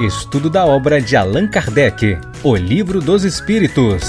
Estudo 0.00 0.48
da 0.48 0.64
obra 0.64 1.00
de 1.02 1.16
Allan 1.16 1.50
Kardec, 1.50 2.18
O 2.44 2.54
Livro 2.54 3.00
dos 3.00 3.24
Espíritos. 3.24 4.04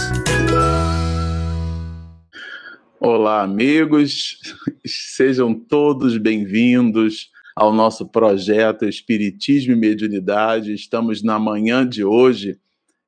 Olá, 3.00 3.42
amigos, 3.42 4.40
sejam 4.86 5.56
todos 5.56 6.16
bem-vindos 6.20 7.32
ao 7.56 7.74
nosso 7.74 8.08
projeto 8.08 8.86
Espiritismo 8.86 9.74
e 9.74 9.76
Mediunidade. 9.76 10.72
Estamos 10.76 11.24
na 11.24 11.40
manhã 11.40 11.88
de 11.88 12.06
hoje, 12.06 12.60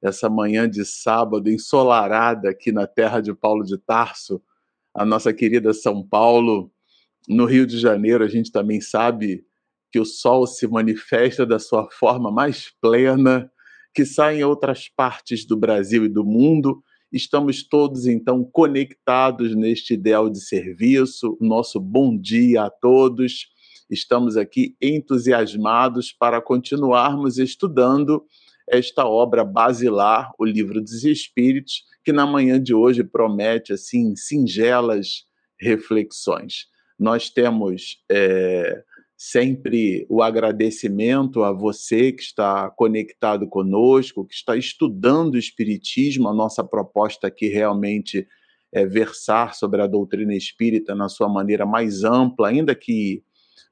essa 0.02 0.28
manhã 0.28 0.68
de 0.68 0.84
sábado 0.84 1.52
ensolarada 1.52 2.50
aqui 2.50 2.72
na 2.72 2.88
terra 2.88 3.22
de 3.22 3.32
Paulo 3.32 3.64
de 3.64 3.78
Tarso, 3.78 4.42
a 4.92 5.06
nossa 5.06 5.32
querida 5.32 5.72
São 5.72 6.02
Paulo. 6.02 6.72
No 7.30 7.46
Rio 7.46 7.68
de 7.68 7.78
Janeiro, 7.78 8.24
a 8.24 8.28
gente 8.28 8.52
também 8.52 8.82
sabe 8.82 9.46
que 9.92 10.00
o 10.00 10.06
sol 10.06 10.48
se 10.48 10.68
manifesta 10.68 11.46
da 11.46 11.60
sua 11.60 11.90
forma 11.92 12.32
mais 12.32 12.72
plena, 12.82 13.52
que 13.94 14.06
sai 14.06 14.40
em 14.40 14.44
outras 14.44 14.88
partes 14.88 15.46
do 15.46 15.58
Brasil 15.58 16.06
e 16.06 16.10
do 16.10 16.24
mundo. 16.24 16.82
Estamos 17.12 17.68
todos 17.68 18.08
então 18.08 18.44
conectados 18.44 19.54
neste 19.54 19.96
ideal 19.96 20.30
de 20.30 20.40
serviço. 20.40 21.38
Nosso 21.42 21.80
bom 21.80 22.18
dia 22.18 22.64
a 22.64 22.70
todos. 22.70 23.48
Estamos 23.90 24.38
aqui 24.38 24.78
entusiasmados 24.82 26.14
para 26.14 26.42
continuarmos 26.42 27.38
estudando 27.38 28.24
esta 28.70 29.06
obra 29.06 29.44
basilar, 29.44 30.32
o 30.40 30.46
Livro 30.46 30.80
dos 30.80 31.04
Espíritos, 31.04 31.84
que 32.06 32.14
na 32.14 32.26
manhã 32.26 32.62
de 32.62 32.74
hoje 32.74 33.04
promete 33.04 33.74
assim 33.74 34.16
singelas 34.16 35.26
reflexões. 35.60 36.68
Nós 36.98 37.30
temos 37.30 37.98
é, 38.10 38.82
sempre 39.24 40.04
o 40.10 40.24
agradecimento 40.24 41.44
a 41.44 41.52
você 41.52 42.12
que 42.12 42.24
está 42.24 42.72
conectado 42.72 43.48
conosco, 43.48 44.26
que 44.26 44.34
está 44.34 44.58
estudando 44.58 45.36
o 45.36 45.38
Espiritismo. 45.38 46.28
A 46.28 46.34
nossa 46.34 46.64
proposta 46.64 47.28
aqui 47.28 47.48
realmente 47.48 48.28
é 48.74 48.84
versar 48.84 49.54
sobre 49.54 49.80
a 49.80 49.86
doutrina 49.86 50.34
espírita 50.34 50.96
na 50.96 51.08
sua 51.08 51.30
maneira 51.30 51.68
mais 51.68 52.04
ampla, 52.04 52.48
ainda 52.48 52.74
que 52.74 53.22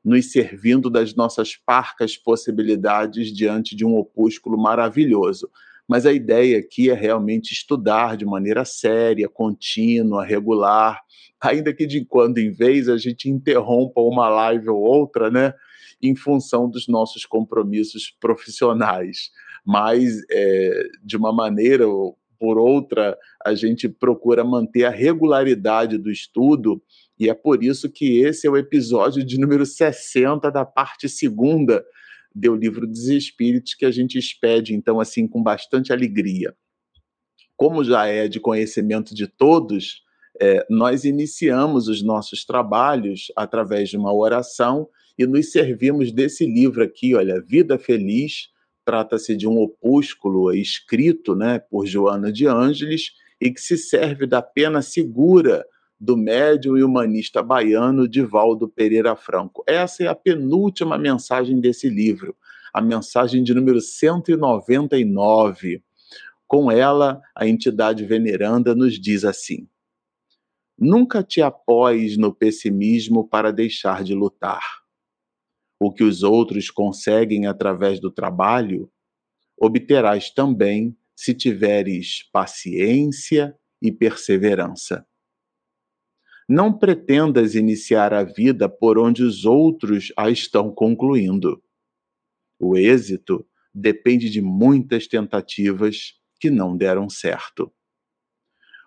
nos 0.05 0.31
servindo 0.31 0.87
das 0.87 1.15
nossas 1.15 1.55
parcas 1.55 2.15
possibilidades 2.15 3.33
diante 3.33 3.75
de 3.75 3.83
um 3.83 3.95
opúsculo 3.95 4.55
maravilhoso. 4.55 5.49
Mas 5.89 6.05
a 6.05 6.13
ideia 6.13 6.59
aqui 6.59 6.91
é 6.91 6.93
realmente 6.93 7.51
estudar 7.51 8.15
de 8.15 8.23
maneira 8.23 8.63
séria, 8.63 9.27
contínua, 9.27 10.23
regular, 10.23 11.01
ainda 11.41 11.73
que 11.73 11.87
de 11.87 12.05
quando 12.05 12.37
em 12.37 12.51
vez 12.51 12.87
a 12.87 12.95
gente 12.95 13.27
interrompa 13.27 13.99
uma 13.99 14.29
live 14.29 14.69
ou 14.69 14.79
outra, 14.79 15.31
né, 15.31 15.51
em 15.99 16.15
função 16.15 16.69
dos 16.69 16.87
nossos 16.87 17.25
compromissos 17.25 18.15
profissionais. 18.21 19.31
Mas, 19.65 20.21
é, 20.31 20.83
de 21.03 21.17
uma 21.17 21.33
maneira 21.33 21.87
ou 21.87 22.15
por 22.39 22.59
outra, 22.59 23.17
a 23.43 23.55
gente 23.55 23.89
procura 23.89 24.43
manter 24.43 24.85
a 24.85 24.91
regularidade 24.91 25.97
do 25.97 26.09
estudo, 26.09 26.81
e 27.19 27.29
é 27.29 27.33
por 27.33 27.63
isso 27.63 27.91
que 27.91 28.19
esse 28.21 28.47
é 28.47 28.49
o 28.49 28.55
episódio 28.55 29.25
de 29.25 29.37
número 29.39 29.65
60 29.65 30.49
da 30.49 30.63
parte 30.63 31.09
segunda 31.09 31.83
do 32.33 32.55
Livro 32.55 32.87
dos 32.87 33.07
Espíritos, 33.07 33.73
que 33.73 33.85
a 33.85 33.91
gente 33.91 34.17
expede, 34.17 34.73
então, 34.73 34.99
assim, 34.99 35.27
com 35.27 35.41
bastante 35.41 35.91
alegria. 35.91 36.55
Como 37.55 37.83
já 37.83 38.05
é 38.05 38.27
de 38.27 38.39
conhecimento 38.39 39.13
de 39.13 39.27
todos, 39.27 40.03
é, 40.41 40.65
nós 40.69 41.03
iniciamos 41.03 41.87
os 41.87 42.01
nossos 42.01 42.45
trabalhos 42.45 43.31
através 43.35 43.89
de 43.89 43.97
uma 43.97 44.13
oração 44.13 44.87
e 45.17 45.27
nos 45.27 45.51
servimos 45.51 46.13
desse 46.13 46.45
livro 46.45 46.81
aqui, 46.81 47.13
olha, 47.13 47.41
Vida 47.41 47.77
Feliz. 47.77 48.49
Trata-se 48.85 49.35
de 49.35 49.45
um 49.45 49.57
opúsculo 49.57 50.53
escrito 50.53 51.35
né, 51.35 51.59
por 51.59 51.85
Joana 51.85 52.31
de 52.31 52.47
Ângeles 52.47 53.11
e 53.39 53.51
que 53.51 53.59
se 53.59 53.77
serve 53.77 54.25
da 54.25 54.41
pena 54.41 54.81
segura 54.81 55.65
do 55.99 56.15
médium 56.15 56.77
e 56.77 56.83
humanista 56.83 57.43
baiano 57.43 58.07
Divaldo 58.07 58.69
Pereira 58.69 59.15
Franco. 59.15 59.63
Essa 59.67 60.03
é 60.03 60.07
a 60.07 60.15
penúltima 60.15 60.97
mensagem 60.97 61.59
desse 61.59 61.89
livro, 61.89 62.35
a 62.73 62.81
mensagem 62.81 63.43
de 63.43 63.53
número 63.53 63.81
199. 63.81 65.83
Com 66.47 66.71
ela, 66.71 67.21
a 67.35 67.47
entidade 67.47 68.05
veneranda 68.05 68.73
nos 68.73 68.99
diz 68.99 69.25
assim: 69.25 69.67
Nunca 70.77 71.21
te 71.21 71.41
apoies 71.41 72.17
no 72.17 72.33
pessimismo 72.33 73.27
para 73.27 73.51
deixar 73.51 74.03
de 74.03 74.13
lutar. 74.13 74.79
O 75.77 75.91
que 75.91 76.03
os 76.03 76.23
outros 76.23 76.71
conseguem 76.71 77.45
através 77.45 77.99
do 77.99 78.09
trabalho, 78.09 78.89
obterás 79.59 80.31
também 80.31 80.95
se 81.13 81.33
tiveres 81.33 82.23
paciência 82.31 83.53
e 83.81 83.91
perseverança. 83.91 85.05
Não 86.51 86.75
pretendas 86.75 87.53
iniciar 87.53 88.11
a 88.11 88.23
vida 88.23 88.67
por 88.67 88.97
onde 88.97 89.21
os 89.21 89.45
outros 89.45 90.11
a 90.17 90.31
estão 90.31 90.73
concluindo. 90.73 91.61
O 92.59 92.75
êxito 92.75 93.45
depende 93.71 94.31
de 94.31 94.41
muitas 94.41 95.05
tentativas 95.05 96.15
que 96.39 96.49
não 96.49 96.75
deram 96.75 97.07
certo. 97.07 97.71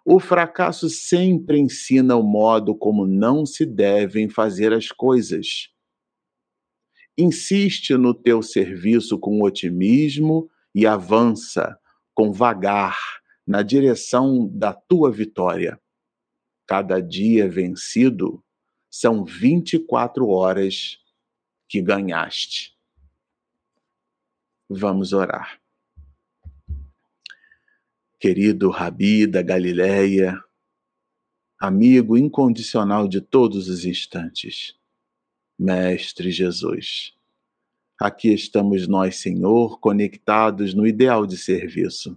O 0.04 0.18
fracasso 0.18 0.90
sempre 0.90 1.56
ensina 1.60 2.16
o 2.16 2.22
modo 2.24 2.74
como 2.74 3.06
não 3.06 3.46
se 3.46 3.64
devem 3.64 4.28
fazer 4.28 4.72
as 4.72 4.88
coisas. 4.88 5.68
Insiste 7.16 7.96
no 7.96 8.12
teu 8.12 8.42
serviço 8.42 9.16
com 9.20 9.40
otimismo 9.40 10.50
e 10.74 10.84
avança 10.84 11.78
com 12.12 12.32
vagar 12.32 12.98
na 13.46 13.62
direção 13.62 14.48
da 14.48 14.72
tua 14.72 15.12
vitória. 15.12 15.80
Cada 16.66 17.00
dia 17.00 17.48
vencido 17.48 18.42
são 18.90 19.24
24 19.24 20.28
horas 20.28 20.98
que 21.68 21.80
ganhaste. 21.82 22.76
Vamos 24.68 25.12
orar 25.12 25.62
querido 28.22 28.70
Rabi 28.70 29.26
da 29.26 29.42
Galileia, 29.42 30.40
amigo 31.58 32.16
incondicional 32.16 33.08
de 33.08 33.20
todos 33.20 33.66
os 33.66 33.84
instantes, 33.84 34.76
Mestre 35.58 36.30
Jesus. 36.30 37.14
Aqui 38.00 38.32
estamos 38.32 38.86
nós, 38.86 39.16
Senhor, 39.16 39.80
conectados 39.80 40.72
no 40.72 40.86
ideal 40.86 41.26
de 41.26 41.36
serviço. 41.36 42.16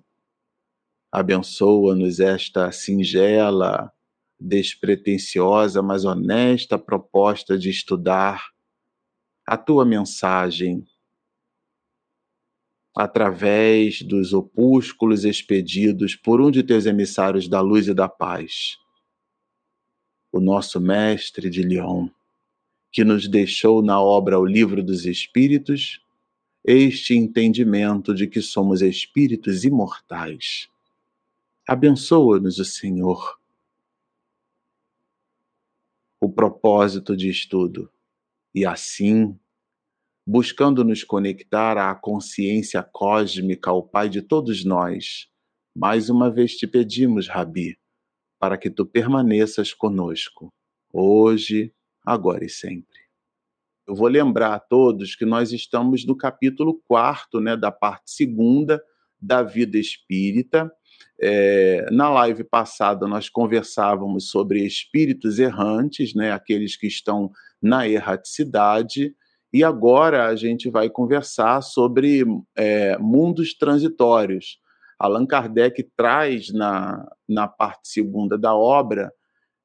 Abençoa-nos 1.12 2.20
esta 2.20 2.72
singela, 2.72 3.92
despretensiosa, 4.40 5.82
mas 5.82 6.06
honesta 6.06 6.78
proposta 6.78 7.58
de 7.58 7.70
estudar 7.70 8.44
a 9.46 9.58
tua 9.58 9.86
mensagem 9.86 10.86
através 12.96 14.02
dos 14.02 14.34
opúsculos 14.34 15.26
expedidos 15.26 16.16
por 16.16 16.40
um 16.40 16.50
de 16.50 16.64
teus 16.64 16.86
emissários 16.86 17.48
da 17.48 17.60
luz 17.60 17.88
e 17.88 17.94
da 17.94 18.08
paz, 18.08 18.78
o 20.32 20.40
nosso 20.40 20.80
mestre 20.80 21.50
de 21.50 21.62
Lyon, 21.62 22.08
que 22.92 23.04
nos 23.04 23.28
deixou 23.28 23.82
na 23.82 24.02
obra 24.02 24.40
O 24.40 24.46
Livro 24.46 24.82
dos 24.82 25.06
Espíritos 25.06 26.02
este 26.64 27.14
entendimento 27.14 28.16
de 28.16 28.26
que 28.26 28.42
somos 28.42 28.82
espíritos 28.82 29.64
imortais. 29.66 30.68
Abençoa-nos 31.68 32.58
o 32.58 32.66
Senhor. 32.66 33.38
O 36.22 36.32
propósito 36.32 37.16
de 37.16 37.30
estudo, 37.30 37.92
e 38.54 38.66
assim 38.66 39.38
buscando 40.28 40.84
nos 40.84 41.04
conectar 41.04 41.78
à 41.78 41.94
consciência 41.94 42.82
cósmica, 42.82 43.70
ao 43.70 43.84
Pai 43.84 44.10
de 44.10 44.22
todos 44.22 44.66
nós. 44.66 45.28
Mais 45.76 46.10
uma 46.10 46.32
vez 46.32 46.56
te 46.56 46.66
pedimos, 46.66 47.28
Rabi, 47.28 47.78
para 48.40 48.58
que 48.58 48.72
tu 48.72 48.86
permaneças 48.86 49.74
conosco, 49.74 50.52
hoje, 50.92 51.72
agora 52.04 52.44
e 52.44 52.50
sempre. 52.50 53.06
Eu 53.88 53.94
vou 53.94 54.08
lembrar 54.08 54.56
a 54.56 54.60
todos 54.60 55.16
que 55.16 55.26
nós 55.26 55.52
estamos 55.52 56.06
no 56.06 56.18
capítulo 56.18 56.82
quarto, 56.88 57.40
né, 57.40 57.56
da 57.56 57.72
parte 57.72 58.10
segunda 58.10 58.82
da 59.22 59.44
vida 59.44 59.78
espírita. 59.78 60.72
É, 61.22 61.86
na 61.92 62.10
live 62.10 62.44
passada 62.44 63.08
nós 63.08 63.30
conversávamos 63.30 64.30
sobre 64.30 64.66
espíritos 64.66 65.40
errantes, 65.40 66.14
né, 66.14 66.32
aqueles 66.32 66.76
que 66.76 66.88
estão 66.88 67.32
na 67.62 67.88
erraticidade, 67.88 69.16
e 69.54 69.64
agora 69.64 70.28
a 70.28 70.36
gente 70.36 70.70
vai 70.70 70.90
conversar 70.90 71.62
sobre 71.62 72.26
é, 72.58 72.98
mundos 72.98 73.54
transitórios. 73.54 74.60
Allan 75.00 75.26
Kardec 75.26 75.82
traz 75.96 76.52
na, 76.52 77.06
na 77.28 77.48
parte 77.48 77.88
segunda 77.88 78.38
da 78.38 78.54
obra, 78.54 79.12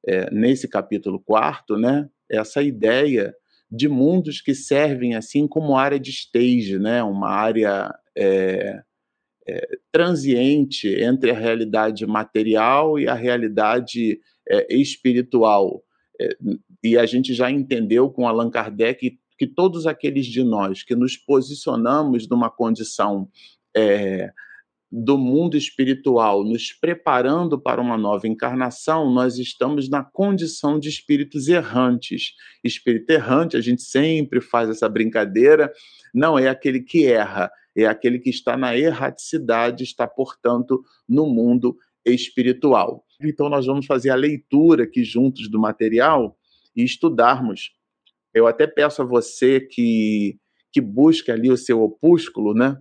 é, 0.07 0.31
nesse 0.31 0.67
capítulo 0.67 1.19
quarto, 1.19 1.77
né, 1.77 2.09
essa 2.29 2.61
ideia 2.61 3.35
de 3.71 3.87
mundos 3.87 4.41
que 4.41 4.53
servem 4.53 5.15
assim 5.15 5.47
como 5.47 5.77
área 5.77 5.99
de 5.99 6.09
stage, 6.11 6.77
né? 6.77 7.01
uma 7.01 7.29
área 7.29 7.93
é, 8.17 8.81
é, 9.47 9.77
transiente 9.91 10.87
entre 10.87 11.31
a 11.31 11.37
realidade 11.37 12.05
material 12.05 12.99
e 12.99 13.07
a 13.07 13.13
realidade 13.13 14.19
é, 14.47 14.73
espiritual. 14.73 15.83
É, 16.19 16.29
e 16.83 16.97
a 16.97 17.05
gente 17.05 17.33
já 17.33 17.49
entendeu 17.49 18.09
com 18.09 18.27
Allan 18.27 18.49
Kardec 18.49 19.17
que 19.37 19.47
todos 19.47 19.87
aqueles 19.87 20.25
de 20.27 20.43
nós 20.43 20.83
que 20.83 20.95
nos 20.95 21.17
posicionamos 21.17 22.27
numa 22.29 22.49
condição 22.49 23.27
é, 23.75 24.31
do 24.91 25.17
mundo 25.17 25.55
espiritual, 25.55 26.43
nos 26.43 26.73
preparando 26.73 27.59
para 27.59 27.81
uma 27.81 27.97
nova 27.97 28.27
encarnação, 28.27 29.09
nós 29.09 29.37
estamos 29.37 29.89
na 29.89 30.03
condição 30.03 30.77
de 30.77 30.89
espíritos 30.89 31.47
errantes. 31.47 32.33
Espírito 32.61 33.09
errante, 33.09 33.55
a 33.55 33.61
gente 33.61 33.81
sempre 33.83 34.41
faz 34.41 34.69
essa 34.69 34.89
brincadeira, 34.89 35.71
não 36.13 36.37
é 36.37 36.49
aquele 36.49 36.81
que 36.81 37.05
erra, 37.05 37.49
é 37.75 37.85
aquele 37.85 38.19
que 38.19 38.29
está 38.29 38.57
na 38.57 38.77
erraticidade, 38.77 39.83
está, 39.83 40.07
portanto, 40.07 40.83
no 41.07 41.25
mundo 41.25 41.77
espiritual. 42.05 43.05
Então, 43.21 43.49
nós 43.49 43.65
vamos 43.65 43.85
fazer 43.85 44.09
a 44.09 44.15
leitura 44.15 44.83
aqui 44.83 45.03
juntos 45.03 45.49
do 45.49 45.59
material 45.59 46.37
e 46.75 46.83
estudarmos. 46.83 47.71
Eu 48.33 48.47
até 48.47 48.65
peço 48.65 49.01
a 49.01 49.05
você 49.05 49.59
que, 49.59 50.37
que 50.71 50.81
busque 50.81 51.31
ali 51.31 51.49
o 51.51 51.57
seu 51.57 51.81
opúsculo, 51.81 52.53
né? 52.53 52.77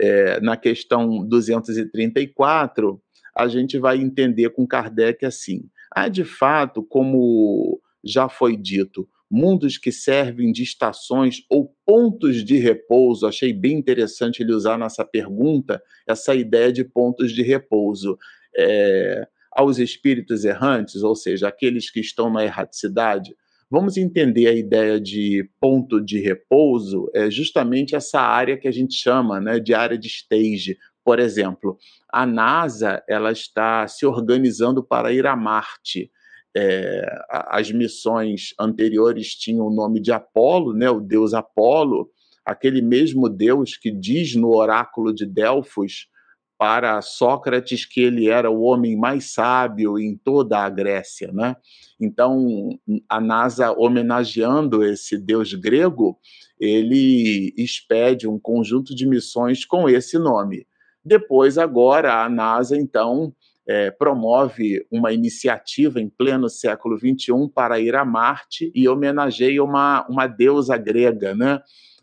é, 0.00 0.40
na 0.40 0.56
questão 0.56 1.26
234, 1.26 3.00
a 3.36 3.46
gente 3.48 3.78
vai 3.78 3.98
entender 3.98 4.50
com 4.50 4.66
Kardec 4.66 5.26
assim: 5.26 5.68
há 5.94 6.08
de 6.08 6.24
fato, 6.24 6.82
como 6.82 7.80
já 8.02 8.28
foi 8.28 8.56
dito, 8.56 9.06
mundos 9.30 9.78
que 9.78 9.92
servem 9.92 10.50
de 10.50 10.62
estações 10.62 11.44
ou 11.48 11.74
pontos 11.86 12.44
de 12.44 12.56
repouso. 12.58 13.26
Achei 13.26 13.52
bem 13.52 13.78
interessante 13.78 14.42
ele 14.42 14.52
usar 14.52 14.78
nessa 14.78 15.04
pergunta 15.04 15.82
essa 16.06 16.34
ideia 16.34 16.72
de 16.72 16.84
pontos 16.84 17.32
de 17.32 17.42
repouso. 17.42 18.18
É, 18.56 19.28
aos 19.52 19.78
espíritos 19.78 20.44
errantes, 20.44 21.02
ou 21.02 21.14
seja, 21.14 21.48
aqueles 21.48 21.90
que 21.90 22.00
estão 22.00 22.32
na 22.32 22.44
erraticidade, 22.44 23.34
Vamos 23.72 23.96
entender 23.96 24.48
a 24.48 24.52
ideia 24.52 25.00
de 25.00 25.48
ponto 25.60 26.04
de 26.04 26.18
repouso, 26.18 27.08
é 27.14 27.30
justamente 27.30 27.94
essa 27.94 28.20
área 28.20 28.58
que 28.58 28.66
a 28.66 28.72
gente 28.72 28.94
chama 28.94 29.40
né, 29.40 29.60
de 29.60 29.72
área 29.72 29.96
de 29.96 30.08
stage. 30.08 30.76
Por 31.04 31.20
exemplo, 31.20 31.78
a 32.12 32.26
NASA 32.26 33.00
ela 33.08 33.30
está 33.30 33.86
se 33.86 34.04
organizando 34.04 34.82
para 34.82 35.12
ir 35.12 35.24
a 35.24 35.36
Marte. 35.36 36.10
É, 36.56 37.06
as 37.30 37.70
missões 37.70 38.54
anteriores 38.58 39.34
tinham 39.34 39.66
o 39.66 39.74
nome 39.74 40.00
de 40.00 40.10
Apolo, 40.10 40.72
né, 40.72 40.90
o 40.90 41.00
deus 41.00 41.32
Apolo, 41.32 42.10
aquele 42.44 42.82
mesmo 42.82 43.28
deus 43.28 43.76
que 43.76 43.90
diz 43.90 44.34
no 44.34 44.48
oráculo 44.56 45.14
de 45.14 45.24
Delfos 45.24 46.08
para 46.60 47.00
Sócrates 47.00 47.86
que 47.86 48.02
ele 48.02 48.28
era 48.28 48.50
o 48.50 48.60
homem 48.60 48.94
mais 48.94 49.32
sábio 49.32 49.98
em 49.98 50.14
toda 50.14 50.58
a 50.58 50.68
Grécia, 50.68 51.32
né? 51.32 51.56
Então, 51.98 52.78
a 53.08 53.18
NASA 53.18 53.72
homenageando 53.72 54.84
esse 54.84 55.16
deus 55.16 55.54
grego, 55.54 56.18
ele 56.58 57.54
expede 57.56 58.28
um 58.28 58.38
conjunto 58.38 58.94
de 58.94 59.06
missões 59.06 59.64
com 59.64 59.88
esse 59.88 60.18
nome. 60.18 60.66
Depois, 61.02 61.56
agora, 61.56 62.22
a 62.22 62.28
NASA, 62.28 62.76
então, 62.76 63.32
é, 63.70 63.88
promove 63.88 64.84
uma 64.90 65.12
iniciativa 65.12 66.00
em 66.00 66.08
pleno 66.08 66.48
século 66.48 66.98
XXI 66.98 67.48
para 67.54 67.78
ir 67.78 67.94
a 67.94 68.04
Marte 68.04 68.72
e 68.74 68.88
homenageia 68.88 69.62
uma, 69.62 70.04
uma 70.08 70.26
deusa 70.26 70.76
grega, 70.76 71.36
né? 71.36 71.60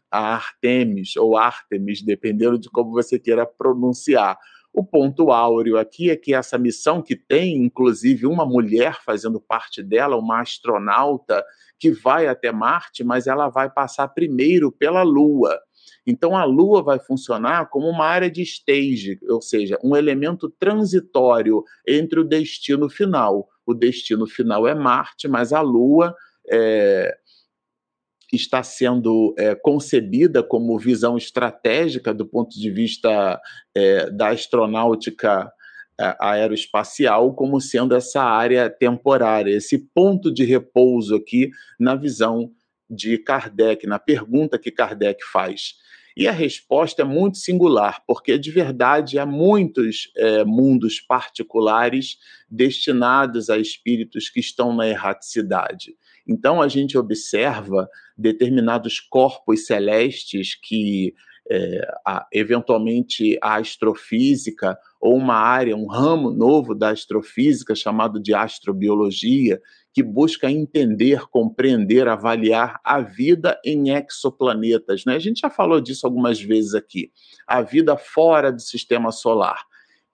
a 0.09 0.35
Artemis 0.35 1.17
ou 1.17 1.35
Artemis, 1.35 2.01
dependendo 2.01 2.57
de 2.57 2.69
como 2.69 2.91
você 2.91 3.19
queira 3.19 3.45
pronunciar. 3.45 4.37
O 4.73 4.81
ponto 4.81 5.29
áureo 5.29 5.77
aqui 5.77 6.09
é 6.09 6.15
que 6.15 6.33
essa 6.33 6.57
missão 6.57 7.01
que 7.01 7.17
tem, 7.17 7.57
inclusive, 7.57 8.25
uma 8.25 8.45
mulher 8.45 8.99
fazendo 9.03 9.41
parte 9.41 9.83
dela, 9.83 10.15
uma 10.15 10.39
astronauta 10.39 11.43
que 11.77 11.91
vai 11.91 12.27
até 12.27 12.49
Marte, 12.49 13.03
mas 13.03 13.27
ela 13.27 13.49
vai 13.49 13.69
passar 13.69 14.07
primeiro 14.07 14.71
pela 14.71 15.03
Lua. 15.03 15.59
Então 16.07 16.37
a 16.37 16.45
Lua 16.45 16.81
vai 16.81 16.97
funcionar 16.97 17.69
como 17.69 17.89
uma 17.89 18.05
área 18.05 18.31
de 18.31 18.41
stage, 18.41 19.19
ou 19.29 19.41
seja, 19.41 19.77
um 19.83 19.93
elemento 19.93 20.49
transitório 20.49 21.61
entre 21.85 22.21
o 22.21 22.23
destino 22.23 22.89
final. 22.89 23.49
O 23.65 23.73
destino 23.73 24.25
final 24.25 24.65
é 24.65 24.73
Marte, 24.73 25.27
mas 25.27 25.51
a 25.51 25.59
Lua 25.59 26.15
é, 26.49 27.13
está 28.31 28.63
sendo 28.63 29.35
é, 29.37 29.53
concebida 29.53 30.41
como 30.41 30.79
visão 30.79 31.17
estratégica 31.17 32.13
do 32.13 32.25
ponto 32.25 32.57
de 32.57 32.71
vista 32.71 33.39
é, 33.75 34.09
da 34.09 34.29
astronáutica 34.29 35.51
é, 35.99 36.15
aeroespacial 36.19 37.33
como 37.33 37.59
sendo 37.59 37.93
essa 37.95 38.21
área 38.21 38.69
temporária, 38.69 39.51
esse 39.51 39.77
ponto 39.93 40.33
de 40.33 40.45
repouso 40.45 41.15
aqui 41.15 41.49
na 41.77 41.95
visão 41.95 42.51
de 42.89 43.17
Kardec, 43.17 43.85
na 43.85 43.99
pergunta 43.99 44.57
que 44.57 44.71
Kardec 44.71 45.21
faz. 45.25 45.75
E 46.19 46.27
a 46.27 46.31
resposta 46.31 47.03
é 47.03 47.05
muito 47.05 47.37
singular, 47.37 48.01
porque 48.07 48.39
de 48.39 48.49
verdade 48.49 49.19
há 49.19 49.25
muitos 49.25 50.11
é, 50.17 50.43
mundos 50.43 50.99
particulares 50.99 52.17
destinados 52.49 53.51
a 53.51 53.59
espíritos 53.59 54.27
que 54.27 54.39
estão 54.39 54.75
na 54.75 54.87
erraticidade. 54.87 55.95
Então 56.27 56.59
a 56.59 56.67
gente 56.67 56.97
observa 56.97 57.87
determinados 58.17 58.99
corpos 58.99 59.67
celestes 59.67 60.55
que 60.59 61.13
é, 61.49 61.87
a, 62.05 62.27
eventualmente 62.31 63.37
a 63.41 63.55
astrofísica 63.55 64.77
ou 64.99 65.15
uma 65.15 65.35
área, 65.35 65.75
um 65.75 65.87
ramo 65.87 66.31
novo 66.31 66.75
da 66.75 66.89
astrofísica 66.89 67.75
chamado 67.75 68.21
de 68.21 68.33
astrobiologia, 68.33 69.61
que 69.93 70.03
busca 70.03 70.51
entender, 70.51 71.21
compreender, 71.29 72.07
avaliar 72.07 72.79
a 72.83 73.01
vida 73.01 73.59
em 73.65 73.89
exoplanetas. 73.89 75.05
Né? 75.05 75.15
A 75.15 75.19
gente 75.19 75.39
já 75.39 75.49
falou 75.49 75.81
disso 75.81 76.05
algumas 76.05 76.39
vezes 76.39 76.75
aqui. 76.75 77.11
A 77.47 77.61
vida 77.61 77.97
fora 77.97 78.51
do 78.51 78.61
sistema 78.61 79.11
solar. 79.11 79.59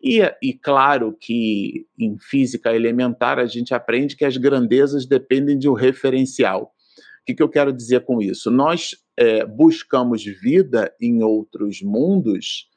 E, 0.01 0.19
e, 0.41 0.53
claro 0.53 1.15
que 1.17 1.85
em 1.97 2.17
física 2.17 2.75
elementar 2.75 3.39
a 3.39 3.45
gente 3.45 3.73
aprende 3.73 4.17
que 4.17 4.25
as 4.25 4.35
grandezas 4.35 5.05
dependem 5.05 5.57
de 5.57 5.69
um 5.69 5.73
referencial. 5.73 6.72
O 7.23 7.25
que, 7.25 7.35
que 7.35 7.41
eu 7.43 7.47
quero 7.47 7.71
dizer 7.71 8.01
com 8.01 8.21
isso? 8.21 8.51
Nós 8.51 8.97
é, 9.15 9.45
buscamos 9.45 10.25
vida 10.25 10.93
em 10.99 11.23
outros 11.23 11.81
mundos 11.81 12.67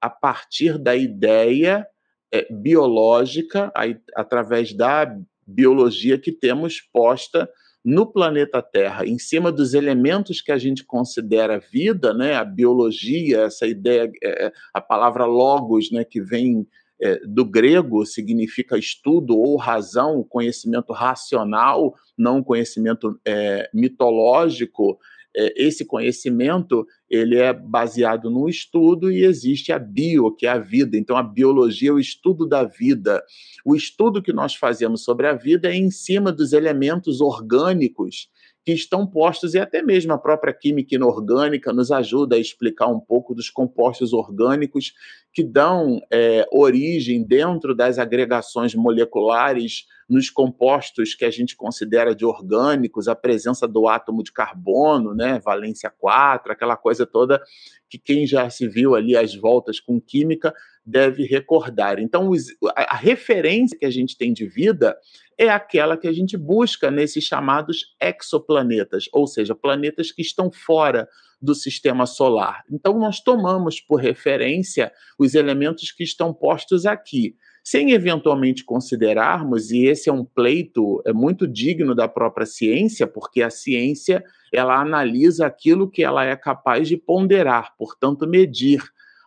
a 0.00 0.10
partir 0.10 0.76
da 0.76 0.96
ideia 0.96 1.86
é, 2.34 2.52
biológica, 2.52 3.72
através 4.16 4.72
da 4.72 5.16
biologia 5.46 6.18
que 6.18 6.32
temos 6.32 6.80
posta 6.80 7.48
no 7.84 8.04
planeta 8.04 8.60
Terra, 8.60 9.06
em 9.06 9.20
cima 9.20 9.52
dos 9.52 9.72
elementos 9.72 10.40
que 10.40 10.50
a 10.50 10.58
gente 10.58 10.84
considera 10.84 11.60
vida, 11.72 12.12
né, 12.12 12.34
a 12.34 12.44
biologia, 12.44 13.42
essa 13.42 13.68
ideia, 13.68 14.10
é, 14.22 14.52
a 14.74 14.80
palavra 14.80 15.24
logos, 15.26 15.92
né, 15.92 16.04
que 16.04 16.20
vem 16.20 16.66
é, 17.02 17.18
do 17.26 17.44
grego 17.44 18.06
significa 18.06 18.78
estudo 18.78 19.36
ou 19.36 19.56
razão, 19.56 20.24
conhecimento 20.28 20.92
racional, 20.92 21.94
não 22.16 22.44
conhecimento 22.44 23.18
é, 23.26 23.68
mitológico. 23.74 24.98
É, 25.36 25.52
esse 25.56 25.84
conhecimento 25.84 26.86
ele 27.10 27.38
é 27.38 27.52
baseado 27.52 28.30
no 28.30 28.48
estudo 28.48 29.10
e 29.10 29.24
existe 29.24 29.72
a 29.72 29.78
bio, 29.80 30.30
que 30.30 30.46
é 30.46 30.50
a 30.50 30.58
vida. 30.58 30.96
Então, 30.96 31.16
a 31.16 31.22
biologia 31.22 31.90
é 31.90 31.92
o 31.92 31.98
estudo 31.98 32.46
da 32.46 32.62
vida. 32.62 33.20
O 33.64 33.74
estudo 33.74 34.22
que 34.22 34.32
nós 34.32 34.54
fazemos 34.54 35.02
sobre 35.02 35.26
a 35.26 35.34
vida 35.34 35.68
é 35.68 35.74
em 35.74 35.90
cima 35.90 36.30
dos 36.30 36.52
elementos 36.52 37.20
orgânicos 37.20 38.28
que 38.64 38.72
estão 38.72 39.04
postos, 39.06 39.54
e 39.54 39.58
até 39.58 39.82
mesmo 39.82 40.12
a 40.12 40.18
própria 40.18 40.52
química 40.52 40.94
inorgânica 40.94 41.72
nos 41.72 41.90
ajuda 41.90 42.36
a 42.36 42.38
explicar 42.38 42.86
um 42.86 43.00
pouco 43.00 43.34
dos 43.34 43.50
compostos 43.50 44.12
orgânicos 44.12 44.92
que 45.32 45.42
dão 45.42 46.00
é, 46.12 46.46
origem 46.52 47.24
dentro 47.24 47.74
das 47.74 47.98
agregações 47.98 48.74
moleculares 48.74 49.86
nos 50.08 50.30
compostos 50.30 51.14
que 51.14 51.24
a 51.24 51.30
gente 51.30 51.56
considera 51.56 52.14
de 52.14 52.24
orgânicos, 52.24 53.08
a 53.08 53.16
presença 53.16 53.66
do 53.66 53.88
átomo 53.88 54.22
de 54.22 54.30
carbono, 54.30 55.14
né, 55.14 55.40
valência 55.40 55.90
4, 55.90 56.52
aquela 56.52 56.76
coisa 56.76 57.04
toda 57.04 57.42
que 57.88 57.98
quem 57.98 58.26
já 58.26 58.48
se 58.48 58.68
viu 58.68 58.94
ali 58.94 59.16
às 59.16 59.34
voltas 59.34 59.80
com 59.80 60.00
química 60.00 60.54
deve 60.84 61.24
recordar. 61.24 61.98
Então, 61.98 62.30
a 62.74 62.96
referência 62.96 63.78
que 63.78 63.86
a 63.86 63.90
gente 63.90 64.16
tem 64.16 64.32
de 64.32 64.46
vida 64.46 64.96
é 65.42 65.48
aquela 65.48 65.96
que 65.96 66.06
a 66.06 66.12
gente 66.12 66.36
busca 66.36 66.90
nesses 66.90 67.24
chamados 67.24 67.94
exoplanetas, 68.00 69.08
ou 69.12 69.26
seja, 69.26 69.54
planetas 69.54 70.12
que 70.12 70.22
estão 70.22 70.52
fora 70.52 71.08
do 71.40 71.54
sistema 71.54 72.06
solar. 72.06 72.62
Então, 72.70 72.96
nós 72.98 73.18
tomamos 73.18 73.80
por 73.80 73.96
referência 73.96 74.92
os 75.18 75.34
elementos 75.34 75.90
que 75.90 76.04
estão 76.04 76.32
postos 76.32 76.86
aqui 76.86 77.34
sem 77.64 77.92
eventualmente 77.92 78.64
considerarmos, 78.64 79.70
e 79.70 79.84
esse 79.84 80.08
é 80.08 80.12
um 80.12 80.24
pleito 80.24 81.00
é 81.06 81.12
muito 81.12 81.46
digno 81.46 81.94
da 81.94 82.08
própria 82.08 82.44
ciência, 82.44 83.06
porque 83.06 83.40
a 83.40 83.50
ciência 83.50 84.24
ela 84.52 84.80
analisa 84.80 85.46
aquilo 85.46 85.88
que 85.88 86.02
ela 86.02 86.24
é 86.24 86.34
capaz 86.34 86.88
de 86.88 86.96
ponderar, 86.96 87.74
portanto, 87.76 88.26
medir. 88.26 88.82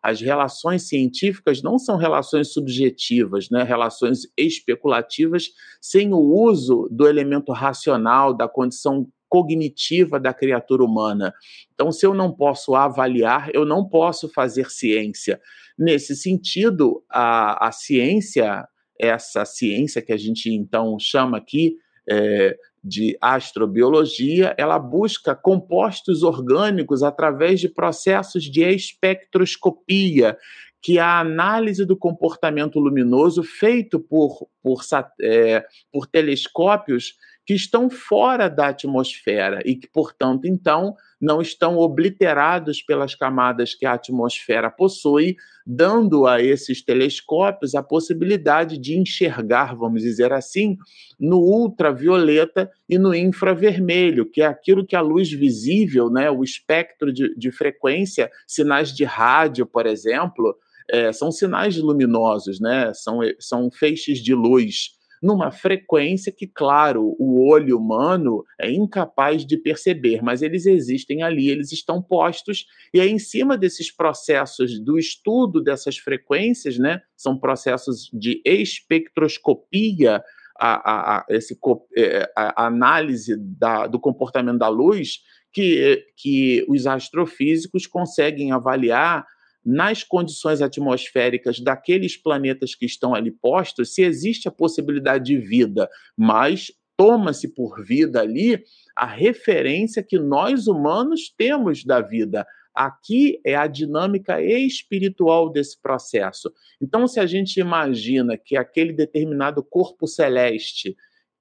As 0.05 0.21
relações 0.21 0.88
científicas 0.88 1.63
não 1.63 1.79
são 1.79 1.97
relações 1.97 2.53
subjetivas, 2.53 3.50
né? 3.50 3.63
relações 3.63 4.19
especulativas, 4.38 5.50
sem 5.81 6.13
o 6.13 6.19
uso 6.19 6.88
do 6.91 7.07
elemento 7.07 7.51
racional, 7.51 8.31
da 8.31 8.47
condição 8.47 9.07
cognitiva 9.27 10.19
da 10.19 10.31
criatura 10.31 10.83
humana. 10.83 11.33
Então, 11.74 11.91
se 11.91 12.05
eu 12.05 12.13
não 12.13 12.31
posso 12.31 12.75
avaliar, 12.75 13.50
eu 13.51 13.65
não 13.65 13.83
posso 13.83 14.29
fazer 14.29 14.69
ciência. 14.69 15.41
Nesse 15.75 16.15
sentido, 16.15 17.03
a, 17.09 17.67
a 17.67 17.71
ciência, 17.71 18.63
essa 19.01 19.43
ciência 19.43 20.03
que 20.03 20.13
a 20.13 20.17
gente 20.17 20.53
então 20.53 21.00
chama 21.00 21.39
aqui 21.39 21.77
é, 22.07 22.55
de 22.86 23.18
astrobiologia, 23.20 24.54
ela 24.60 24.77
busca 24.77 25.34
compostos 25.34 26.22
orgânicos 26.22 27.01
através 27.01 27.60
de 27.60 27.68
processos 27.68 28.44
de 28.44 28.62
espectroscopia, 28.62 30.38
que 30.80 31.00
é 31.00 31.01
a 31.01 31.20
análise 31.20 31.84
do 31.84 31.98
comportamento 31.98 32.80
luminoso 32.80 33.42
feito 33.42 34.00
por, 34.00 34.48
por, 34.62 34.82
é, 35.20 35.65
por 35.92 36.06
telescópios 36.06 37.15
que 37.46 37.54
estão 37.54 37.90
fora 37.90 38.50
da 38.50 38.70
atmosfera 38.70 39.62
e 39.64 39.75
que, 39.75 39.88
portanto, 39.88 40.46
então, 40.48 40.96
não 41.22 41.42
estão 41.42 41.78
obliterados 41.78 42.82
pelas 42.82 43.14
camadas 43.14 43.75
que 43.75 43.86
a 43.86 43.94
atmosfera 43.94 44.70
possui, 44.70 45.38
dando 45.66 46.25
a 46.25 46.42
esses 46.42 46.82
telescópios 46.82 47.75
a 47.75 47.84
possibilidade 47.84 48.78
de 48.78 48.98
enxergar, 48.98 49.75
vamos 49.75 50.02
dizer 50.02 50.34
assim, 50.34 50.78
no 51.20 51.38
ultravioleta 51.38 52.70
e 52.90 52.98
no 52.98 53.14
infravermelho, 53.14 54.25
que 54.25 54.42
é 54.42 54.46
aquilo 54.46 54.86
que 54.86 54.96
a 54.96 55.02
luz 55.02 55.32
visível, 55.32 56.10
né, 56.10 56.30
o 56.32 56.44
espectro 56.44 57.14
de, 57.14 57.36
de 57.36 57.52
frequência, 57.52 58.32
sinais 58.48 58.92
de 58.92 59.04
rádio, 59.04 59.68
por 59.68 59.86
exemplo, 59.86 60.58
é, 60.90 61.12
são 61.12 61.32
sinais 61.32 61.78
luminosos, 61.78 62.60
né, 62.60 62.92
são, 62.94 63.20
são 63.40 63.70
feixes 63.72 64.20
de 64.20 64.34
luz 64.34 64.96
numa 65.22 65.51
frequência 65.51 66.31
que, 66.31 66.48
claro, 66.48 67.15
o 67.19 67.48
olho 67.48 67.77
humano 67.77 68.43
é 68.60 68.72
incapaz 68.72 69.45
de 69.45 69.57
perceber, 69.57 70.22
mas 70.22 70.41
eles 70.41 70.65
existem 70.65 71.24
ali, 71.24 71.50
eles 71.50 71.72
estão 71.72 72.01
postos, 72.01 72.65
e 72.93 73.00
é 73.00 73.07
em 73.07 73.19
cima 73.19 73.57
desses 73.57 73.91
processos 73.91 74.79
do 74.79 74.98
estudo 74.98 75.62
dessas 75.62 75.98
frequências, 75.98 76.77
né, 76.77 77.01
são 77.15 77.38
processos 77.38 78.10
de 78.13 78.41
espectroscopia, 78.45 80.24
a, 80.57 80.91
a, 80.91 81.17
a, 81.17 81.25
esse, 81.29 81.57
é, 81.98 82.31
a 82.36 82.65
análise 82.65 83.36
da, 83.38 83.88
do 83.88 84.00
comportamento 84.00 84.57
da 84.57 84.69
luz, 84.69 85.19
que, 85.51 86.05
que 86.17 86.65
os 86.67 86.86
astrofísicos 86.86 87.88
conseguem 87.88 88.51
avaliar 88.51 89.25
nas 89.65 90.03
condições 90.03 90.62
atmosféricas 90.62 91.60
daqueles 91.60 92.15
planetas 92.15 92.75
que 92.75 92.86
estão 92.86 93.15
ali 93.15 93.31
postos, 93.31 93.95
se 93.95 94.03
existe 94.03 94.48
a 94.48 94.51
possibilidade 94.51 95.25
de 95.25 95.38
vida, 95.38 95.89
mas 96.15 96.72
toma-se 96.95 97.48
por 97.48 97.84
vida 97.84 98.22
ali 98.22 98.63
a 98.95 99.05
referência 99.05 100.03
que 100.03 100.19
nós 100.19 100.67
humanos 100.67 101.34
temos 101.36 101.84
da 101.84 102.00
vida. 102.00 102.45
Aqui 102.74 103.39
é 103.45 103.55
a 103.55 103.67
dinâmica 103.67 104.41
espiritual 104.41 105.50
desse 105.50 105.81
processo. 105.81 106.51
Então, 106.81 107.07
se 107.07 107.19
a 107.19 107.25
gente 107.25 107.60
imagina 107.60 108.38
que 108.38 108.57
aquele 108.57 108.93
determinado 108.93 109.63
corpo 109.63 110.05
celeste 110.05 110.95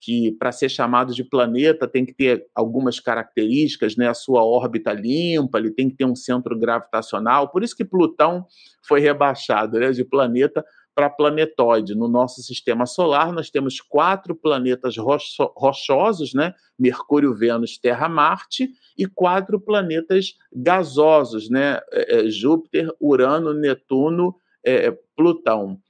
que 0.04 0.32
para 0.32 0.52
ser 0.52 0.68
chamado 0.68 1.14
de 1.14 1.24
planeta 1.24 1.88
tem 1.88 2.04
que 2.04 2.12
ter 2.12 2.46
algumas 2.54 3.00
características, 3.00 3.96
né? 3.96 4.06
A 4.06 4.12
sua 4.12 4.44
órbita 4.44 4.92
limpa, 4.92 5.58
ele 5.58 5.70
tem 5.70 5.88
que 5.88 5.96
ter 5.96 6.04
um 6.04 6.14
centro 6.14 6.58
gravitacional. 6.58 7.48
Por 7.48 7.64
isso 7.64 7.74
que 7.74 7.86
Plutão 7.86 8.44
foi 8.86 9.00
rebaixado, 9.00 9.78
né? 9.78 9.92
De 9.92 10.04
planeta 10.04 10.62
para 10.94 11.08
planetóide. 11.08 11.94
No 11.94 12.06
nosso 12.06 12.42
sistema 12.42 12.84
solar, 12.84 13.32
nós 13.32 13.48
temos 13.48 13.80
quatro 13.80 14.34
planetas 14.34 14.98
rocho 14.98 15.50
rochosos, 15.56 16.34
né? 16.34 16.52
Mercúrio, 16.78 17.34
Vênus, 17.34 17.78
Terra, 17.78 18.06
Marte, 18.06 18.68
e 18.98 19.06
quatro 19.06 19.58
planetas 19.58 20.34
gasosos, 20.52 21.48
né? 21.48 21.80
É, 21.90 22.26
é 22.26 22.28
Júpiter, 22.28 22.92
Urano, 23.00 23.54
Netuno, 23.54 24.34
é, 24.62 24.90
Plutão 25.16 25.80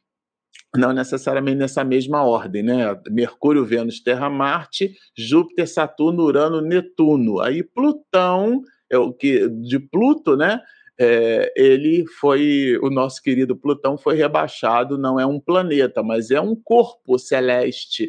não 0.76 0.92
necessariamente 0.92 1.58
nessa 1.58 1.84
mesma 1.84 2.24
ordem, 2.24 2.62
né? 2.62 3.00
Mercúrio, 3.10 3.64
Vênus, 3.64 4.00
Terra, 4.00 4.28
Marte, 4.28 4.96
Júpiter, 5.16 5.68
Saturno, 5.68 6.24
Urano, 6.24 6.60
Netuno. 6.60 7.40
Aí 7.40 7.62
Plutão, 7.62 8.62
é 8.90 8.98
o 8.98 9.12
que 9.12 9.48
de 9.48 9.78
Pluto, 9.78 10.36
né? 10.36 10.60
É, 10.98 11.52
ele 11.56 12.04
foi, 12.20 12.78
o 12.82 12.88
nosso 12.88 13.20
querido 13.20 13.56
Plutão 13.56 13.98
foi 13.98 14.14
rebaixado, 14.14 14.96
não 14.96 15.18
é 15.18 15.26
um 15.26 15.40
planeta, 15.40 16.02
mas 16.02 16.30
é 16.30 16.40
um 16.40 16.54
corpo 16.54 17.18
celeste 17.18 18.08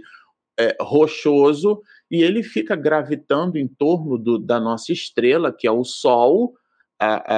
é, 0.60 0.76
rochoso 0.80 1.82
e 2.10 2.24
ele 2.24 2.44
fica 2.44 2.76
gravitando 2.76 3.58
em 3.58 3.68
torno 3.68 4.18
do, 4.18 4.38
da 4.38 4.60
nossa 4.60 4.92
estrela, 4.92 5.52
que 5.52 5.68
é 5.68 5.72
o 5.72 5.84
Sol. 5.84 6.54
A, 7.00 7.34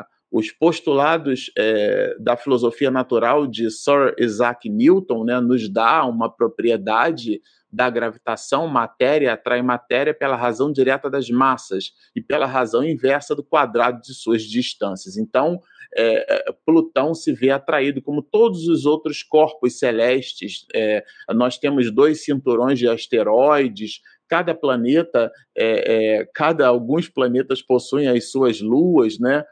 a, 0.00 0.06
os 0.34 0.50
postulados 0.50 1.48
é, 1.56 2.16
da 2.18 2.36
filosofia 2.36 2.90
natural 2.90 3.46
de 3.46 3.70
Sir 3.70 4.16
Isaac 4.18 4.68
Newton 4.68 5.22
né, 5.22 5.38
nos 5.38 5.72
dá 5.72 6.04
uma 6.04 6.28
propriedade 6.28 7.40
da 7.72 7.88
gravitação, 7.88 8.66
matéria 8.66 9.34
atrai 9.34 9.62
matéria 9.62 10.12
pela 10.12 10.34
razão 10.34 10.72
direta 10.72 11.08
das 11.08 11.30
massas 11.30 11.92
e 12.16 12.20
pela 12.20 12.46
razão 12.46 12.82
inversa 12.82 13.32
do 13.32 13.44
quadrado 13.44 14.00
de 14.00 14.12
suas 14.12 14.42
distâncias. 14.42 15.16
Então, 15.16 15.60
é, 15.96 16.52
Plutão 16.66 17.14
se 17.14 17.32
vê 17.32 17.50
atraído, 17.50 18.02
como 18.02 18.20
todos 18.20 18.66
os 18.66 18.86
outros 18.86 19.22
corpos 19.22 19.78
celestes. 19.78 20.66
É, 20.74 21.04
nós 21.32 21.58
temos 21.58 21.92
dois 21.94 22.24
cinturões 22.24 22.76
de 22.76 22.88
asteroides, 22.88 24.00
cada 24.28 24.52
planeta, 24.52 25.30
é, 25.56 26.22
é 26.22 26.28
cada 26.34 26.66
alguns 26.66 27.08
planetas 27.08 27.62
possuem 27.62 28.08
as 28.08 28.32
suas 28.32 28.60
luas, 28.60 29.16
né? 29.20 29.44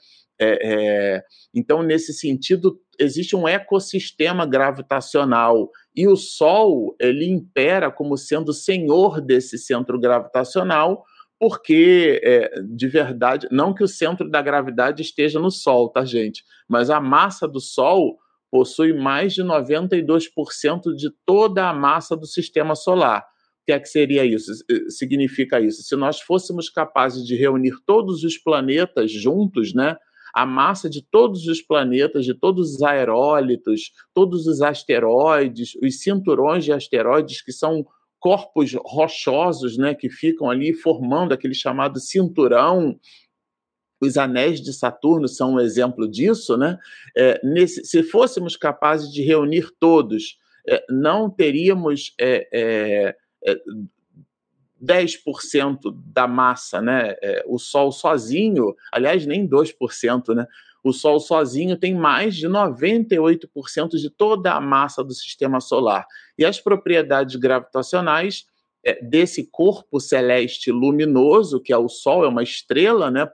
É, 0.42 0.58
é, 0.62 1.24
então, 1.54 1.82
nesse 1.82 2.12
sentido, 2.12 2.80
existe 2.98 3.36
um 3.36 3.46
ecossistema 3.46 4.44
gravitacional 4.44 5.70
e 5.94 6.08
o 6.08 6.16
Sol 6.16 6.96
ele 7.00 7.26
impera 7.26 7.92
como 7.92 8.16
sendo 8.16 8.52
senhor 8.52 9.20
desse 9.20 9.56
centro 9.56 10.00
gravitacional, 10.00 11.04
porque 11.38 12.20
é, 12.24 12.60
de 12.60 12.88
verdade, 12.88 13.46
não 13.52 13.72
que 13.72 13.84
o 13.84 13.88
centro 13.88 14.28
da 14.28 14.42
gravidade 14.42 15.02
esteja 15.02 15.38
no 15.38 15.50
Sol, 15.50 15.88
tá, 15.88 16.04
gente? 16.04 16.44
Mas 16.68 16.90
a 16.90 17.00
massa 17.00 17.46
do 17.46 17.60
Sol 17.60 18.18
possui 18.50 18.92
mais 18.92 19.32
de 19.32 19.42
92% 19.42 20.94
de 20.96 21.10
toda 21.24 21.68
a 21.68 21.72
massa 21.72 22.16
do 22.16 22.26
sistema 22.26 22.74
solar. 22.74 23.20
O 23.62 23.64
que 23.64 23.72
é 23.72 23.78
que 23.78 23.88
seria 23.88 24.24
isso? 24.24 24.52
Significa 24.88 25.60
isso? 25.60 25.82
Se 25.82 25.94
nós 25.94 26.20
fôssemos 26.20 26.68
capazes 26.68 27.24
de 27.24 27.36
reunir 27.36 27.74
todos 27.86 28.24
os 28.24 28.36
planetas 28.36 29.10
juntos, 29.12 29.72
né? 29.72 29.96
A 30.32 30.46
massa 30.46 30.88
de 30.88 31.02
todos 31.02 31.46
os 31.46 31.60
planetas, 31.60 32.24
de 32.24 32.34
todos 32.34 32.74
os 32.74 32.82
aerólitos, 32.82 33.92
todos 34.14 34.46
os 34.46 34.62
asteroides, 34.62 35.74
os 35.82 36.00
cinturões 36.00 36.64
de 36.64 36.72
asteroides, 36.72 37.42
que 37.42 37.52
são 37.52 37.84
corpos 38.18 38.72
rochosos 38.84 39.76
né, 39.76 39.94
que 39.94 40.08
ficam 40.08 40.48
ali 40.48 40.72
formando 40.72 41.32
aquele 41.32 41.54
chamado 41.54 41.98
cinturão. 41.98 42.98
Os 44.00 44.16
anéis 44.16 44.60
de 44.60 44.72
Saturno 44.72 45.28
são 45.28 45.54
um 45.54 45.60
exemplo 45.60 46.08
disso. 46.08 46.56
Né? 46.56 46.78
É, 47.16 47.40
nesse, 47.44 47.84
se 47.84 48.02
fôssemos 48.02 48.56
capazes 48.56 49.12
de 49.12 49.22
reunir 49.22 49.70
todos, 49.78 50.38
é, 50.68 50.84
não 50.88 51.28
teríamos 51.28 52.14
é, 52.20 52.48
é, 52.52 53.16
é 53.44 53.56
10% 54.82 55.78
da 56.12 56.26
massa, 56.26 56.80
né? 56.80 57.14
É, 57.22 57.44
o 57.46 57.58
Sol 57.58 57.92
sozinho, 57.92 58.74
aliás, 58.92 59.24
nem 59.26 59.48
2%, 59.48 60.34
né? 60.34 60.46
O 60.82 60.92
Sol 60.92 61.20
sozinho 61.20 61.76
tem 61.76 61.94
mais 61.94 62.34
de 62.34 62.48
98% 62.48 63.90
de 63.90 64.10
toda 64.10 64.52
a 64.52 64.60
massa 64.60 65.04
do 65.04 65.14
sistema 65.14 65.60
solar. 65.60 66.06
E 66.36 66.44
as 66.44 66.58
propriedades 66.58 67.36
gravitacionais 67.36 68.46
é, 68.84 69.00
desse 69.00 69.48
corpo 69.48 70.00
celeste 70.00 70.72
luminoso, 70.72 71.60
que 71.60 71.72
é 71.72 71.78
o 71.78 71.88
Sol, 71.88 72.24
é 72.24 72.28
uma 72.28 72.42
estrela, 72.42 73.10
né? 73.10 73.28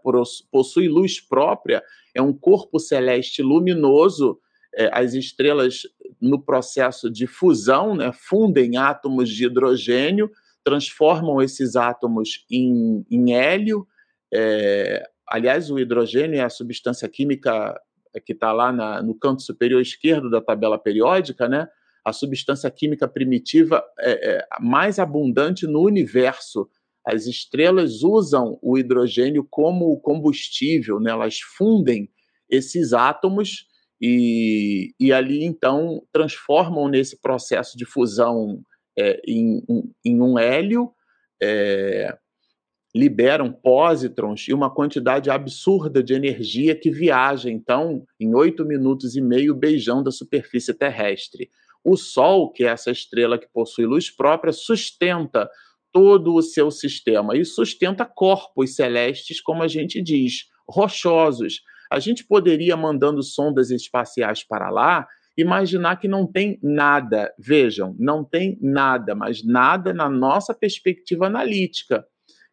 Possui 0.52 0.88
luz 0.88 1.20
própria, 1.20 1.82
é 2.14 2.20
um 2.20 2.34
corpo 2.34 2.78
celeste 2.78 3.42
luminoso 3.42 4.38
é, 4.74 4.90
as 4.92 5.14
estrelas, 5.14 5.82
no 6.20 6.40
processo 6.40 7.10
de 7.10 7.26
fusão, 7.26 7.94
né, 7.94 8.12
fundem 8.12 8.76
átomos 8.76 9.28
de 9.28 9.46
hidrogênio, 9.46 10.30
transformam 10.68 11.40
esses 11.40 11.76
átomos 11.76 12.44
em, 12.50 13.02
em 13.10 13.32
hélio. 13.32 13.86
É, 14.32 15.02
aliás, 15.26 15.70
o 15.70 15.78
hidrogênio 15.78 16.38
é 16.38 16.42
a 16.42 16.50
substância 16.50 17.08
química 17.08 17.74
que 18.26 18.34
está 18.34 18.52
lá 18.52 18.70
na, 18.70 19.02
no 19.02 19.14
canto 19.14 19.40
superior 19.40 19.80
esquerdo 19.80 20.28
da 20.28 20.42
tabela 20.42 20.78
periódica, 20.78 21.48
né? 21.48 21.66
A 22.04 22.12
substância 22.12 22.70
química 22.70 23.08
primitiva 23.08 23.82
é, 23.98 24.32
é 24.32 24.46
mais 24.60 24.98
abundante 24.98 25.66
no 25.66 25.80
universo. 25.80 26.68
As 27.02 27.26
estrelas 27.26 28.02
usam 28.02 28.58
o 28.60 28.76
hidrogênio 28.76 29.46
como 29.48 29.98
combustível, 30.00 31.00
né? 31.00 31.10
elas 31.10 31.38
fundem 31.40 32.10
esses 32.50 32.92
átomos 32.92 33.66
e, 34.00 34.92
e 35.00 35.12
ali 35.12 35.44
então 35.44 36.02
transformam 36.12 36.88
nesse 36.88 37.18
processo 37.20 37.76
de 37.76 37.86
fusão 37.86 38.62
é, 38.98 39.20
em, 39.26 39.62
em, 40.04 40.20
um 40.20 40.38
hélio, 40.38 40.90
é, 41.40 42.16
liberam 42.94 43.52
pósitrons 43.52 44.48
e 44.48 44.52
uma 44.52 44.74
quantidade 44.74 45.30
absurda 45.30 46.02
de 46.02 46.14
energia 46.14 46.74
que 46.74 46.90
viaja, 46.90 47.50
então, 47.50 48.04
em 48.18 48.34
oito 48.34 48.64
minutos 48.64 49.14
e 49.14 49.20
meio, 49.20 49.54
beijando 49.54 50.08
a 50.08 50.12
superfície 50.12 50.74
terrestre. 50.74 51.50
O 51.84 51.96
Sol, 51.96 52.50
que 52.50 52.64
é 52.64 52.68
essa 52.68 52.90
estrela 52.90 53.38
que 53.38 53.46
possui 53.52 53.86
luz 53.86 54.10
própria, 54.10 54.52
sustenta 54.52 55.48
todo 55.92 56.34
o 56.34 56.42
seu 56.42 56.70
sistema 56.70 57.36
e 57.36 57.44
sustenta 57.44 58.04
corpos 58.04 58.74
celestes, 58.74 59.40
como 59.40 59.62
a 59.62 59.68
gente 59.68 60.02
diz, 60.02 60.46
rochosos. 60.68 61.62
A 61.90 61.98
gente 61.98 62.24
poderia, 62.24 62.76
mandando 62.76 63.22
sondas 63.22 63.70
espaciais 63.70 64.44
para 64.44 64.70
lá, 64.70 65.06
imaginar 65.38 65.96
que 65.96 66.08
não 66.08 66.26
tem 66.26 66.58
nada. 66.62 67.32
Vejam, 67.38 67.96
não 67.98 68.22
tem 68.22 68.58
nada, 68.60 69.14
mas 69.14 69.42
nada 69.42 69.94
na 69.94 70.10
nossa 70.10 70.52
perspectiva 70.52 71.26
analítica 71.26 72.04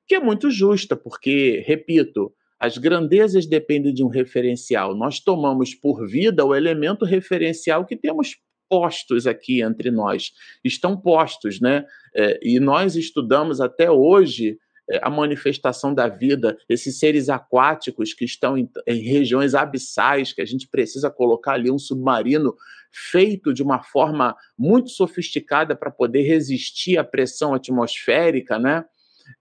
que 0.07 0.15
é 0.15 0.19
muito 0.19 0.49
justa, 0.49 0.95
porque, 0.95 1.63
repito, 1.65 2.31
as 2.59 2.77
grandezas 2.77 3.45
dependem 3.45 3.93
de 3.93 4.03
um 4.03 4.07
referencial. 4.07 4.95
Nós 4.95 5.19
tomamos 5.19 5.73
por 5.73 6.07
vida 6.07 6.45
o 6.45 6.55
elemento 6.55 7.05
referencial 7.05 7.85
que 7.85 7.95
temos 7.95 8.37
postos 8.69 9.27
aqui 9.27 9.61
entre 9.61 9.91
nós. 9.91 10.31
Estão 10.63 10.99
postos, 10.99 11.59
né? 11.59 11.85
É, 12.15 12.39
e 12.41 12.59
nós 12.59 12.95
estudamos 12.95 13.59
até 13.59 13.89
hoje 13.89 14.57
a 15.01 15.09
manifestação 15.09 15.93
da 15.93 16.07
vida, 16.07 16.57
esses 16.69 16.99
seres 16.99 17.29
aquáticos 17.29 18.13
que 18.13 18.25
estão 18.25 18.57
em, 18.57 18.69
em, 18.87 19.01
regiões 19.01 19.55
abissais, 19.55 20.31
que 20.31 20.41
a 20.41 20.45
gente 20.45 20.67
precisa 20.67 21.09
colocar 21.09 21.53
ali 21.53 21.71
um 21.71 21.79
submarino 21.79 22.55
feito 22.91 23.53
de 23.53 23.63
uma 23.63 23.81
forma 23.81 24.35
muito 24.57 24.89
sofisticada 24.89 25.75
para 25.75 25.91
poder 25.91 26.21
resistir 26.21 26.97
à 26.97 27.03
pressão 27.03 27.53
atmosférica, 27.53 28.59
né? 28.59 28.85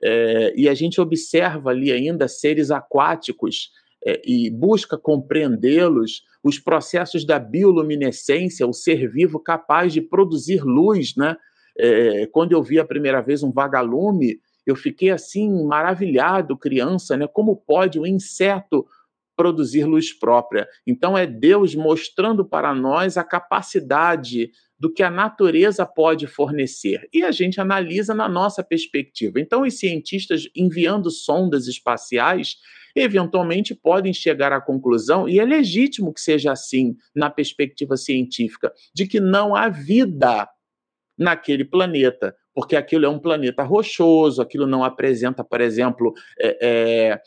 é, 0.03 0.53
e 0.57 0.69
a 0.69 0.75
gente 0.75 1.01
observa 1.01 1.71
ali 1.71 1.93
ainda 1.93 2.29
seres 2.29 2.71
aquáticos 2.71 3.71
é, 4.05 4.21
e 4.25 4.51
busca 4.51 4.97
compreendê-los, 4.97 6.23
os 6.43 6.59
processos 6.59 7.25
da 7.25 7.39
bioluminescência, 7.39 8.67
o 8.67 8.73
ser 8.73 9.11
vivo 9.11 9.39
capaz 9.39 9.93
de 9.93 10.01
produzir 10.01 10.63
luz, 10.63 11.15
né? 11.17 11.37
É, 11.77 12.27
quando 12.27 12.53
eu 12.53 12.63
vi 12.63 12.79
a 12.79 12.85
primeira 12.85 13.21
vez 13.21 13.43
um 13.43 13.51
vagalume, 13.51 14.39
eu 14.67 14.77
fiquei 14.77 15.11
assim 15.11 15.65
maravilhado, 15.65 16.57
criança, 16.57 17.17
né? 17.17 17.27
Como 17.27 17.57
pode 17.57 17.99
um 17.99 18.07
inseto 18.07 18.87
produzir 19.37 19.85
luz 19.85 20.13
própria? 20.13 20.67
Então 20.87 21.17
é 21.17 21.27
Deus 21.27 21.75
mostrando 21.75 22.45
para 22.45 22.75
nós 22.75 23.17
a 23.17 23.25
capacidade 23.25 24.51
do 24.79 24.93
que 24.93 25.03
a 25.03 25.11
natureza 25.11 25.87
pode 25.87 26.27
fornecer. 26.27 27.09
E 27.13 27.23
a 27.23 27.31
gente 27.31 27.61
analisa 27.61 28.15
na 28.15 28.29
nossa 28.29 28.63
perspectiva. 28.63 29.41
Então, 29.41 29.63
os 29.63 29.79
cientistas 29.79 30.49
enviando 30.55 31.11
sondas 31.11 31.67
espaciais 31.67 32.57
eventualmente 32.95 33.75
podem 33.75 34.13
chegar 34.13 34.53
à 34.53 34.61
conclusão, 34.61 35.29
e 35.29 35.41
é 35.41 35.45
legítimo 35.45 36.13
que 36.15 36.21
seja 36.21 36.53
assim 36.53 36.97
na 37.15 37.29
perspectiva 37.29 37.97
científica, 37.97 38.73
de 38.95 39.07
que 39.07 39.19
não 39.19 39.57
há 39.57 39.69
vida 39.69 40.49
naquele 41.19 41.65
planeta, 41.65 42.37
porque 42.55 42.77
aquilo 42.77 43.05
é 43.05 43.09
um 43.09 43.19
planeta 43.19 43.63
rochoso, 43.63 44.41
aquilo 44.41 44.67
não 44.67 44.85
apresenta, 44.85 45.43
por 45.43 45.61
exemplo, 45.61 46.15
é, 46.39 46.59
é, 46.61 47.21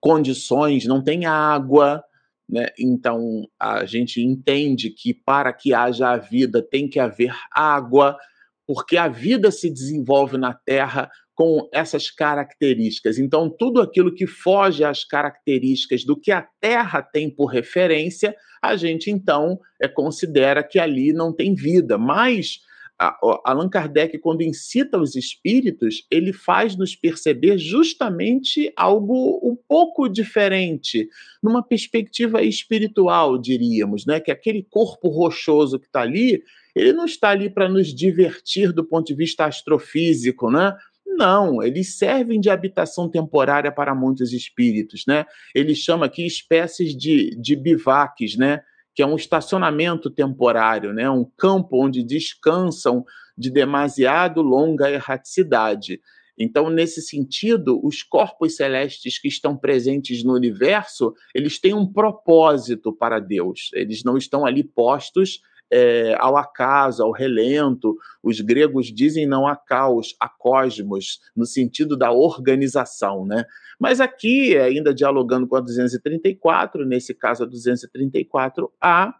condições, 0.00 0.86
não 0.86 1.02
tem 1.02 1.26
água, 1.26 2.02
né? 2.48 2.66
Então, 2.78 3.46
a 3.58 3.84
gente 3.84 4.20
entende 4.20 4.90
que 4.90 5.14
para 5.14 5.52
que 5.52 5.72
haja 5.72 6.10
a 6.10 6.16
vida 6.16 6.60
tem 6.60 6.88
que 6.88 6.98
haver 6.98 7.32
água, 7.54 8.16
porque 8.66 8.96
a 8.96 9.08
vida 9.08 9.50
se 9.50 9.70
desenvolve 9.70 10.36
na 10.36 10.52
Terra 10.52 11.10
com 11.34 11.68
essas 11.72 12.10
características. 12.10 13.18
Então, 13.18 13.48
tudo 13.48 13.80
aquilo 13.80 14.12
que 14.12 14.26
foge 14.26 14.84
às 14.84 15.04
características 15.04 16.04
do 16.04 16.18
que 16.18 16.32
a 16.32 16.46
Terra 16.60 17.02
tem 17.02 17.30
por 17.30 17.46
referência, 17.46 18.36
a 18.60 18.76
gente 18.76 19.10
então 19.10 19.58
é, 19.80 19.88
considera 19.88 20.62
que 20.62 20.78
ali 20.78 21.12
não 21.12 21.32
tem 21.32 21.54
vida. 21.54 21.96
Mas 21.96 22.60
Allan 23.44 23.70
Kardec, 23.70 24.18
quando 24.18 24.42
incita 24.42 24.98
os 24.98 25.16
espíritos, 25.16 26.06
ele 26.10 26.34
faz 26.34 26.76
nos 26.76 26.94
perceber 26.94 27.56
justamente 27.56 28.70
algo 28.76 29.40
um 29.42 29.56
pouco 29.56 30.06
diferente, 30.06 31.08
numa 31.42 31.62
perspectiva 31.62 32.42
espiritual, 32.42 33.38
diríamos, 33.38 34.04
né? 34.04 34.20
que 34.20 34.30
aquele 34.30 34.62
corpo 34.62 35.08
rochoso 35.08 35.78
que 35.78 35.86
está 35.86 36.02
ali, 36.02 36.42
ele 36.76 36.92
não 36.92 37.06
está 37.06 37.30
ali 37.30 37.48
para 37.48 37.70
nos 37.70 37.94
divertir 37.94 38.70
do 38.70 38.84
ponto 38.84 39.06
de 39.06 39.14
vista 39.14 39.46
astrofísico, 39.46 40.50
né? 40.50 40.76
Não, 41.06 41.62
eles 41.62 41.98
servem 41.98 42.40
de 42.40 42.48
habitação 42.48 43.08
temporária 43.08 43.72
para 43.72 43.94
muitos 43.94 44.32
espíritos, 44.32 45.04
né? 45.08 45.26
Ele 45.54 45.74
chama 45.74 46.06
aqui 46.06 46.24
espécies 46.24 46.96
de, 46.96 47.34
de 47.36 47.56
bivaques, 47.56 48.36
né? 48.36 48.62
Que 48.94 49.02
é 49.02 49.06
um 49.06 49.16
estacionamento 49.16 50.10
temporário, 50.10 50.92
né? 50.92 51.08
um 51.08 51.24
campo 51.36 51.84
onde 51.84 52.02
descansam 52.02 53.04
de 53.36 53.50
demasiado 53.50 54.42
longa 54.42 54.90
erraticidade. 54.90 56.00
Então, 56.38 56.70
nesse 56.70 57.02
sentido, 57.02 57.78
os 57.84 58.02
corpos 58.02 58.56
celestes 58.56 59.18
que 59.18 59.28
estão 59.28 59.56
presentes 59.56 60.24
no 60.24 60.34
universo, 60.34 61.14
eles 61.34 61.60
têm 61.60 61.74
um 61.74 61.86
propósito 61.86 62.92
para 62.92 63.20
Deus. 63.20 63.70
Eles 63.74 64.02
não 64.02 64.16
estão 64.16 64.46
ali 64.46 64.64
postos 64.64 65.40
é, 65.70 66.16
ao 66.18 66.36
acaso, 66.36 67.02
ao 67.02 67.12
relento. 67.12 67.96
Os 68.22 68.40
gregos 68.40 68.86
dizem 68.86 69.26
não 69.26 69.46
a 69.46 69.54
caos, 69.56 70.16
a 70.18 70.28
cosmos, 70.28 71.20
no 71.36 71.46
sentido 71.46 71.96
da 71.96 72.10
organização, 72.10 73.24
né? 73.24 73.44
Mas 73.78 74.00
aqui, 74.00 74.56
ainda 74.58 74.92
dialogando 74.92 75.46
com 75.46 75.56
a 75.56 75.60
234, 75.60 76.84
nesse 76.84 77.14
caso 77.14 77.44
a 77.44 77.46
234A, 77.46 79.14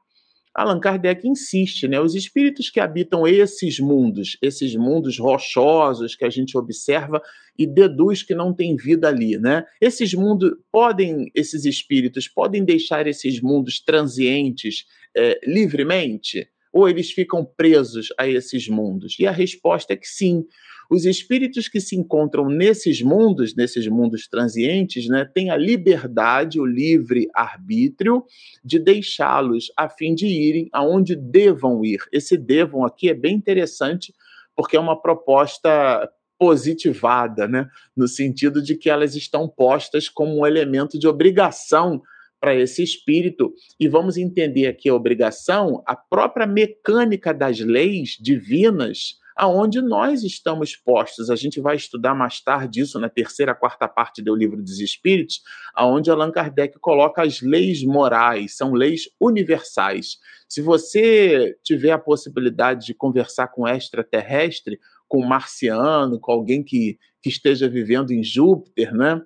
Allan 0.54 0.80
Kardec 0.80 1.26
insiste, 1.26 1.86
né? 1.86 2.00
Os 2.00 2.14
espíritos 2.14 2.70
que 2.70 2.80
habitam 2.80 3.26
esses 3.26 3.78
mundos, 3.78 4.36
esses 4.42 4.74
mundos 4.74 5.18
rochosos 5.18 6.16
que 6.16 6.24
a 6.24 6.30
gente 6.30 6.58
observa 6.58 7.22
e 7.56 7.66
deduz 7.66 8.22
que 8.22 8.34
não 8.34 8.52
tem 8.52 8.76
vida 8.76 9.08
ali, 9.08 9.38
né? 9.38 9.64
Esses 9.80 10.12
mundos 10.12 10.52
podem, 10.72 11.30
esses 11.34 11.64
espíritos 11.64 12.26
podem 12.26 12.64
deixar 12.64 13.06
esses 13.06 13.40
mundos 13.40 13.80
transientes 13.80 14.86
é, 15.16 15.38
livremente? 15.44 16.48
Ou 16.72 16.88
eles 16.88 17.10
ficam 17.10 17.44
presos 17.44 18.08
a 18.18 18.28
esses 18.28 18.68
mundos? 18.68 19.16
E 19.18 19.26
a 19.26 19.32
resposta 19.32 19.92
é 19.92 19.96
que 19.96 20.06
sim. 20.06 20.44
Os 20.90 21.04
espíritos 21.04 21.68
que 21.68 21.80
se 21.80 21.94
encontram 21.94 22.48
nesses 22.48 23.00
mundos, 23.00 23.54
nesses 23.54 23.86
mundos 23.86 24.26
transientes, 24.26 25.06
né, 25.06 25.24
têm 25.24 25.48
a 25.48 25.56
liberdade, 25.56 26.58
o 26.58 26.66
livre 26.66 27.28
arbítrio 27.32 28.24
de 28.64 28.80
deixá-los 28.80 29.70
a 29.76 29.88
fim 29.88 30.16
de 30.16 30.26
irem 30.26 30.68
aonde 30.72 31.14
devam 31.14 31.84
ir. 31.84 32.00
Esse 32.10 32.36
devam 32.36 32.84
aqui 32.84 33.08
é 33.08 33.14
bem 33.14 33.36
interessante 33.36 34.12
porque 34.56 34.76
é 34.76 34.80
uma 34.80 35.00
proposta 35.00 36.10
positivada, 36.36 37.46
né, 37.46 37.68
no 37.96 38.08
sentido 38.08 38.60
de 38.60 38.74
que 38.74 38.90
elas 38.90 39.14
estão 39.14 39.46
postas 39.46 40.08
como 40.08 40.40
um 40.40 40.46
elemento 40.46 40.98
de 40.98 41.06
obrigação 41.06 42.02
para 42.40 42.54
esse 42.54 42.82
espírito. 42.82 43.54
E 43.78 43.86
vamos 43.86 44.16
entender 44.16 44.66
aqui 44.66 44.88
a 44.88 44.94
obrigação, 44.94 45.84
a 45.86 45.94
própria 45.94 46.48
mecânica 46.48 47.32
das 47.32 47.60
leis 47.60 48.16
divinas 48.20 49.20
aonde 49.40 49.80
nós 49.80 50.22
estamos 50.22 50.76
postos. 50.76 51.30
A 51.30 51.34
gente 51.34 51.62
vai 51.62 51.74
estudar 51.74 52.14
mais 52.14 52.42
tarde 52.42 52.82
isso 52.82 53.00
na 53.00 53.08
terceira, 53.08 53.54
quarta 53.54 53.88
parte 53.88 54.20
do 54.20 54.36
livro 54.36 54.62
dos 54.62 54.80
Espíritos, 54.80 55.40
aonde 55.74 56.10
Allan 56.10 56.30
Kardec 56.30 56.78
coloca 56.78 57.22
as 57.22 57.40
leis 57.40 57.82
morais, 57.82 58.54
são 58.54 58.74
leis 58.74 59.08
universais. 59.18 60.18
Se 60.46 60.60
você 60.60 61.56
tiver 61.64 61.92
a 61.92 61.98
possibilidade 61.98 62.84
de 62.84 62.92
conversar 62.92 63.48
com 63.48 63.66
extraterrestre, 63.66 64.78
com 65.08 65.22
um 65.22 65.26
marciano, 65.26 66.20
com 66.20 66.32
alguém 66.32 66.62
que, 66.62 66.98
que 67.22 67.30
esteja 67.30 67.66
vivendo 67.66 68.10
em 68.10 68.22
Júpiter, 68.22 68.94
né? 68.94 69.22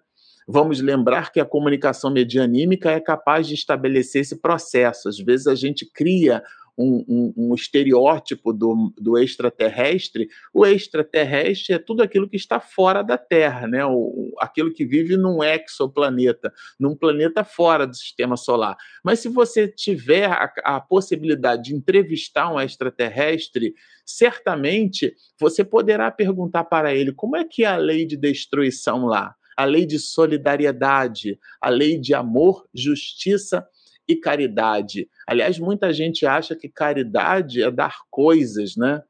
Vamos 0.46 0.80
lembrar 0.80 1.32
que 1.32 1.40
a 1.40 1.44
comunicação 1.44 2.12
medianímica 2.12 2.90
é 2.90 3.00
capaz 3.00 3.48
de 3.48 3.54
estabelecer 3.54 4.20
esse 4.20 4.40
processo. 4.40 5.08
Às 5.08 5.18
vezes 5.18 5.48
a 5.48 5.56
gente 5.56 5.90
cria 5.90 6.40
um, 6.76 7.04
um, 7.08 7.34
um, 7.36 7.54
estereótipo 7.54 8.52
do, 8.52 8.92
do 8.98 9.16
extraterrestre, 9.18 10.28
o 10.52 10.66
extraterrestre 10.66 11.74
é 11.74 11.78
tudo 11.78 12.02
aquilo 12.02 12.28
que 12.28 12.36
está 12.36 12.58
fora 12.60 13.02
da 13.02 13.16
Terra, 13.16 13.66
né? 13.66 13.84
O, 13.84 14.32
aquilo 14.38 14.72
que 14.72 14.84
vive 14.84 15.16
num 15.16 15.42
exoplaneta, 15.42 16.52
num 16.78 16.96
planeta 16.96 17.44
fora 17.44 17.86
do 17.86 17.94
sistema 17.94 18.36
solar. 18.36 18.76
Mas 19.02 19.20
se 19.20 19.28
você 19.28 19.68
tiver 19.68 20.26
a, 20.26 20.52
a 20.64 20.80
possibilidade 20.80 21.64
de 21.64 21.74
entrevistar 21.74 22.52
um 22.52 22.60
extraterrestre, 22.60 23.74
certamente 24.04 25.14
você 25.38 25.64
poderá 25.64 26.10
perguntar 26.10 26.64
para 26.64 26.94
ele 26.94 27.12
como 27.12 27.36
é 27.36 27.44
que 27.44 27.64
é 27.64 27.68
a 27.68 27.76
lei 27.76 28.04
de 28.04 28.16
destruição 28.16 29.06
lá 29.06 29.34
a 29.56 29.64
lei 29.64 29.86
de 29.86 29.98
solidariedade, 29.98 31.38
a 31.60 31.68
lei 31.68 31.98
de 31.98 32.12
amor, 32.14 32.66
justiça 32.74 33.64
e 34.08 34.16
caridade. 34.16 35.08
Aliás, 35.26 35.58
muita 35.58 35.92
gente 35.92 36.26
acha 36.26 36.54
que 36.54 36.68
caridade 36.68 37.62
é 37.62 37.70
dar 37.70 37.96
coisas, 38.10 38.76
né? 38.76 39.02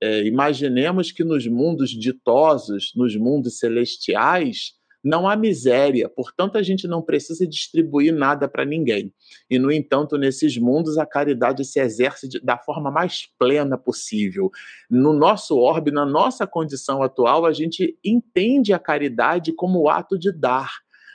É, 0.00 0.24
imaginemos 0.24 1.10
que 1.10 1.24
nos 1.24 1.46
mundos 1.46 1.90
ditosos, 1.90 2.92
nos 2.94 3.16
mundos 3.16 3.58
celestiais, 3.58 4.78
não 5.02 5.28
há 5.28 5.36
miséria, 5.36 6.08
portanto, 6.08 6.56
a 6.56 6.62
gente 6.62 6.88
não 6.88 7.00
precisa 7.00 7.46
distribuir 7.46 8.12
nada 8.12 8.48
para 8.48 8.64
ninguém. 8.64 9.12
E, 9.48 9.58
no 9.58 9.70
entanto, 9.70 10.18
nesses 10.18 10.58
mundos, 10.58 10.98
a 10.98 11.06
caridade 11.06 11.64
se 11.64 11.80
exerce 11.80 12.28
de, 12.28 12.40
da 12.40 12.58
forma 12.58 12.90
mais 12.90 13.28
plena 13.38 13.78
possível. 13.78 14.50
No 14.90 15.12
nosso 15.12 15.56
orbe, 15.56 15.90
na 15.90 16.04
nossa 16.04 16.46
condição 16.46 17.02
atual, 17.02 17.46
a 17.46 17.52
gente 17.52 17.96
entende 18.04 18.72
a 18.72 18.78
caridade 18.78 19.52
como 19.52 19.80
o 19.80 19.88
ato 19.88 20.18
de 20.18 20.32
dar 20.32 20.70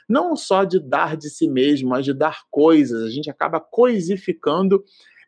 não 0.08 0.36
só 0.36 0.64
de 0.64 0.78
dar 0.80 1.16
de 1.16 1.28
si 1.30 1.48
mesmo, 1.48 1.90
mas 1.90 2.04
de 2.04 2.12
dar 2.12 2.42
coisas. 2.50 3.02
A 3.02 3.10
gente 3.10 3.30
acaba 3.30 3.60
coisificando 3.60 4.82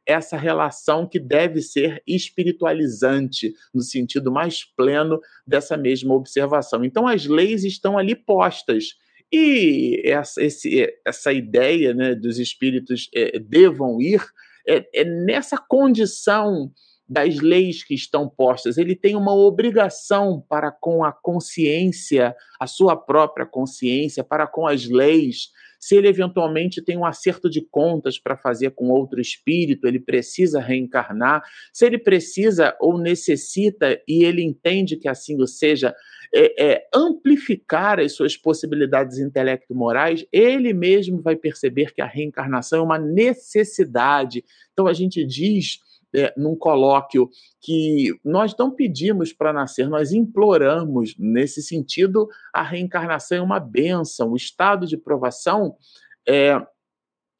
essa 0.06 0.36
relação 0.36 1.08
que 1.08 1.18
deve 1.18 1.60
ser 1.60 2.00
espiritualizante, 2.06 3.52
no 3.74 3.82
sentido 3.82 4.30
mais 4.30 4.64
pleno 4.64 5.20
dessa 5.44 5.76
mesma 5.76 6.14
observação. 6.14 6.84
Então, 6.84 7.08
as 7.08 7.26
leis 7.26 7.64
estão 7.64 7.98
ali 7.98 8.14
postas. 8.14 8.94
E 9.32 10.00
essa, 10.04 10.40
esse, 10.42 10.86
essa 11.04 11.32
ideia 11.32 11.92
né, 11.92 12.14
dos 12.14 12.38
espíritos 12.38 13.08
é, 13.12 13.38
devam 13.40 14.00
ir 14.00 14.24
é, 14.68 14.86
é 14.94 15.04
nessa 15.04 15.58
condição 15.58 16.70
das 17.08 17.38
leis 17.38 17.84
que 17.84 17.94
estão 17.94 18.28
postas, 18.28 18.78
ele 18.78 18.96
tem 18.96 19.14
uma 19.14 19.34
obrigação 19.34 20.44
para 20.48 20.72
com 20.72 21.04
a 21.04 21.12
consciência, 21.12 22.34
a 22.58 22.66
sua 22.66 22.96
própria 22.96 23.46
consciência, 23.46 24.24
para 24.24 24.46
com 24.46 24.66
as 24.66 24.86
leis. 24.86 25.50
Se 25.78 25.94
ele 25.94 26.08
eventualmente 26.08 26.82
tem 26.82 26.96
um 26.96 27.04
acerto 27.04 27.48
de 27.48 27.60
contas 27.60 28.18
para 28.18 28.36
fazer 28.36 28.70
com 28.70 28.88
outro 28.88 29.20
espírito, 29.20 29.86
ele 29.86 30.00
precisa 30.00 30.60
reencarnar. 30.60 31.44
Se 31.72 31.86
ele 31.86 31.98
precisa 31.98 32.76
ou 32.80 32.98
necessita, 32.98 34.00
e 34.08 34.24
ele 34.24 34.42
entende 34.42 34.96
que 34.96 35.08
assim 35.08 35.40
o 35.40 35.46
seja, 35.46 35.94
é, 36.34 36.72
é, 36.72 36.88
amplificar 36.92 38.00
as 38.00 38.12
suas 38.12 38.36
possibilidades 38.36 39.18
intelecto-morais, 39.18 40.26
ele 40.32 40.72
mesmo 40.72 41.22
vai 41.22 41.36
perceber 41.36 41.94
que 41.94 42.02
a 42.02 42.06
reencarnação 42.06 42.80
é 42.80 42.82
uma 42.82 42.98
necessidade. 42.98 44.44
Então 44.72 44.88
a 44.88 44.92
gente 44.92 45.24
diz 45.24 45.78
é, 46.16 46.32
num 46.34 46.56
colóquio 46.56 47.28
que 47.60 48.10
nós 48.24 48.56
não 48.58 48.70
pedimos 48.70 49.34
para 49.34 49.52
nascer, 49.52 49.86
nós 49.86 50.12
imploramos, 50.12 51.14
nesse 51.18 51.62
sentido, 51.62 52.26
a 52.54 52.62
reencarnação 52.62 53.36
é 53.36 53.42
uma 53.42 53.60
benção. 53.60 54.32
O 54.32 54.36
estado 54.36 54.86
de 54.86 54.96
provação 54.96 55.76
é, 56.26 56.58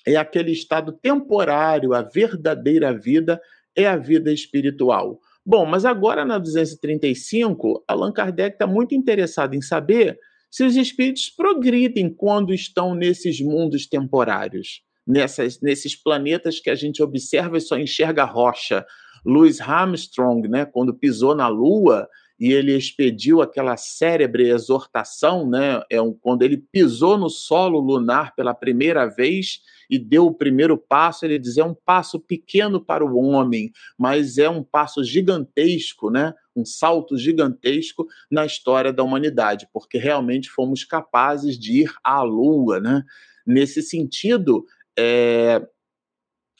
é 0.06 0.16
aquele 0.16 0.52
estado 0.52 0.92
temporário, 0.92 1.94
a 1.94 2.02
verdadeira 2.02 2.92
vida 2.92 3.40
é 3.74 3.86
a 3.86 3.96
vida 3.96 4.30
espiritual. 4.30 5.20
Bom, 5.44 5.64
mas 5.64 5.84
agora 5.86 6.24
na 6.24 6.38
235, 6.38 7.82
Allan 7.88 8.12
Kardec 8.12 8.56
está 8.56 8.66
muito 8.66 8.94
interessado 8.94 9.54
em 9.54 9.62
saber 9.62 10.18
se 10.50 10.64
os 10.64 10.76
espíritos 10.76 11.30
progridem 11.30 12.12
quando 12.12 12.52
estão 12.52 12.94
nesses 12.94 13.40
mundos 13.40 13.86
temporários 13.86 14.86
nessas, 15.06 15.60
nesses 15.60 15.94
planetas 15.94 16.58
que 16.58 16.70
a 16.70 16.74
gente 16.74 17.02
observa 17.02 17.56
e 17.56 17.60
só 17.60 17.78
enxerga 17.78 18.24
rocha. 18.24 18.84
Louis 19.24 19.60
Armstrong, 19.60 20.48
né, 20.48 20.64
quando 20.64 20.94
pisou 20.94 21.34
na 21.34 21.48
Lua 21.48 22.08
e 22.38 22.52
ele 22.52 22.76
expediu 22.76 23.40
aquela 23.40 23.76
cérebre 23.76 24.50
exortação, 24.50 25.48
né, 25.48 25.82
é 25.90 26.00
um, 26.00 26.12
quando 26.12 26.42
ele 26.42 26.58
pisou 26.58 27.16
no 27.16 27.30
solo 27.30 27.80
lunar 27.80 28.34
pela 28.34 28.54
primeira 28.54 29.06
vez 29.06 29.60
e 29.90 29.98
deu 29.98 30.26
o 30.26 30.34
primeiro 30.34 30.76
passo, 30.76 31.24
ele 31.24 31.38
diz 31.38 31.56
é 31.56 31.64
um 31.64 31.74
passo 31.74 32.20
pequeno 32.20 32.80
para 32.80 33.04
o 33.04 33.16
homem, 33.16 33.72
mas 33.98 34.36
é 34.38 34.50
um 34.50 34.62
passo 34.62 35.02
gigantesco, 35.02 36.10
né, 36.10 36.34
um 36.54 36.64
salto 36.64 37.16
gigantesco 37.16 38.06
na 38.30 38.44
história 38.44 38.92
da 38.92 39.02
humanidade, 39.02 39.68
porque 39.72 39.98
realmente 39.98 40.50
fomos 40.50 40.84
capazes 40.84 41.58
de 41.58 41.82
ir 41.82 41.92
à 42.04 42.22
Lua, 42.22 42.80
né? 42.80 43.02
Nesse 43.46 43.80
sentido, 43.80 44.64
é, 44.98 45.66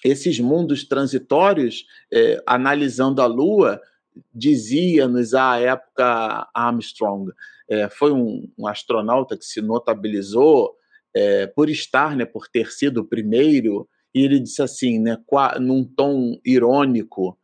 esses 0.05 0.39
mundos 0.39 0.85
transitórios, 0.85 1.85
é, 2.13 2.43
analisando 2.47 3.23
a 3.23 3.27
Lua, 3.27 3.81
dizia-nos 4.33 5.35
à 5.35 5.59
época 5.59 6.49
Armstrong, 6.55 7.33
é, 7.69 7.89
foi 7.89 8.13
um, 8.13 8.49
um, 8.57 8.67
astronauta 8.67 9.37
que 9.37 9.45
se 9.45 9.61
notabilizou 9.61 10.77
é, 11.15 11.47
por 11.47 11.69
estar, 11.69 12.17
né, 12.17 12.25
por 12.25 12.49
ter 12.49 12.71
sido 12.71 13.01
o 13.01 13.05
primeiro, 13.05 13.89
e 14.15 14.23
ele 14.23 14.39
disse 14.39 14.63
assim, 14.63 14.99
né, 14.99 15.19
num 15.61 15.85
tom 15.85 16.39
irônico, 16.45 17.39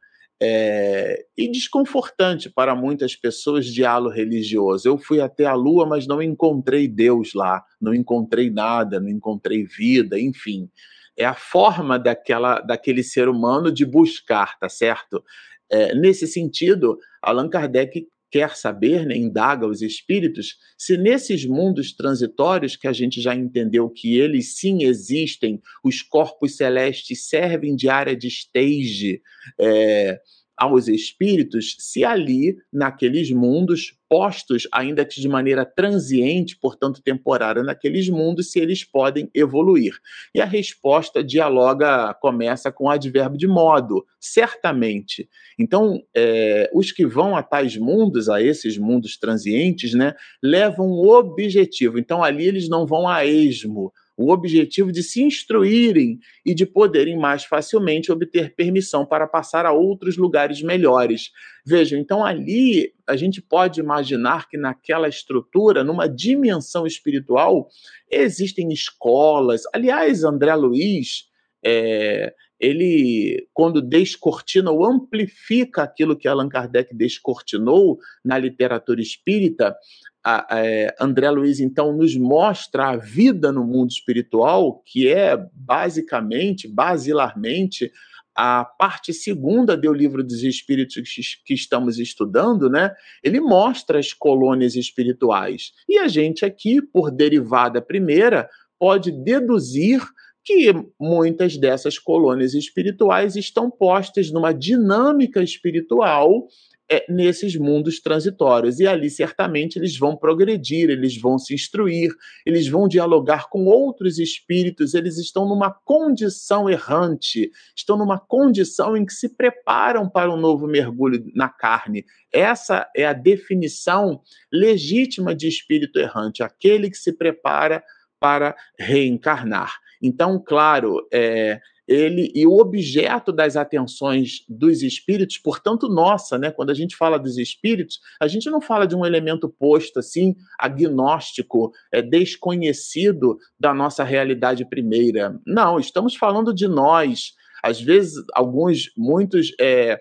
é, 0.44 1.24
e 1.38 1.48
desconfortante 1.48 2.50
para 2.50 2.74
muitas 2.74 3.14
pessoas 3.14 3.64
de 3.64 3.85
halo 3.85 4.11
religioso. 4.11 4.88
Eu 4.88 4.98
fui 4.98 5.20
até 5.20 5.44
a 5.44 5.55
Lua, 5.55 5.87
mas 5.87 6.05
não 6.05 6.20
encontrei 6.20 6.88
Deus 6.88 7.33
lá, 7.33 7.62
não 7.81 7.94
encontrei 7.94 8.50
nada, 8.50 8.98
não 8.98 9.09
encontrei 9.09 9.64
vida, 9.64 10.18
enfim. 10.18 10.68
É 11.16 11.24
a 11.24 11.35
forma 11.35 11.96
daquela, 11.96 12.59
daquele 12.59 13.05
ser 13.05 13.28
humano 13.28 13.70
de 13.70 13.87
buscar, 13.87 14.59
tá 14.59 14.68
certo? 14.68 15.22
É, 15.70 15.94
nesse 15.94 16.26
sentido, 16.26 16.98
Allan 17.22 17.48
Kardec 17.48 18.09
quer 18.33 18.57
saber, 18.57 19.05
né, 19.05 19.14
indaga 19.14 19.66
os 19.66 19.83
espíritos, 19.83 20.57
se 20.79 20.97
nesses 20.97 21.45
mundos 21.45 21.92
transitórios 21.92 22.75
que 22.75 22.88
a 22.88 22.92
gente 22.92 23.21
já 23.21 23.35
entendeu 23.35 23.90
que 23.90 24.18
eles 24.18 24.57
sim 24.57 24.85
existem, 24.85 25.61
os 25.85 26.01
corpos 26.01 26.57
celestes 26.57 27.29
servem 27.29 27.77
de 27.77 27.90
área 27.90 28.16
de 28.16 28.29
stage, 28.29 29.21
é, 29.61 30.18
aos 30.56 30.88
espíritos 30.88 31.76
se 31.78 32.04
ali, 32.04 32.56
naqueles 32.72 33.30
mundos, 33.30 33.96
postos, 34.08 34.68
ainda 34.70 35.04
que 35.04 35.20
de 35.20 35.28
maneira 35.28 35.64
transiente, 35.64 36.56
portanto 36.58 37.00
temporária, 37.02 37.62
naqueles 37.62 38.08
mundos, 38.10 38.52
se 38.52 38.60
eles 38.60 38.84
podem 38.84 39.30
evoluir. 39.34 39.94
E 40.34 40.40
a 40.40 40.44
resposta 40.44 41.24
dialoga, 41.24 42.12
começa 42.20 42.70
com 42.70 42.84
o 42.84 42.90
advérbio 42.90 43.38
de 43.38 43.46
modo, 43.46 44.04
certamente. 44.20 45.28
Então, 45.58 46.02
é, 46.14 46.70
os 46.74 46.92
que 46.92 47.06
vão 47.06 47.34
a 47.34 47.42
tais 47.42 47.76
mundos, 47.76 48.28
a 48.28 48.42
esses 48.42 48.76
mundos 48.76 49.16
transientes, 49.16 49.94
né, 49.94 50.14
levam 50.42 50.86
um 50.86 51.08
objetivo. 51.08 51.98
Então, 51.98 52.22
ali 52.22 52.46
eles 52.46 52.68
não 52.68 52.86
vão 52.86 53.08
a 53.08 53.24
esmo, 53.24 53.92
o 54.22 54.30
objetivo 54.30 54.92
de 54.92 55.02
se 55.02 55.22
instruírem 55.22 56.18
e 56.44 56.54
de 56.54 56.64
poderem 56.64 57.18
mais 57.18 57.44
facilmente 57.44 58.12
obter 58.12 58.54
permissão 58.54 59.04
para 59.04 59.26
passar 59.26 59.66
a 59.66 59.72
outros 59.72 60.16
lugares 60.16 60.62
melhores. 60.62 61.30
Vejam, 61.66 61.98
então 61.98 62.24
ali 62.24 62.92
a 63.06 63.16
gente 63.16 63.42
pode 63.42 63.80
imaginar 63.80 64.48
que 64.48 64.56
naquela 64.56 65.08
estrutura, 65.08 65.82
numa 65.82 66.08
dimensão 66.08 66.87
espiritual, 66.87 67.68
existem 68.11 68.72
escolas. 68.72 69.62
Aliás, 69.72 70.24
André 70.24 70.54
Luiz, 70.54 71.24
é, 71.64 72.35
ele, 72.62 73.48
quando 73.52 73.82
descortina 73.82 74.70
ou 74.70 74.85
amplifica 74.85 75.82
aquilo 75.82 76.16
que 76.16 76.28
Allan 76.28 76.48
Kardec 76.48 76.94
descortinou 76.94 77.98
na 78.24 78.38
literatura 78.38 79.00
espírita, 79.00 79.76
a, 80.24 80.54
a, 80.54 80.66
é, 80.66 80.94
André 81.00 81.30
Luiz, 81.30 81.61
então, 81.61 81.96
nos 81.96 82.16
mostra 82.16 82.90
a 82.90 82.96
vida 82.96 83.50
no 83.50 83.64
mundo 83.64 83.90
espiritual, 83.90 84.82
que 84.87 85.08
é 85.08 85.37
basicamente, 85.52 86.68
basilarmente, 86.68 87.90
a 88.35 88.64
parte 88.64 89.12
segunda 89.12 89.76
do 89.76 89.92
livro 89.92 90.24
dos 90.24 90.42
Espíritos 90.42 91.38
que 91.44 91.52
estamos 91.52 91.98
estudando, 91.98 92.70
né? 92.70 92.94
Ele 93.22 93.40
mostra 93.40 93.98
as 93.98 94.12
colônias 94.12 94.74
espirituais. 94.74 95.72
E 95.88 95.98
a 95.98 96.08
gente 96.08 96.44
aqui, 96.44 96.80
por 96.80 97.11
derivada 97.11 97.82
primeira, 97.82 98.48
pode 98.78 99.12
deduzir 99.12 100.00
que 100.44 100.72
muitas 100.98 101.56
dessas 101.56 101.98
colônias 101.98 102.54
espirituais 102.54 103.37
estão 103.37 103.70
postas 103.70 104.30
numa 104.32 104.52
dinâmica 104.52 105.42
espiritual 105.42 106.48
é, 106.92 107.07
nesses 107.09 107.57
mundos 107.57 108.00
transitórios. 108.00 108.78
E 108.78 108.87
ali, 108.87 109.09
certamente, 109.09 109.78
eles 109.78 109.96
vão 109.96 110.14
progredir, 110.14 110.90
eles 110.90 111.18
vão 111.18 111.38
se 111.38 111.55
instruir, 111.55 112.11
eles 112.44 112.68
vão 112.68 112.87
dialogar 112.87 113.48
com 113.48 113.64
outros 113.64 114.18
espíritos, 114.18 114.92
eles 114.92 115.16
estão 115.16 115.48
numa 115.48 115.70
condição 115.70 116.68
errante, 116.68 117.50
estão 117.74 117.96
numa 117.96 118.18
condição 118.18 118.94
em 118.94 119.07
que 119.07 119.14
se 119.14 119.35
preparam 119.35 120.07
para 120.07 120.31
um 120.31 120.37
novo 120.37 120.66
mergulho 120.66 121.24
na 121.35 121.48
carne. 121.48 122.05
Essa 122.31 122.87
é 122.94 123.07
a 123.07 123.14
definição 123.14 124.20
legítima 124.52 125.35
de 125.35 125.48
espírito 125.48 125.98
errante, 125.98 126.42
aquele 126.42 126.90
que 126.90 126.98
se 126.98 127.16
prepara 127.16 127.83
para 128.20 128.55
reencarnar. 128.78 129.72
Então, 130.02 130.38
claro, 130.38 131.09
é, 131.11 131.59
ele 131.92 132.33
e 132.35 132.46
o 132.46 132.59
objeto 132.59 133.33
das 133.33 133.57
atenções 133.57 134.44
dos 134.48 134.83
espíritos, 134.83 135.38
portanto 135.38 135.88
nossa, 135.88 136.38
né? 136.38 136.50
Quando 136.50 136.70
a 136.70 136.74
gente 136.74 136.96
fala 136.96 137.18
dos 137.18 137.38
espíritos, 137.38 138.00
a 138.20 138.26
gente 138.26 138.48
não 138.50 138.61
fala 138.61 138.87
de 138.87 138.96
um 138.96 139.05
elemento 139.05 139.48
posto 139.48 139.98
assim, 139.98 140.35
agnóstico, 140.59 141.72
é 141.92 142.00
desconhecido 142.00 143.38
da 143.59 143.74
nossa 143.74 144.02
realidade 144.02 144.64
primeira. 144.64 145.38
Não, 145.46 145.78
estamos 145.78 146.16
falando 146.16 146.55
de 146.55 146.66
nós. 146.66 147.35
Às 147.62 147.81
vezes, 147.81 148.14
alguns, 148.35 148.90
muitos 148.96 149.52
é, 149.61 150.00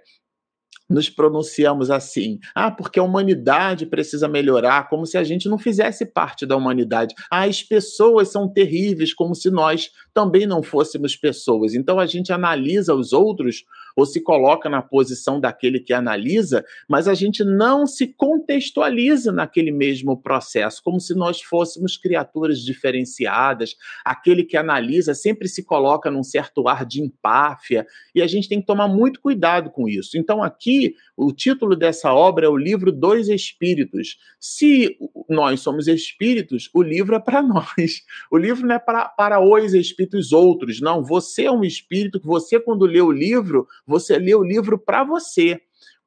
nos 0.89 1.09
pronunciamos 1.09 1.89
assim. 1.89 2.39
Ah, 2.53 2.69
porque 2.69 2.99
a 2.99 3.03
humanidade 3.03 3.85
precisa 3.85 4.27
melhorar, 4.27 4.89
como 4.89 5.05
se 5.05 5.17
a 5.17 5.23
gente 5.23 5.47
não 5.47 5.57
fizesse 5.57 6.05
parte 6.05 6.45
da 6.45 6.55
humanidade. 6.55 7.15
Ah, 7.31 7.45
as 7.45 7.63
pessoas 7.63 8.29
são 8.29 8.47
terríveis, 8.47 9.13
como 9.13 9.33
se 9.33 9.49
nós 9.49 9.89
também 10.13 10.45
não 10.45 10.61
fôssemos 10.61 11.15
pessoas. 11.15 11.73
Então 11.73 11.99
a 11.99 12.05
gente 12.05 12.33
analisa 12.33 12.93
os 12.93 13.13
outros 13.13 13.63
ou 13.95 14.05
se 14.05 14.21
coloca 14.21 14.69
na 14.69 14.81
posição 14.81 15.39
daquele 15.39 15.79
que 15.79 15.93
analisa, 15.93 16.63
mas 16.87 17.07
a 17.07 17.13
gente 17.13 17.43
não 17.43 17.85
se 17.85 18.07
contextualiza 18.07 19.31
naquele 19.31 19.71
mesmo 19.71 20.21
processo, 20.21 20.81
como 20.83 20.99
se 20.99 21.13
nós 21.13 21.41
fôssemos 21.41 21.97
criaturas 21.97 22.59
diferenciadas. 22.59 23.75
Aquele 24.05 24.43
que 24.43 24.57
analisa 24.57 25.13
sempre 25.13 25.47
se 25.47 25.63
coloca 25.63 26.09
num 26.09 26.23
certo 26.23 26.67
ar 26.67 26.85
de 26.85 27.01
empáfia, 27.01 27.85
e 28.13 28.21
a 28.21 28.27
gente 28.27 28.49
tem 28.49 28.59
que 28.59 28.67
tomar 28.67 28.87
muito 28.87 29.21
cuidado 29.21 29.69
com 29.69 29.87
isso. 29.87 30.17
Então 30.17 30.43
aqui, 30.43 30.95
o 31.15 31.31
título 31.31 31.75
dessa 31.75 32.13
obra 32.13 32.45
é 32.45 32.49
o 32.49 32.57
livro 32.57 32.91
Dois 32.91 33.29
Espíritos. 33.29 34.17
Se 34.39 34.97
nós 35.29 35.59
somos 35.61 35.87
espíritos, 35.87 36.69
o 36.73 36.81
livro 36.81 37.15
é 37.15 37.19
para 37.19 37.41
nós. 37.43 38.03
O 38.29 38.37
livro 38.37 38.65
não 38.65 38.75
é 38.75 38.79
para, 38.79 39.05
para 39.05 39.39
os 39.39 39.73
espíritos 39.73 40.31
outros, 40.31 40.81
não. 40.81 41.03
Você 41.03 41.45
é 41.45 41.51
um 41.51 41.63
espírito 41.63 42.19
que 42.19 42.27
você, 42.27 42.59
quando 42.59 42.85
lê 42.85 43.01
o 43.01 43.11
livro, 43.11 43.67
você 43.85 44.17
lê 44.17 44.33
o 44.35 44.43
livro 44.43 44.77
para 44.77 45.03
você. 45.03 45.61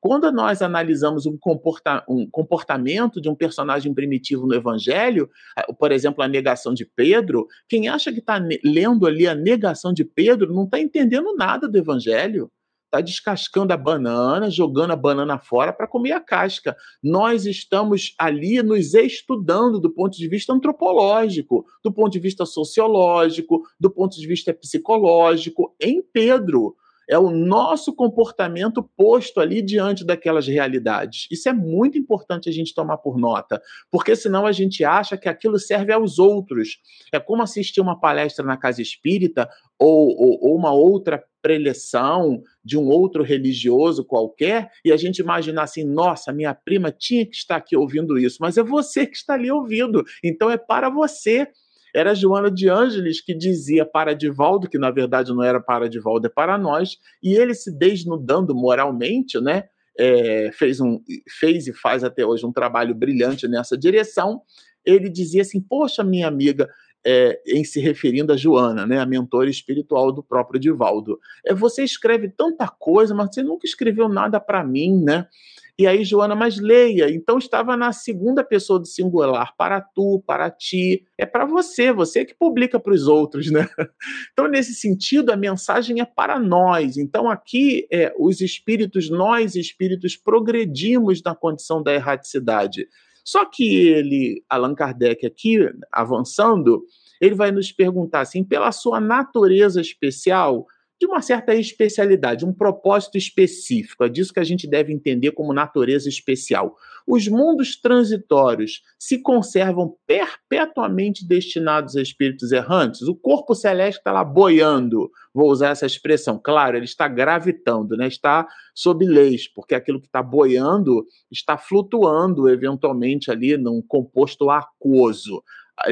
Quando 0.04 0.30
nós 0.30 0.60
analisamos 0.60 1.24
um, 1.24 1.34
comporta 1.34 2.04
um, 2.06 2.28
comportamento 2.28 3.22
de 3.22 3.30
um 3.30 3.34
personagem 3.34 3.94
primitivo 3.94 4.46
no 4.46 4.54
Evangelho, 4.54 5.30
por 5.78 5.90
exemplo, 5.90 6.22
a 6.22 6.28
negação 6.28 6.74
de 6.74 6.84
Pedro, 6.84 7.46
quem 7.66 7.88
acha 7.88 8.12
que 8.12 8.18
está 8.18 8.38
lendo 8.62 9.06
ali 9.06 9.26
a 9.26 9.34
negação 9.34 9.94
de 9.94 10.04
Pedro 10.04 10.52
não 10.52 10.64
está 10.64 10.78
entendendo 10.78 11.34
nada 11.34 11.66
do 11.66 11.78
Evangelho. 11.78 12.52
Está 12.84 13.00
descascando 13.00 13.72
a 13.72 13.78
banana, 13.78 14.50
jogando 14.50 14.90
a 14.90 14.96
banana 14.96 15.38
fora 15.38 15.72
para 15.72 15.88
comer 15.88 16.12
a 16.12 16.20
casca. 16.20 16.76
Nós 17.02 17.46
estamos 17.46 18.14
ali 18.18 18.62
nos 18.62 18.92
estudando 18.92 19.80
do 19.80 19.90
ponto 19.90 20.18
de 20.18 20.28
vista 20.28 20.52
antropológico, 20.52 21.64
do 21.82 21.90
ponto 21.90 22.12
de 22.12 22.20
vista 22.20 22.44
sociológico, 22.44 23.62
do 23.80 23.90
ponto 23.90 24.20
de 24.20 24.26
vista 24.26 24.52
psicológico, 24.52 25.74
em 25.80 26.02
Pedro 26.02 26.76
é 27.08 27.18
o 27.18 27.30
nosso 27.30 27.94
comportamento 27.94 28.82
posto 28.96 29.40
ali 29.40 29.62
diante 29.62 30.04
daquelas 30.04 30.46
realidades. 30.46 31.26
Isso 31.30 31.48
é 31.48 31.52
muito 31.52 31.98
importante 31.98 32.48
a 32.48 32.52
gente 32.52 32.74
tomar 32.74 32.98
por 32.98 33.18
nota, 33.18 33.60
porque 33.90 34.16
senão 34.16 34.46
a 34.46 34.52
gente 34.52 34.84
acha 34.84 35.16
que 35.16 35.28
aquilo 35.28 35.58
serve 35.58 35.92
aos 35.92 36.18
outros. 36.18 36.78
É 37.12 37.20
como 37.20 37.42
assistir 37.42 37.80
uma 37.80 37.98
palestra 37.98 38.44
na 38.44 38.56
casa 38.56 38.82
espírita 38.82 39.48
ou, 39.78 40.08
ou, 40.08 40.38
ou 40.42 40.56
uma 40.56 40.72
outra 40.72 41.22
preleção 41.42 42.42
de 42.64 42.78
um 42.78 42.88
outro 42.88 43.22
religioso 43.22 44.02
qualquer 44.02 44.70
e 44.82 44.90
a 44.90 44.96
gente 44.96 45.18
imaginar 45.18 45.64
assim: 45.64 45.84
nossa, 45.84 46.32
minha 46.32 46.54
prima 46.54 46.90
tinha 46.90 47.26
que 47.26 47.36
estar 47.36 47.56
aqui 47.56 47.76
ouvindo 47.76 48.18
isso, 48.18 48.38
mas 48.40 48.56
é 48.56 48.62
você 48.62 49.06
que 49.06 49.16
está 49.16 49.34
ali 49.34 49.50
ouvindo, 49.50 50.02
então 50.22 50.50
é 50.50 50.56
para 50.56 50.88
você. 50.88 51.48
Era 51.94 52.14
Joana 52.14 52.50
de 52.50 52.68
Ângeles 52.68 53.20
que 53.20 53.32
dizia 53.32 53.86
para 53.86 54.14
Divaldo, 54.14 54.68
que 54.68 54.78
na 54.78 54.90
verdade 54.90 55.32
não 55.32 55.42
era 55.42 55.60
para 55.60 55.88
Divaldo, 55.88 56.26
é 56.26 56.30
para 56.30 56.58
nós, 56.58 56.98
e 57.22 57.34
ele 57.34 57.54
se 57.54 57.70
desnudando 57.70 58.54
moralmente, 58.54 59.40
né? 59.40 59.64
É, 59.96 60.50
fez, 60.52 60.80
um, 60.80 61.00
fez 61.38 61.68
e 61.68 61.72
faz 61.72 62.02
até 62.02 62.26
hoje 62.26 62.44
um 62.44 62.52
trabalho 62.52 62.94
brilhante 62.96 63.46
nessa 63.46 63.78
direção. 63.78 64.42
Ele 64.84 65.08
dizia 65.08 65.42
assim: 65.42 65.60
Poxa, 65.60 66.02
minha 66.02 66.26
amiga, 66.26 66.68
é, 67.06 67.40
em 67.46 67.62
se 67.62 67.78
referindo 67.78 68.32
a 68.32 68.36
Joana, 68.36 68.86
né, 68.86 68.98
a 68.98 69.06
mentora 69.06 69.50
espiritual 69.50 70.10
do 70.10 70.22
próprio 70.22 70.58
Divaldo. 70.58 71.20
É, 71.44 71.54
você 71.54 71.84
escreve 71.84 72.28
tanta 72.28 72.66
coisa, 72.66 73.14
mas 73.14 73.32
você 73.32 73.42
nunca 73.42 73.66
escreveu 73.66 74.08
nada 74.08 74.40
para 74.40 74.64
mim, 74.64 75.02
né? 75.04 75.28
E 75.76 75.88
aí, 75.88 76.04
Joana, 76.04 76.36
mas 76.36 76.58
leia. 76.60 77.10
Então 77.10 77.36
estava 77.36 77.76
na 77.76 77.92
segunda 77.92 78.44
pessoa 78.44 78.78
do 78.78 78.86
singular, 78.86 79.54
para 79.56 79.80
tu, 79.80 80.22
para 80.24 80.48
ti. 80.48 81.04
É 81.18 81.26
para 81.26 81.44
você, 81.44 81.92
você 81.92 82.24
que 82.24 82.34
publica 82.34 82.78
para 82.78 82.94
os 82.94 83.08
outros, 83.08 83.50
né? 83.50 83.68
Então, 84.32 84.48
nesse 84.48 84.74
sentido, 84.74 85.30
a 85.30 85.36
mensagem 85.36 86.00
é 86.00 86.04
para 86.04 86.38
nós. 86.38 86.96
Então, 86.96 87.28
aqui, 87.28 87.86
é, 87.90 88.12
os 88.18 88.40
espíritos, 88.40 89.08
nós 89.10 89.54
espíritos, 89.54 90.16
progredimos 90.16 91.22
na 91.22 91.34
condição 91.34 91.82
da 91.82 91.92
erraticidade. 91.92 92.86
Só 93.24 93.44
que 93.44 93.88
ele, 93.88 94.44
Allan 94.48 94.74
Kardec, 94.74 95.24
aqui, 95.26 95.58
avançando, 95.90 96.84
ele 97.20 97.34
vai 97.34 97.50
nos 97.50 97.72
perguntar 97.72 98.20
assim, 98.20 98.44
pela 98.44 98.70
sua 98.70 99.00
natureza 99.00 99.80
especial, 99.80 100.66
de 101.00 101.06
uma 101.06 101.20
certa 101.20 101.54
especialidade, 101.54 102.44
um 102.44 102.52
propósito 102.52 103.18
específico. 103.18 104.04
É 104.04 104.08
disso 104.08 104.32
que 104.32 104.40
a 104.40 104.44
gente 104.44 104.66
deve 104.66 104.92
entender 104.92 105.32
como 105.32 105.52
natureza 105.52 106.08
especial. 106.08 106.76
Os 107.06 107.28
mundos 107.28 107.78
transitórios 107.78 108.82
se 108.98 109.20
conservam 109.20 109.94
perpetuamente 110.06 111.26
destinados 111.26 111.96
a 111.96 112.02
espíritos 112.02 112.50
errantes? 112.52 113.02
O 113.02 113.14
corpo 113.14 113.54
celeste 113.54 113.98
está 113.98 114.12
lá 114.12 114.24
boiando, 114.24 115.10
vou 115.32 115.50
usar 115.50 115.70
essa 115.70 115.84
expressão. 115.84 116.40
Claro, 116.42 116.76
ele 116.76 116.86
está 116.86 117.06
gravitando, 117.06 117.96
né? 117.96 118.06
está 118.06 118.46
sob 118.74 119.04
leis, 119.04 119.46
porque 119.46 119.74
aquilo 119.74 120.00
que 120.00 120.06
está 120.06 120.22
boiando 120.22 121.04
está 121.30 121.58
flutuando 121.58 122.48
eventualmente 122.48 123.30
ali 123.30 123.56
num 123.58 123.82
composto 123.82 124.48
aquoso 124.48 125.42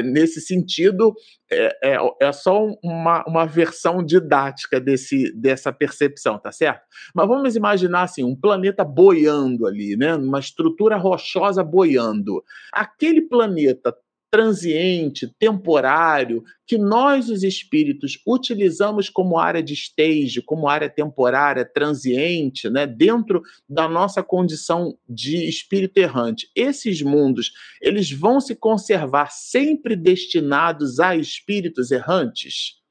nesse 0.03 0.41
sentido, 0.41 1.13
é, 1.51 1.93
é, 1.93 1.97
é, 2.21 2.31
só 2.31 2.65
uma, 2.83 3.23
uma 3.27 3.45
versão 3.45 4.03
didática 4.03 4.79
desse, 4.79 5.31
dessa 5.35 5.71
percepção, 5.71 6.39
tá 6.39 6.51
certo? 6.51 6.81
Mas 7.13 7.27
vamos 7.27 7.55
imaginar 7.55 8.03
assim, 8.03 8.23
um 8.23 8.35
planeta 8.35 8.83
boiando 8.83 9.67
ali, 9.67 9.95
né? 9.95 10.15
Uma 10.15 10.39
estrutura 10.39 10.97
rochosa 10.97 11.63
boiando. 11.63 12.43
Aquele 12.71 13.21
planeta 13.21 13.95
transiente, 14.33 15.31
temporário, 15.37 16.43
que 16.65 16.75
nós, 16.75 17.29
os 17.29 17.43
espíritos, 17.43 18.19
utilizamos 18.25 19.07
como 19.07 19.37
área 19.37 19.61
de 19.61 19.75
stage, 19.75 20.41
como 20.41 20.67
área 20.67 20.89
temporária, 20.89 21.63
transiente, 21.63 22.67
né, 22.67 22.87
dentro 22.87 23.43
da 23.69 23.87
nossa 23.87 24.23
condição 24.23 24.97
de 25.07 25.47
espírito 25.47 25.99
errante. 25.99 26.49
Esses 26.55 26.99
mundos, 27.03 27.51
eles 27.79 28.11
vão 28.11 28.41
se 28.41 28.55
conservar 28.55 29.29
sempre 29.29 29.95
destinados 29.95 30.99
a 30.99 31.15
espíritos 31.15 31.91
errantes? 31.91 32.81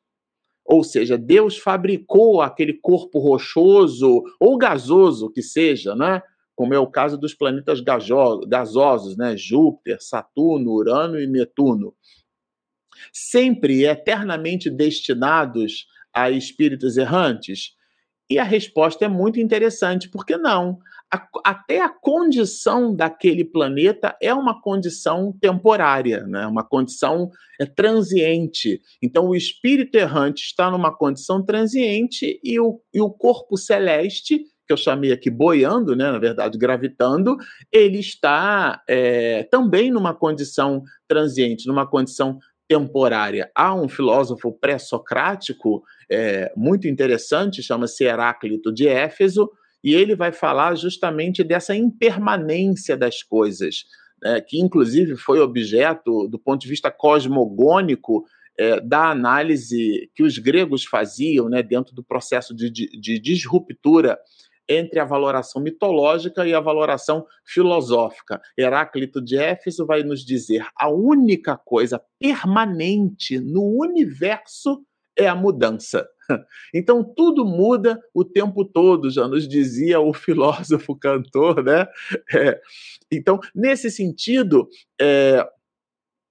Ou 0.65 0.85
seja, 0.85 1.19
Deus 1.19 1.59
fabricou 1.59 2.41
aquele 2.41 2.75
corpo 2.75 3.19
rochoso 3.19 4.23
ou 4.39 4.57
gasoso 4.57 5.29
que 5.29 5.43
seja, 5.43 5.97
né? 5.97 6.23
Como 6.62 6.75
é 6.75 6.79
o 6.79 6.87
caso 6.87 7.18
dos 7.18 7.35
planetas 7.35 7.81
gasosos, 7.81 9.16
né? 9.16 9.37
Júpiter, 9.37 10.01
Saturno, 10.01 10.70
Urano 10.70 11.18
e 11.18 11.27
Netuno, 11.27 11.92
sempre 13.12 13.85
eternamente 13.85 14.70
destinados 14.70 15.88
a 16.14 16.31
espíritos 16.31 16.96
errantes? 16.96 17.72
E 18.31 18.38
a 18.38 18.44
resposta 18.44 19.05
é 19.05 19.09
muito 19.09 19.40
interessante, 19.40 20.09
porque 20.09 20.37
não? 20.37 20.79
A, 21.12 21.27
até 21.44 21.81
a 21.81 21.88
condição 21.88 22.94
daquele 22.94 23.44
planeta 23.44 24.16
é 24.22 24.33
uma 24.33 24.62
condição 24.62 25.37
temporária, 25.40 26.25
né? 26.29 26.46
uma 26.46 26.62
condição 26.62 27.29
é, 27.61 27.66
transiente. 27.66 28.81
Então, 29.03 29.27
o 29.27 29.35
espírito 29.35 29.96
errante 29.96 30.44
está 30.44 30.70
numa 30.70 30.96
condição 30.96 31.44
transiente 31.44 32.38
e 32.40 32.61
o, 32.61 32.81
e 32.94 33.01
o 33.01 33.11
corpo 33.11 33.57
celeste 33.57 34.44
que 34.73 34.75
eu 34.75 34.77
chamei 34.77 35.13
aqui 35.13 35.29
boiando, 35.29 35.95
né, 35.95 36.11
na 36.11 36.19
verdade 36.19 36.57
gravitando, 36.57 37.37
ele 37.71 37.99
está 37.99 38.83
é, 38.89 39.43
também 39.45 39.91
numa 39.91 40.15
condição 40.15 40.83
transiente, 41.07 41.67
numa 41.67 41.87
condição 41.87 42.39
temporária. 42.67 43.51
Há 43.55 43.75
um 43.75 43.87
filósofo 43.87 44.51
pré-socrático 44.51 45.83
é, 46.11 46.51
muito 46.57 46.89
interessante, 46.89 47.63
chama-se 47.63 48.05
Heráclito 48.05 48.73
de 48.73 48.89
Éfeso, 48.89 49.51
e 49.85 49.95
ele 49.95 50.17
vai 50.17 50.33
falar 50.33 50.75
justamente 50.77 51.45
dessa 51.45 51.75
impermanência 51.75 52.97
das 52.97 53.23
coisas, 53.23 53.85
né, 54.23 54.41
que 54.41 54.59
inclusive 54.59 55.17
foi 55.17 55.39
objeto, 55.41 56.27
do 56.29 56.39
ponto 56.39 56.63
de 56.63 56.69
vista 56.69 56.91
cosmogônico, 56.91 58.25
é, 58.59 58.81
da 58.81 59.11
análise 59.11 60.11
que 60.15 60.23
os 60.23 60.39
gregos 60.39 60.85
faziam 60.85 61.49
né, 61.49 61.63
dentro 61.63 61.95
do 61.95 62.05
processo 62.05 62.55
de, 62.55 62.71
de, 62.71 62.87
de 62.99 63.19
disruptura 63.19 64.19
entre 64.68 65.01
a 65.01 65.05
valoração 65.05 65.61
mitológica 65.62 66.46
e 66.46 66.55
a 66.55 66.61
valoração 66.61 67.27
filosófica. 67.44 68.40
Heráclito 68.57 69.20
de 69.20 69.37
Éfeso 69.37 69.87
vai 69.87 70.03
nos 70.03 70.25
dizer 70.25 70.66
a 70.77 70.88
única 70.88 71.57
coisa 71.57 72.03
permanente 72.18 73.38
no 73.38 73.62
universo 73.62 74.85
é 75.16 75.27
a 75.27 75.35
mudança. 75.35 76.07
Então 76.75 77.05
tudo 77.05 77.44
muda 77.44 78.01
o 78.14 78.25
tempo 78.25 78.64
todo, 78.64 79.11
já 79.11 79.29
nos 79.29 79.46
dizia 79.46 80.01
o 80.01 80.14
filósofo 80.14 80.96
cantor, 80.96 81.62
né? 81.62 81.87
É, 82.35 82.59
então, 83.11 83.38
nesse 83.55 83.90
sentido, 83.90 84.66
é, 84.98 85.46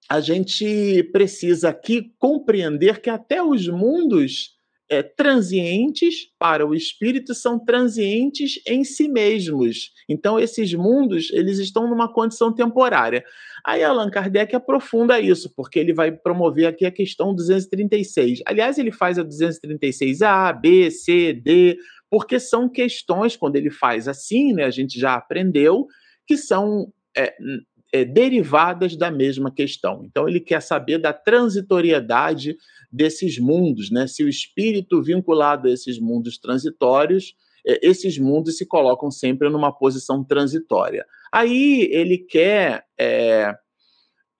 a 0.10 0.20
gente 0.20 1.04
precisa 1.12 1.70
aqui 1.70 2.14
compreender 2.18 3.00
que 3.00 3.10
até 3.10 3.44
os 3.44 3.68
mundos 3.68 4.58
é, 4.92 5.02
transientes 5.02 6.28
para 6.38 6.68
o 6.68 6.76
espírito 6.76 7.34
são 7.34 7.58
transientes 7.58 8.62
em 8.68 8.84
si 8.84 9.08
mesmos. 9.08 9.94
Então, 10.10 10.38
esses 10.38 10.74
mundos 10.74 11.32
eles 11.32 11.60
estão 11.60 11.90
numa 11.90 12.12
condição 12.12 12.54
temporária. 12.54 13.24
Aí 13.66 13.82
Allan 13.82 14.10
Kardec 14.10 14.54
aprofunda 14.54 15.18
isso, 15.18 15.50
porque 15.56 15.80
ele 15.80 15.94
vai 15.94 16.12
promover 16.12 16.66
aqui 16.66 16.86
a 16.86 16.92
questão 16.92 17.34
236. 17.34 18.42
Aliás, 18.46 18.78
ele 18.78 18.92
faz 18.92 19.18
a 19.18 19.24
236A, 19.24 20.60
B, 20.60 20.92
C, 20.92 21.32
D, 21.32 21.78
porque 22.10 22.38
são 22.38 22.68
questões, 22.68 23.38
quando 23.38 23.56
ele 23.56 23.70
faz 23.70 24.10
assim, 24.10 24.52
né, 24.52 24.66
a 24.66 24.72
gente 24.72 25.00
já 25.00 25.14
aprendeu, 25.16 25.88
que 26.28 26.36
são 26.36 26.92
é, 27.16 27.34
é, 27.92 28.06
derivadas 28.06 28.96
da 28.96 29.12
mesma 29.12 29.52
questão. 29.52 30.04
Então, 30.06 30.28
ele 30.28 30.40
quer 30.40 30.62
saber 30.62 30.98
da 30.98 31.12
transitoriedade 31.12 32.56
desses 32.92 33.38
mundos, 33.38 33.92
né? 33.92 34.08
Se 34.08 34.24
o 34.24 34.30
espírito 34.30 35.02
vinculado 35.02 35.68
a 35.68 35.72
esses 35.72 36.00
mundos 36.00 36.38
transitórios, 36.38 37.34
é, 37.68 37.80
esses 37.86 38.18
mundos 38.18 38.58
se 38.58 38.66
colocam 38.66 39.12
sempre 39.12 39.50
numa 39.50 39.72
posição 39.72 40.24
transitória. 40.24 41.06
Aí 41.32 41.90
ele 41.92 42.18
quer 42.18 42.86
é, 42.98 43.56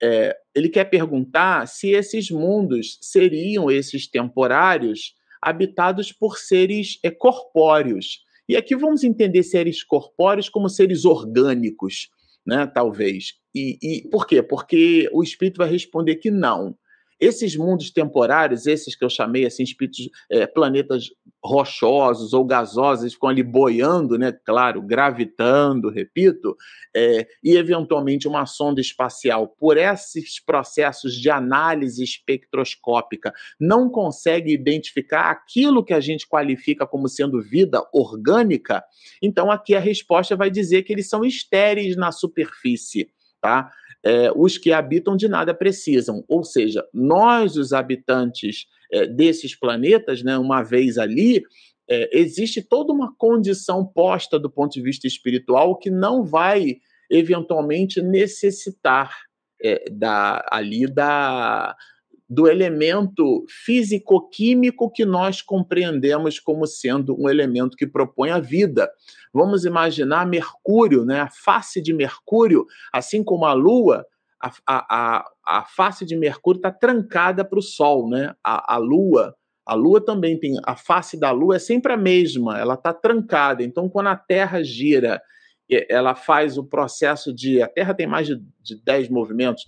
é, 0.02 0.36
ele 0.54 0.68
quer 0.68 0.84
perguntar 0.84 1.66
se 1.68 1.90
esses 1.90 2.30
mundos 2.30 2.98
seriam 3.00 3.70
esses 3.70 4.08
temporários 4.08 5.14
habitados 5.40 6.12
por 6.12 6.38
seres 6.38 6.98
é, 7.04 7.10
corpóreos. 7.10 8.24
E 8.48 8.56
aqui 8.56 8.74
vamos 8.74 9.04
entender 9.04 9.42
seres 9.44 9.84
corpóreos 9.84 10.48
como 10.48 10.68
seres 10.68 11.04
orgânicos, 11.04 12.10
né? 12.44 12.66
Talvez. 12.66 13.41
E, 13.54 13.78
e 13.82 14.08
por 14.08 14.26
quê? 14.26 14.42
Porque 14.42 15.08
o 15.12 15.22
espírito 15.22 15.58
vai 15.58 15.68
responder 15.68 16.16
que 16.16 16.30
não. 16.30 16.76
Esses 17.22 17.54
mundos 17.54 17.88
temporários, 17.92 18.66
esses 18.66 18.96
que 18.96 19.04
eu 19.04 19.08
chamei 19.08 19.46
assim, 19.46 19.62
espíritos, 19.62 20.10
é, 20.28 20.44
planetas 20.44 21.08
rochosos 21.40 22.32
ou 22.32 22.44
gasosos, 22.44 23.04
eles 23.04 23.14
ficam 23.14 23.28
ali 23.28 23.44
boiando, 23.44 24.18
né? 24.18 24.32
Claro, 24.44 24.82
gravitando, 24.82 25.88
repito, 25.88 26.56
é, 26.92 27.28
e 27.40 27.56
eventualmente 27.56 28.26
uma 28.26 28.44
sonda 28.44 28.80
espacial, 28.80 29.46
por 29.46 29.76
esses 29.76 30.40
processos 30.44 31.14
de 31.14 31.30
análise 31.30 32.02
espectroscópica, 32.02 33.32
não 33.58 33.88
consegue 33.88 34.52
identificar 34.52 35.30
aquilo 35.30 35.84
que 35.84 35.94
a 35.94 36.00
gente 36.00 36.26
qualifica 36.26 36.84
como 36.88 37.08
sendo 37.08 37.40
vida 37.40 37.86
orgânica, 37.92 38.82
então 39.22 39.48
aqui 39.48 39.76
a 39.76 39.80
resposta 39.80 40.34
vai 40.34 40.50
dizer 40.50 40.82
que 40.82 40.92
eles 40.92 41.08
são 41.08 41.24
estéreis 41.24 41.96
na 41.96 42.10
superfície, 42.10 43.08
tá? 43.42 43.70
é, 44.02 44.32
os 44.34 44.58
que 44.58 44.72
habitam 44.72 45.16
de 45.16 45.28
nada 45.28 45.54
precisam. 45.54 46.24
Ou 46.28 46.42
seja, 46.42 46.84
nós, 46.92 47.56
os 47.56 47.72
habitantes 47.72 48.66
é, 48.90 49.06
desses 49.06 49.54
planetas, 49.54 50.22
né, 50.22 50.36
uma 50.36 50.62
vez 50.62 50.98
ali, 50.98 51.42
é, 51.88 52.10
existe 52.18 52.62
toda 52.62 52.92
uma 52.92 53.14
condição 53.16 53.84
posta 53.84 54.38
do 54.38 54.50
ponto 54.50 54.72
de 54.72 54.82
vista 54.82 55.06
espiritual 55.06 55.78
que 55.78 55.90
não 55.90 56.24
vai 56.24 56.78
eventualmente 57.10 58.00
necessitar 58.00 59.14
é, 59.62 59.84
da, 59.90 60.44
ali 60.50 60.86
da, 60.86 61.76
do 62.28 62.48
elemento 62.48 63.44
físico-químico 63.64 64.90
que 64.90 65.04
nós 65.04 65.42
compreendemos 65.42 66.40
como 66.40 66.66
sendo 66.66 67.14
um 67.20 67.28
elemento 67.28 67.76
que 67.76 67.86
propõe 67.86 68.30
a 68.30 68.40
vida. 68.40 68.90
Vamos 69.32 69.64
imaginar 69.64 70.26
Mercúrio, 70.26 71.04
né? 71.04 71.20
a 71.20 71.30
face 71.30 71.80
de 71.80 71.92
Mercúrio, 71.92 72.66
assim 72.92 73.24
como 73.24 73.46
a 73.46 73.52
Lua, 73.52 74.04
a, 74.42 74.50
a, 74.66 75.24
a 75.46 75.64
face 75.64 76.04
de 76.04 76.16
Mercúrio 76.16 76.58
está 76.58 76.70
trancada 76.70 77.44
para 77.44 77.58
o 77.58 77.62
Sol, 77.62 78.08
né? 78.10 78.34
A, 78.44 78.74
a 78.74 78.76
Lua. 78.76 79.34
A 79.64 79.74
Lua 79.74 80.04
também 80.04 80.38
tem. 80.38 80.56
A 80.66 80.76
face 80.76 81.18
da 81.18 81.30
Lua 81.30 81.56
é 81.56 81.58
sempre 81.58 81.92
a 81.92 81.96
mesma, 81.96 82.58
ela 82.58 82.74
está 82.74 82.92
trancada. 82.92 83.62
Então, 83.62 83.88
quando 83.88 84.08
a 84.08 84.16
Terra 84.16 84.62
gira, 84.62 85.22
ela 85.88 86.14
faz 86.14 86.58
o 86.58 86.64
processo 86.64 87.32
de. 87.32 87.62
A 87.62 87.68
Terra 87.68 87.94
tem 87.94 88.06
mais 88.06 88.26
de, 88.26 88.36
de 88.60 88.82
10 88.82 89.08
movimentos 89.08 89.64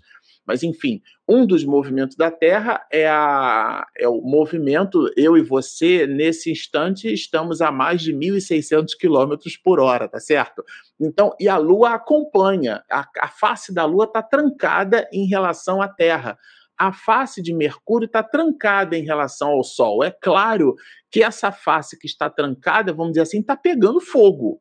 mas, 0.46 0.62
enfim, 0.62 1.00
um 1.28 1.46
dos 1.46 1.64
movimentos 1.64 2.16
da 2.16 2.30
Terra 2.30 2.85
é, 2.92 3.09
a, 3.09 3.87
é 3.96 4.09
o 4.09 4.20
movimento, 4.20 5.11
eu 5.16 5.37
e 5.37 5.42
você, 5.42 6.07
nesse 6.07 6.50
instante, 6.50 7.12
estamos 7.12 7.61
a 7.61 7.72
mais 7.72 8.02
de 8.02 8.12
1.600 8.12 8.96
quilômetros 8.98 9.57
por 9.57 9.80
hora, 9.80 10.09
tá 10.09 10.20
certo? 10.20 10.62
Então, 11.00 11.35
e 11.40 11.48
a 11.48 11.57
Lua 11.57 11.94
acompanha, 11.94 12.83
a, 12.90 13.07
a 13.20 13.28
face 13.28 13.72
da 13.72 13.85
Lua 13.85 14.04
está 14.04 14.22
trancada 14.22 15.09
em 15.12 15.26
relação 15.26 15.80
à 15.80 15.88
Terra 15.88 16.38
a 16.76 16.92
face 16.92 17.40
de 17.40 17.54
Mercúrio 17.54 18.07
está 18.07 18.22
trancada 18.22 18.96
em 18.96 19.04
relação 19.04 19.50
ao 19.50 19.62
Sol. 19.62 20.02
É 20.02 20.11
claro 20.11 20.74
que 21.11 21.22
essa 21.22 21.52
face 21.52 21.98
que 21.98 22.07
está 22.07 22.28
trancada, 22.28 22.92
vamos 22.92 23.12
dizer 23.12 23.22
assim, 23.22 23.40
está 23.40 23.57
pegando 23.57 24.00
fogo. 24.00 24.61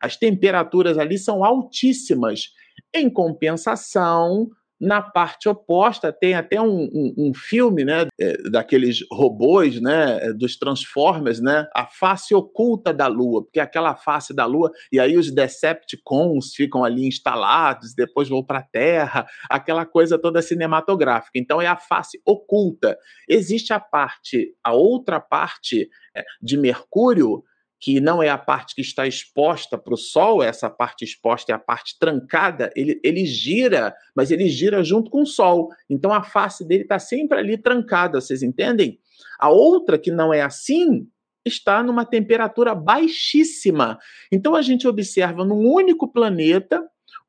As 0.00 0.16
temperaturas 0.16 0.98
ali 0.98 1.18
são 1.18 1.44
altíssimas. 1.44 2.52
Em 2.94 3.08
compensação, 3.08 4.48
na 4.82 5.00
parte 5.00 5.48
oposta, 5.48 6.12
tem 6.12 6.34
até 6.34 6.60
um, 6.60 6.90
um, 6.92 7.14
um 7.16 7.32
filme, 7.32 7.84
né, 7.84 8.08
é, 8.20 8.50
daqueles 8.50 8.98
robôs, 9.12 9.80
né, 9.80 10.32
dos 10.32 10.56
Transformers, 10.56 11.40
né, 11.40 11.68
a 11.72 11.86
face 11.86 12.34
oculta 12.34 12.92
da 12.92 13.06
Lua, 13.06 13.44
porque 13.44 13.60
aquela 13.60 13.94
face 13.94 14.34
da 14.34 14.44
Lua, 14.44 14.72
e 14.90 14.98
aí 14.98 15.16
os 15.16 15.30
Decepticons 15.30 16.52
ficam 16.56 16.82
ali 16.82 17.06
instalados, 17.06 17.94
depois 17.94 18.28
vão 18.28 18.44
para 18.44 18.58
a 18.58 18.64
Terra, 18.64 19.24
aquela 19.48 19.86
coisa 19.86 20.18
toda 20.18 20.42
cinematográfica. 20.42 21.38
Então 21.38 21.62
é 21.62 21.68
a 21.68 21.76
face 21.76 22.20
oculta. 22.26 22.98
Existe 23.28 23.72
a 23.72 23.78
parte, 23.78 24.52
a 24.64 24.72
outra 24.72 25.20
parte 25.20 25.88
é, 26.16 26.24
de 26.42 26.56
Mercúrio, 26.56 27.44
que 27.82 28.00
não 28.00 28.22
é 28.22 28.28
a 28.28 28.38
parte 28.38 28.76
que 28.76 28.80
está 28.80 29.08
exposta 29.08 29.76
para 29.76 29.92
o 29.92 29.96
Sol, 29.96 30.40
essa 30.40 30.70
parte 30.70 31.04
exposta 31.04 31.50
é 31.50 31.54
a 31.56 31.58
parte 31.58 31.98
trancada, 31.98 32.72
ele, 32.76 33.00
ele 33.02 33.26
gira, 33.26 33.92
mas 34.14 34.30
ele 34.30 34.48
gira 34.48 34.84
junto 34.84 35.10
com 35.10 35.22
o 35.22 35.26
Sol. 35.26 35.68
Então 35.90 36.12
a 36.12 36.22
face 36.22 36.64
dele 36.64 36.84
está 36.84 37.00
sempre 37.00 37.40
ali 37.40 37.58
trancada, 37.58 38.20
vocês 38.20 38.40
entendem? 38.40 39.00
A 39.36 39.50
outra, 39.50 39.98
que 39.98 40.12
não 40.12 40.32
é 40.32 40.42
assim, 40.42 41.08
está 41.44 41.82
numa 41.82 42.04
temperatura 42.04 42.72
baixíssima. 42.72 43.98
Então 44.30 44.54
a 44.54 44.62
gente 44.62 44.86
observa 44.86 45.44
num 45.44 45.68
único 45.68 46.06
planeta 46.06 46.80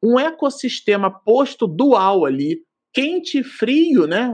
um 0.04 0.20
ecossistema 0.20 1.10
posto 1.10 1.66
dual 1.66 2.26
ali, 2.26 2.62
quente 2.93 3.39
e 3.39 3.43
frio, 3.43 4.06
né? 4.06 4.32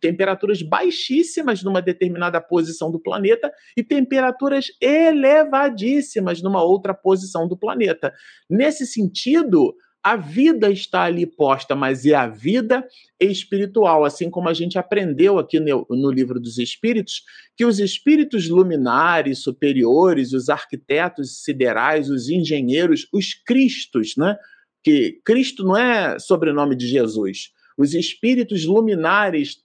temperaturas 0.00 0.60
baixíssimas 0.62 1.62
numa 1.62 1.80
determinada 1.80 2.40
posição 2.40 2.90
do 2.90 2.98
planeta 2.98 3.52
e 3.76 3.84
temperaturas 3.84 4.66
elevadíssimas 4.80 6.42
numa 6.42 6.62
outra 6.62 6.92
posição 6.92 7.46
do 7.46 7.56
planeta. 7.56 8.12
Nesse 8.48 8.84
sentido, 8.84 9.74
a 10.02 10.16
vida 10.16 10.70
está 10.70 11.02
ali 11.02 11.26
posta, 11.26 11.76
mas 11.76 12.04
é 12.06 12.14
a 12.14 12.26
vida 12.26 12.86
espiritual, 13.20 14.04
assim 14.04 14.30
como 14.30 14.48
a 14.48 14.54
gente 14.54 14.78
aprendeu 14.78 15.38
aqui 15.38 15.60
no, 15.60 15.86
no, 15.90 16.10
livro 16.10 16.40
dos 16.40 16.58
Espíritos, 16.58 17.22
que 17.54 17.66
os 17.66 17.78
espíritos 17.78 18.48
luminares, 18.48 19.42
superiores, 19.42 20.32
os 20.32 20.48
arquitetos 20.48 21.44
siderais, 21.44 22.08
os 22.08 22.30
engenheiros, 22.30 23.06
os 23.12 23.34
cristos, 23.34 24.14
né? 24.16 24.36
Que 24.82 25.20
Cristo 25.22 25.62
não 25.64 25.76
é 25.76 26.18
sobrenome 26.18 26.74
de 26.74 26.86
Jesus. 26.88 27.50
Os 27.80 27.94
espíritos 27.94 28.66
luminares, 28.66 29.56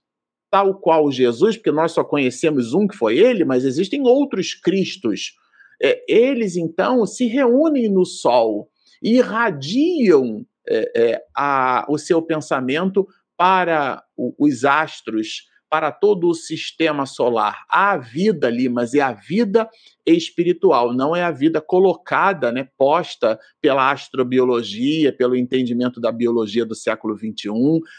tal 0.50 0.80
qual 0.80 1.12
Jesus, 1.12 1.56
porque 1.56 1.70
nós 1.70 1.92
só 1.92 2.02
conhecemos 2.02 2.72
um 2.72 2.86
que 2.88 2.96
foi 2.96 3.18
ele, 3.18 3.44
mas 3.44 3.62
existem 3.62 4.00
outros 4.00 4.54
Cristos. 4.54 5.34
É, 5.82 6.02
eles, 6.08 6.56
então, 6.56 7.04
se 7.04 7.26
reúnem 7.26 7.90
no 7.90 8.06
Sol 8.06 8.70
e 9.02 9.16
irradiam 9.16 10.46
é, 10.66 10.92
é, 10.96 11.22
a, 11.36 11.84
o 11.90 11.98
seu 11.98 12.22
pensamento 12.22 13.06
para 13.36 14.02
o, 14.16 14.34
os 14.38 14.64
astros, 14.64 15.42
para 15.68 15.90
todo 15.90 16.28
o 16.28 16.34
sistema 16.34 17.06
solar. 17.06 17.64
Há 17.68 17.96
vida 17.96 18.46
ali, 18.46 18.68
mas 18.68 18.94
é 18.94 19.00
a 19.00 19.12
vida 19.12 19.68
espiritual, 20.06 20.92
não 20.92 21.14
é 21.14 21.22
a 21.22 21.30
vida 21.30 21.60
colocada, 21.60 22.52
né, 22.52 22.68
posta 22.78 23.38
pela 23.60 23.90
astrobiologia, 23.90 25.12
pelo 25.12 25.34
entendimento 25.34 26.00
da 26.00 26.12
biologia 26.12 26.64
do 26.64 26.74
século 26.74 27.16
XXI. 27.16 27.50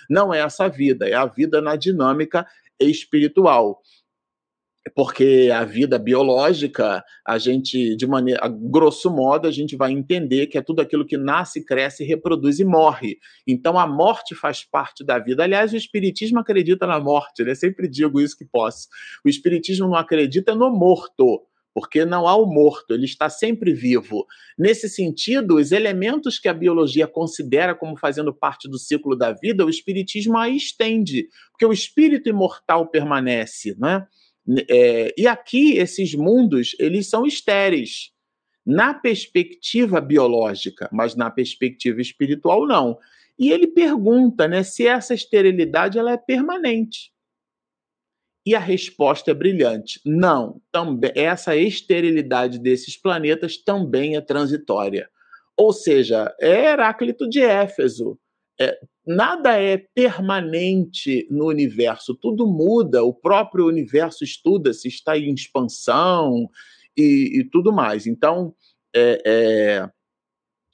Não 0.10 0.34
é 0.34 0.40
essa 0.40 0.68
vida, 0.70 1.08
é 1.08 1.14
a 1.14 1.26
vida 1.26 1.62
na 1.62 1.76
dinâmica 1.76 2.46
espiritual 2.80 3.82
porque 4.96 5.50
a 5.54 5.64
vida 5.64 5.98
biológica, 5.98 7.04
a 7.26 7.38
gente, 7.38 7.96
de 7.96 8.06
maneira, 8.06 8.40
a 8.44 8.48
grosso 8.48 9.10
modo, 9.10 9.48
a 9.48 9.52
gente 9.52 9.76
vai 9.76 9.92
entender 9.92 10.48
que 10.48 10.58
é 10.58 10.62
tudo 10.62 10.82
aquilo 10.82 11.06
que 11.06 11.18
nasce, 11.18 11.66
cresce, 11.66 12.04
reproduz 12.04 12.60
e 12.60 12.66
morre. 12.66 13.18
Então 13.48 13.78
a 13.78 13.88
morte 13.88 14.36
faz 14.36 14.64
parte 14.64 15.04
da 15.04 15.20
vida. 15.20 15.44
Aliás, 15.44 15.74
o 15.74 15.78
Espiritismo 15.78 16.40
acredita 16.40 16.86
na 16.86 17.00
morte, 17.00 17.44
né? 17.44 17.56
Sempre 17.56 17.88
digo 17.88 18.22
isso 18.22 18.38
que 18.38 18.46
posso. 18.46 18.88
O 19.26 19.30
Espiritismo 19.30 19.88
não 19.88 19.96
acredita 19.96 20.54
no 20.54 20.70
morto, 20.70 21.44
porque 21.78 22.06
não 22.06 22.28
há 22.28 22.36
o 22.36 22.48
morto, 22.48 22.96
ele 22.96 23.06
está 23.06 23.30
sempre 23.30 23.72
vivo. 23.72 24.26
Nesse 24.58 24.90
sentido, 24.90 25.58
os 25.58 25.72
elementos 25.72 26.40
que 26.40 26.48
a 26.48 26.54
biologia 26.54 27.06
considera 27.06 27.76
como 27.76 27.96
fazendo 27.96 28.34
parte 28.34 28.68
do 28.68 28.80
ciclo 28.80 29.16
da 29.16 29.32
vida, 29.32 29.64
o 29.64 29.70
Espiritismo 29.70 30.38
a 30.40 30.50
estende, 30.50 31.28
porque 31.52 31.66
o 31.68 31.72
espírito 31.72 32.30
imortal 32.30 32.88
permanece, 32.88 33.76
né? 33.78 34.08
É, 34.70 35.14
e 35.18 35.28
aqui 35.28 35.78
esses 35.78 36.16
mundos 36.16 36.76
eles 36.80 37.10
são 37.10 37.26
estéreis 37.26 38.12
na 38.66 38.94
perspectiva 38.94 40.00
biológica, 40.02 40.90
mas 40.92 41.16
na 41.16 41.30
perspectiva 41.30 42.02
espiritual 42.02 42.66
não. 42.66 42.98
E 43.40 43.52
ele 43.52 43.68
pergunta, 43.68 44.48
né, 44.48 44.64
se 44.64 44.88
essa 44.88 45.14
esterilidade 45.14 45.98
ela 45.98 46.12
é 46.12 46.18
permanente. 46.18 47.12
E 48.46 48.56
a 48.56 48.60
resposta 48.60 49.32
é 49.32 49.34
brilhante. 49.34 50.00
Não, 50.06 50.62
também 50.72 51.12
essa 51.16 51.56
esterilidade 51.56 52.60
desses 52.60 52.96
planetas 52.96 53.58
também 53.58 54.16
é 54.16 54.22
transitória. 54.22 55.10
Ou 55.56 55.74
seja, 55.74 56.34
é 56.40 56.72
Heráclito 56.72 57.28
de 57.28 57.42
Éfeso. 57.42 58.18
É, 58.60 58.80
nada 59.06 59.54
é 59.54 59.78
permanente 59.78 61.28
no 61.30 61.46
universo, 61.46 62.16
tudo 62.16 62.48
muda, 62.48 63.04
o 63.04 63.14
próprio 63.14 63.68
universo 63.68 64.24
estuda 64.24 64.74
se 64.74 64.88
está 64.88 65.18
em 65.18 65.34
expansão 65.34 66.50
e, 66.98 67.40
e 67.40 67.44
tudo 67.44 67.72
mais. 67.72 68.08
Então, 68.08 68.56
é, 68.96 69.22
é, 69.26 69.90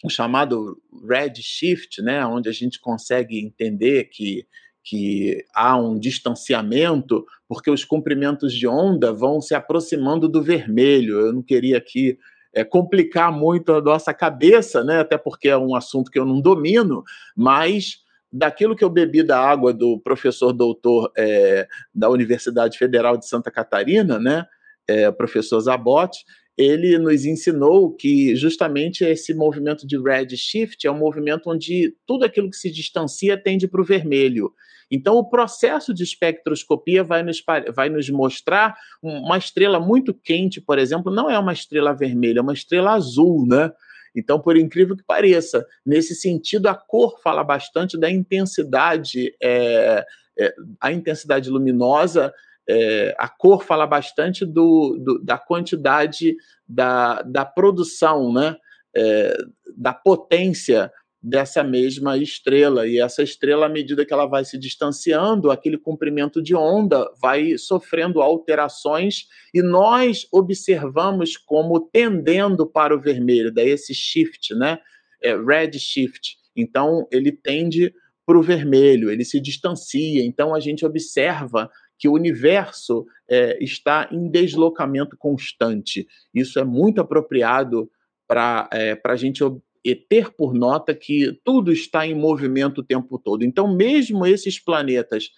o 0.04 0.10
chamado 0.10 0.82
redshift, 1.08 2.02
né, 2.02 2.26
onde 2.26 2.48
a 2.48 2.54
gente 2.54 2.80
consegue 2.80 3.40
entender 3.40 4.06
que, 4.06 4.46
que 4.84 5.46
há 5.54 5.78
um 5.78 6.00
distanciamento, 6.00 7.26
porque 7.48 7.70
os 7.70 7.84
comprimentos 7.84 8.54
de 8.54 8.68
onda 8.68 9.12
vão 9.14 9.42
se 9.42 9.54
aproximando 9.54 10.28
do 10.30 10.42
vermelho. 10.42 11.20
Eu 11.20 11.34
não 11.34 11.42
queria 11.42 11.78
aqui 11.78 12.18
é, 12.54 12.64
complicar 12.64 13.32
muito 13.32 13.74
a 13.74 13.82
nossa 13.82 14.14
cabeça, 14.14 14.84
né, 14.84 15.00
até 15.00 15.18
porque 15.18 15.50
é 15.50 15.58
um 15.58 15.76
assunto 15.76 16.12
que 16.12 16.20
eu 16.20 16.26
não 16.26 16.40
domino, 16.40 17.04
mas 17.36 18.04
daquilo 18.32 18.76
que 18.76 18.84
eu 18.84 18.90
bebi 18.90 19.24
da 19.24 19.40
água 19.40 19.74
do 19.74 20.00
professor 20.00 20.54
doutor 20.54 21.12
é, 21.18 21.68
da 21.94 22.10
Universidade 22.10 22.78
Federal 22.78 23.18
de 23.18 23.28
Santa 23.28 23.52
Catarina, 23.52 24.20
né, 24.20 24.46
é, 24.88 25.12
professor 25.12 25.60
Zabotti, 25.60 26.24
ele 26.58 26.98
nos 27.00 27.26
ensinou 27.26 27.92
que 27.96 28.36
justamente 28.36 29.04
esse 29.04 29.34
movimento 29.34 29.88
de 29.88 30.00
redshift 30.00 30.86
é 30.86 30.92
um 30.92 30.98
movimento 30.98 31.50
onde 31.50 31.96
tudo 32.06 32.26
aquilo 32.26 32.50
que 32.50 32.58
se 32.58 32.72
distancia 32.72 33.36
tende 33.36 33.68
para 33.68 33.82
o 33.82 33.86
vermelho. 33.86 34.54
Então, 34.94 35.16
o 35.16 35.28
processo 35.28 35.92
de 35.92 36.04
espectroscopia 36.04 37.04
vai 37.04 37.24
nos, 37.24 37.44
vai 37.76 37.90
nos 37.90 38.08
mostrar 38.12 38.76
uma 39.02 39.40
estrela 39.40 39.80
muito 39.80 40.14
quente, 40.14 40.62
por 40.62 40.78
exemplo, 40.78 41.12
não 41.12 41.28
é 41.28 41.40
uma 41.40 41.52
estrela 41.52 41.96
vermelha, 41.96 42.38
é 42.38 42.42
uma 42.44 42.54
estrela 42.54 42.92
azul, 42.92 43.44
né? 43.48 43.72
Então, 44.16 44.40
por 44.40 44.56
incrível 44.56 44.96
que 44.96 45.02
pareça, 45.02 45.66
nesse 45.84 46.14
sentido, 46.14 46.68
a 46.68 46.76
cor 46.76 47.20
fala 47.24 47.44
bastante 47.44 48.00
da 48.00 48.08
intensidade, 48.08 49.36
é, 49.42 50.06
é, 50.38 50.54
a 50.80 50.92
intensidade 50.92 51.50
luminosa, 51.50 52.32
é, 52.70 53.16
a 53.18 53.28
cor 53.28 53.64
fala 53.64 53.88
bastante 53.88 54.46
do, 54.46 54.96
do, 55.04 55.24
da 55.24 55.40
quantidade 55.40 56.36
da, 56.70 57.24
da 57.24 57.44
produção, 57.44 58.32
né? 58.32 58.56
É, 58.96 59.36
da 59.76 59.92
potência 59.92 60.92
dessa 61.24 61.64
mesma 61.64 62.18
estrela. 62.18 62.86
E 62.86 63.00
essa 63.00 63.24
estrela, 63.24 63.68
à 63.68 63.70
medida 63.70 64.06
que 64.06 64.14
ela 64.14 64.26
vai 64.26 64.44
se 64.44 64.58
distanciando, 64.58 65.50
aquele 65.50 65.78
comprimento 65.78 66.42
de 66.42 66.54
onda 66.54 67.10
vai 67.22 67.58
sofrendo 67.58 68.22
alterações 68.22 69.28
e 69.54 69.62
nós 69.62 70.28
observamos 70.34 71.38
como 71.38 71.80
tendendo 71.80 72.68
para 72.68 72.94
o 72.94 73.00
vermelho, 73.00 73.54
daí 73.54 73.70
esse 73.70 73.94
shift, 73.94 74.54
né? 74.54 74.80
É, 75.24 75.38
red 75.38 75.72
shift. 75.80 76.36
Então, 76.54 77.08
ele 77.10 77.32
tende 77.32 77.94
para 78.26 78.38
o 78.38 78.44
vermelho, 78.44 79.10
ele 79.10 79.24
se 79.24 79.40
distancia. 79.40 80.24
Então, 80.26 80.54
a 80.54 80.60
gente 80.60 80.86
observa 80.86 81.70
que 81.98 82.10
o 82.10 82.14
universo 82.14 83.06
é, 83.30 83.58
está 83.64 84.10
em 84.12 84.30
deslocamento 84.30 85.16
constante. 85.18 86.06
Isso 86.34 86.60
é 86.60 86.66
muito 86.66 87.00
apropriado 87.00 87.90
para 88.28 88.70
é, 88.74 89.00
a 89.02 89.16
gente 89.16 89.42
e 89.84 89.96
ter 89.96 90.32
por 90.32 90.54
nota 90.54 90.94
que 90.96 91.38
tudo 91.44 91.72
está 91.72 92.08
em 92.08 92.16
movimento 92.16 92.80
o 92.80 92.84
tempo 92.84 93.20
todo. 93.20 93.44
Então, 93.44 93.76
mesmo 93.76 94.26
esses 94.26 94.60
planetas 94.60 95.30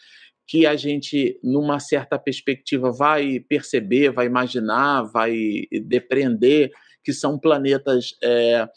que 0.48 0.66
a 0.68 0.76
gente, 0.76 1.40
numa 1.44 1.80
certa 1.80 2.20
perspectiva, 2.20 2.92
vai 2.92 3.40
perceber, 3.40 4.12
vai 4.12 4.28
imaginar, 4.28 5.04
vai 5.04 5.64
depreender 5.72 6.72
que 7.04 7.12
são 7.12 7.40
planetas 7.40 8.16
é, 8.24 8.68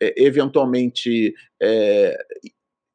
é 0.00 0.22
eventualmente 0.22 1.34
é, 1.60 2.16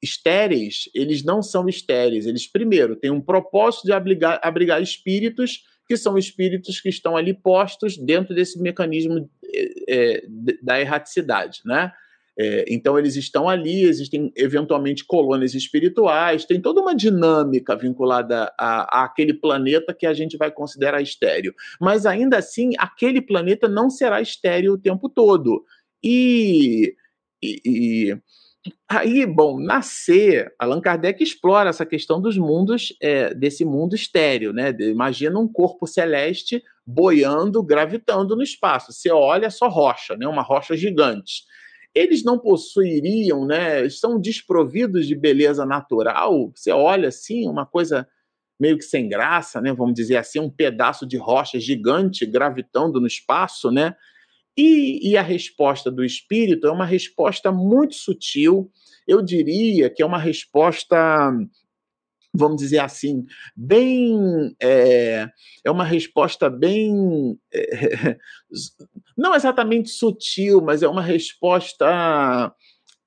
estéreis, 0.02 0.90
eles 0.96 1.24
não 1.24 1.42
são 1.42 1.68
estéreis. 1.68 2.26
Eles, 2.26 2.48
primeiro, 2.48 2.96
têm 2.96 3.12
um 3.12 3.22
propósito 3.22 3.86
de 3.86 3.92
abrigar, 3.92 4.40
abrigar 4.42 4.82
espíritos 4.82 5.64
que 5.88 5.98
são 5.98 6.18
espíritos 6.18 6.80
que 6.80 6.88
estão 6.88 7.18
ali 7.18 7.34
postos 7.34 7.98
dentro 7.98 8.34
desse 8.34 8.60
mecanismo 8.62 9.30
é, 9.44 9.74
é 9.90 10.24
da 10.62 10.80
erraticidade, 10.80 11.60
né? 11.66 11.92
É, 12.40 12.66
então, 12.70 12.98
eles 12.98 13.16
estão 13.16 13.50
ali, 13.50 13.84
existem 13.84 14.32
eventualmente 14.36 15.06
colônias 15.06 15.54
espirituais, 15.54 16.46
tem 16.46 16.62
toda 16.62 16.82
uma 16.82 16.96
dinâmica 16.96 17.76
vinculada 17.76 18.52
a, 18.58 19.02
a, 19.02 19.06
aquele 19.06 19.34
planeta 19.34 19.94
que 19.94 20.06
a 20.06 20.14
gente 20.14 20.38
vai 20.38 20.50
considerar 20.50 21.02
estéreo. 21.02 21.54
Mas 21.80 22.06
ainda 22.06 22.38
assim, 22.38 22.72
aquele 22.78 23.22
planeta 23.22 23.68
não 23.68 23.90
será 23.90 24.22
estéreo 24.22 24.74
o 24.74 24.78
tempo 24.78 25.10
todo. 25.10 25.64
E, 26.04 26.96
e, 27.44 27.62
e 27.66 28.18
aí, 28.90 29.26
bom, 29.26 29.60
nascer, 29.60 30.54
Allan 30.58 30.80
Kardec 30.80 31.22
explora 31.22 31.70
essa 31.70 31.86
questão 31.86 32.22
dos 32.22 32.38
mundos, 32.38 32.96
é, 33.02 33.34
desse 33.34 33.66
mundo 33.66 33.94
estéreo, 33.94 34.54
né? 34.54 34.74
Imagina 34.80 35.38
um 35.38 35.48
corpo 35.48 35.86
celeste 35.86 36.64
boiando, 36.88 37.62
gravitando 37.62 38.36
no 38.36 38.42
espaço. 38.42 38.94
Você 38.94 39.12
olha 39.12 39.50
só 39.50 39.68
rocha, 39.68 40.16
né? 40.16 40.26
Uma 40.28 40.42
rocha 40.42 40.78
gigante 40.78 41.51
eles 41.94 42.24
não 42.24 42.40
possuiriam, 42.40 43.46
né? 43.46 43.86
Estão 43.86 44.20
desprovidos 44.20 45.06
de 45.06 45.16
beleza 45.16 45.66
natural. 45.66 46.52
Você 46.56 46.72
olha 46.72 47.10
assim, 47.10 47.48
uma 47.48 47.66
coisa 47.66 48.08
meio 48.60 48.78
que 48.78 48.84
sem 48.84 49.10
graça, 49.10 49.60
né? 49.60 49.74
Vamos 49.74 49.96
dizer 49.96 50.18
assim, 50.18 50.40
um 50.40 50.50
pedaço 50.50 51.06
de 51.06 51.18
rocha 51.18 51.60
gigante 51.60 52.26
gravitando 52.26 53.00
no 53.00 53.08
espaço, 53.08 53.72
né? 53.72 53.96
E, 54.58 55.10
e 55.10 55.18
a 55.18 55.22
resposta 55.22 55.90
do 55.90 56.04
espírito 56.04 56.68
é 56.68 56.72
uma 56.72 56.86
resposta 56.86 57.52
muito 57.52 57.96
sutil. 57.96 58.72
Eu 59.08 59.22
diria 59.22 59.90
que 59.90 60.04
é 60.04 60.06
uma 60.06 60.20
resposta 60.20 61.32
vamos 62.34 62.58
dizer 62.58 62.80
assim, 62.80 63.26
bem. 63.56 64.56
É, 64.62 65.28
é 65.64 65.72
uma 65.72 65.86
resposta 65.86 66.50
bem. 66.50 67.38
É, 67.54 68.18
não 69.18 69.36
exatamente 69.36 69.90
sutil, 69.90 70.62
mas 70.62 70.82
é 70.82 70.88
uma 70.88 71.02
resposta 71.02 72.54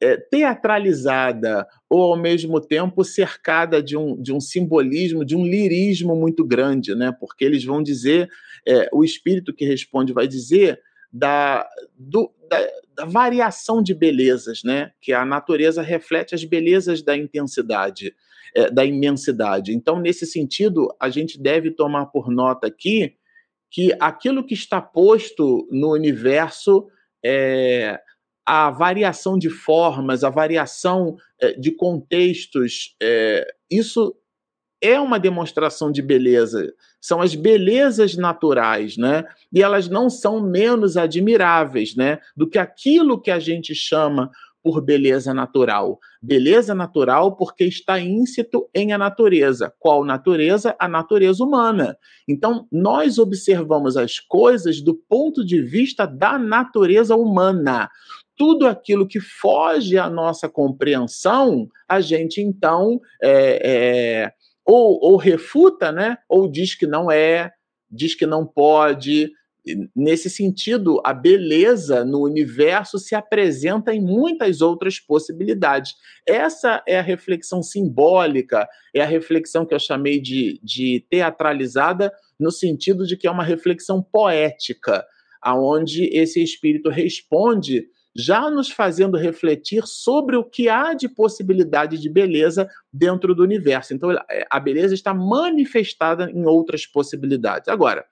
é, 0.00 0.16
teatralizada, 0.16 1.66
ou 1.88 2.12
ao 2.12 2.16
mesmo 2.16 2.60
tempo 2.60 3.02
cercada 3.02 3.82
de 3.82 3.96
um, 3.96 4.20
de 4.20 4.32
um 4.32 4.40
simbolismo, 4.40 5.24
de 5.24 5.34
um 5.34 5.46
lirismo 5.46 6.14
muito 6.14 6.44
grande, 6.44 6.94
né? 6.94 7.10
porque 7.18 7.44
eles 7.44 7.64
vão 7.64 7.82
dizer, 7.82 8.28
é, 8.66 8.88
o 8.92 9.02
espírito 9.02 9.54
que 9.54 9.64
responde 9.64 10.12
vai 10.12 10.28
dizer 10.28 10.78
da, 11.12 11.66
do, 11.96 12.30
da, 12.50 12.58
da, 12.94 13.04
variação 13.06 13.82
de 13.82 13.94
belezas, 13.94 14.62
né? 14.62 14.92
que 15.00 15.12
a 15.12 15.24
natureza 15.24 15.80
reflete 15.80 16.34
as 16.34 16.44
belezas 16.44 17.02
da 17.02 17.16
intensidade 17.16 18.14
é, 18.54 18.70
da 18.70 18.84
imensidade. 18.84 19.74
Então, 19.74 20.00
nesse 20.00 20.26
sentido, 20.26 20.94
a 21.00 21.08
gente 21.08 21.40
deve 21.40 21.70
tomar 21.70 22.06
por 22.06 22.30
nota 22.30 22.66
aqui 22.66 23.14
que 23.70 23.92
aquilo 23.98 24.44
que 24.44 24.54
está 24.54 24.80
posto 24.80 25.66
no 25.70 25.92
universo 25.92 26.86
é 27.24 27.98
a 28.46 28.70
variação 28.70 29.38
de 29.38 29.48
formas, 29.48 30.22
a 30.22 30.30
variação 30.30 31.16
é, 31.40 31.52
de 31.52 31.72
contextos, 31.72 32.94
é, 33.02 33.46
isso 33.70 34.14
é 34.82 35.00
uma 35.00 35.18
demonstração 35.18 35.90
de 35.90 36.02
beleza, 36.02 36.70
são 37.00 37.22
as 37.22 37.34
belezas 37.34 38.16
naturais, 38.16 38.98
né? 38.98 39.24
E 39.50 39.62
elas 39.62 39.88
não 39.88 40.10
são 40.10 40.42
menos 40.42 40.98
admiráveis, 40.98 41.96
né, 41.96 42.18
do 42.36 42.48
que 42.48 42.58
aquilo 42.58 43.20
que 43.20 43.30
a 43.30 43.38
gente 43.38 43.74
chama 43.74 44.30
por 44.64 44.80
beleza 44.80 45.34
natural. 45.34 45.98
Beleza 46.22 46.74
natural 46.74 47.36
porque 47.36 47.64
está 47.64 48.00
íncito 48.00 48.66
em 48.74 48.94
a 48.94 48.98
natureza. 48.98 49.70
Qual 49.78 50.02
natureza? 50.06 50.74
A 50.78 50.88
natureza 50.88 51.44
humana. 51.44 51.98
Então, 52.26 52.66
nós 52.72 53.18
observamos 53.18 53.94
as 53.98 54.18
coisas 54.18 54.80
do 54.80 54.94
ponto 54.94 55.44
de 55.44 55.60
vista 55.60 56.06
da 56.06 56.38
natureza 56.38 57.14
humana. 57.14 57.90
Tudo 58.38 58.66
aquilo 58.66 59.06
que 59.06 59.20
foge 59.20 59.98
à 59.98 60.08
nossa 60.08 60.48
compreensão, 60.48 61.68
a 61.86 62.00
gente 62.00 62.40
então 62.40 62.98
é, 63.22 63.60
é, 63.62 64.32
ou, 64.64 64.98
ou 65.02 65.16
refuta, 65.18 65.92
né? 65.92 66.16
ou 66.26 66.50
diz 66.50 66.74
que 66.74 66.86
não 66.86 67.12
é, 67.12 67.52
diz 67.90 68.14
que 68.14 68.24
não 68.24 68.46
pode, 68.46 69.30
nesse 69.94 70.28
sentido, 70.28 71.00
a 71.04 71.12
beleza 71.12 72.04
no 72.04 72.22
universo 72.22 72.98
se 72.98 73.14
apresenta 73.14 73.94
em 73.94 74.00
muitas 74.00 74.60
outras 74.60 74.98
possibilidades. 74.98 75.94
Essa 76.26 76.82
é 76.86 76.98
a 76.98 77.02
reflexão 77.02 77.62
simbólica, 77.62 78.68
é 78.94 79.00
a 79.00 79.06
reflexão 79.06 79.64
que 79.64 79.74
eu 79.74 79.78
chamei 79.78 80.20
de, 80.20 80.60
de 80.62 81.04
teatralizada, 81.08 82.12
no 82.38 82.50
sentido 82.50 83.06
de 83.06 83.16
que 83.16 83.26
é 83.26 83.30
uma 83.30 83.44
reflexão 83.44 84.02
poética, 84.02 85.04
aonde 85.40 86.04
esse 86.12 86.42
espírito 86.42 86.90
responde 86.90 87.86
já 88.16 88.48
nos 88.48 88.70
fazendo 88.70 89.16
refletir 89.16 89.82
sobre 89.86 90.36
o 90.36 90.44
que 90.44 90.68
há 90.68 90.94
de 90.94 91.08
possibilidade 91.08 91.98
de 91.98 92.08
beleza 92.08 92.68
dentro 92.92 93.34
do 93.34 93.42
universo. 93.42 93.92
Então, 93.92 94.10
a 94.48 94.60
beleza 94.60 94.94
está 94.94 95.12
manifestada 95.12 96.30
em 96.30 96.46
outras 96.46 96.86
possibilidades. 96.86 97.68
Agora, 97.68 98.04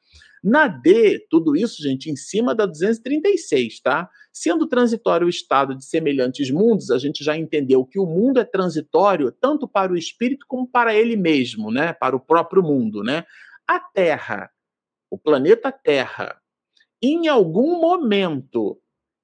na 0.42 0.66
D, 0.66 1.24
tudo 1.30 1.54
isso, 1.54 1.80
gente, 1.80 2.10
em 2.10 2.16
cima 2.16 2.54
da 2.54 2.66
236, 2.66 3.80
tá? 3.80 4.10
Sendo 4.32 4.66
transitório 4.66 5.26
o 5.26 5.30
estado 5.30 5.76
de 5.76 5.84
semelhantes 5.84 6.50
mundos, 6.50 6.90
a 6.90 6.98
gente 6.98 7.22
já 7.22 7.36
entendeu 7.36 7.84
que 7.84 7.98
o 7.98 8.06
mundo 8.06 8.40
é 8.40 8.44
transitório 8.44 9.30
tanto 9.30 9.68
para 9.68 9.92
o 9.92 9.96
espírito 9.96 10.44
como 10.48 10.66
para 10.66 10.94
ele 10.94 11.16
mesmo, 11.16 11.70
né? 11.70 11.92
Para 11.92 12.16
o 12.16 12.20
próprio 12.20 12.62
mundo, 12.62 13.04
né? 13.04 13.24
A 13.68 13.78
Terra, 13.78 14.50
o 15.08 15.16
planeta 15.16 15.70
Terra, 15.70 16.36
em 17.00 17.28
algum 17.28 17.80
momento, 17.80 18.80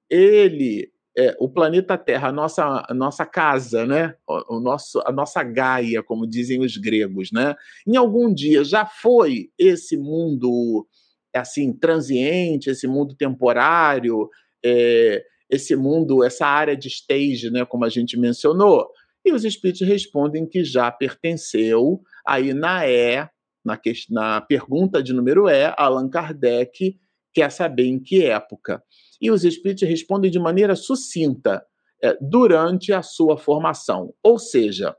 ele 0.09 0.91
é, 1.17 1.35
o 1.37 1.49
planeta 1.49 1.97
Terra, 1.97 2.29
a 2.29 2.31
nossa, 2.31 2.85
a 2.87 2.93
nossa 2.93 3.25
casa, 3.25 3.85
né? 3.85 4.15
O, 4.25 4.57
o, 4.57 4.59
nosso, 4.61 5.01
a 5.05 5.11
nossa 5.11 5.43
Gaia, 5.43 6.01
como 6.01 6.25
dizem 6.25 6.61
os 6.61 6.77
gregos, 6.77 7.29
né? 7.31 7.55
Em 7.85 7.97
algum 7.97 8.33
dia 8.33 8.63
já 8.63 8.85
foi 8.85 9.51
esse 9.57 9.97
mundo 9.97 10.87
assim 11.35 11.71
transiente, 11.73 12.69
esse 12.69 12.87
mundo 12.87 13.15
temporário, 13.15 14.29
é, 14.63 15.23
esse 15.49 15.75
mundo, 15.75 16.23
essa 16.23 16.45
área 16.45 16.75
de 16.75 16.87
stage, 16.87 17.49
né, 17.49 17.65
como 17.65 17.85
a 17.85 17.89
gente 17.89 18.17
mencionou. 18.17 18.89
E 19.25 19.31
os 19.31 19.43
espíritos 19.43 19.87
respondem 19.87 20.47
que 20.47 20.63
já 20.63 20.91
pertenceu. 20.91 22.01
Aí 22.25 22.53
na 22.53 22.87
E, 22.87 23.27
na, 23.63 23.77
que, 23.77 23.93
na 24.09 24.41
pergunta 24.41 25.03
de 25.03 25.13
número 25.13 25.49
E, 25.49 25.73
Allan 25.77 26.09
Kardec 26.09 26.97
quer 27.33 27.51
saber 27.51 27.85
em 27.85 27.99
que 27.99 28.25
época. 28.25 28.81
E 29.21 29.29
os 29.29 29.43
espíritos 29.43 29.87
respondem 29.87 30.31
de 30.31 30.39
maneira 30.39 30.75
sucinta, 30.75 31.63
é, 32.01 32.17
durante 32.21 32.93
a 32.93 33.01
sua 33.01 33.37
formação. 33.37 34.13
Ou 34.23 34.39
seja, 34.39 34.95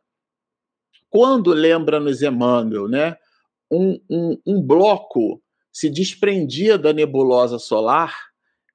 quando 1.08 1.52
lembra-nos 1.52 2.22
Emmanuel, 2.22 2.88
né, 2.88 3.16
um, 3.70 3.98
um, 4.10 4.38
um 4.46 4.62
bloco 4.62 5.42
se 5.72 5.88
desprendia 5.90 6.76
da 6.76 6.92
nebulosa 6.92 7.58
solar, 7.58 8.14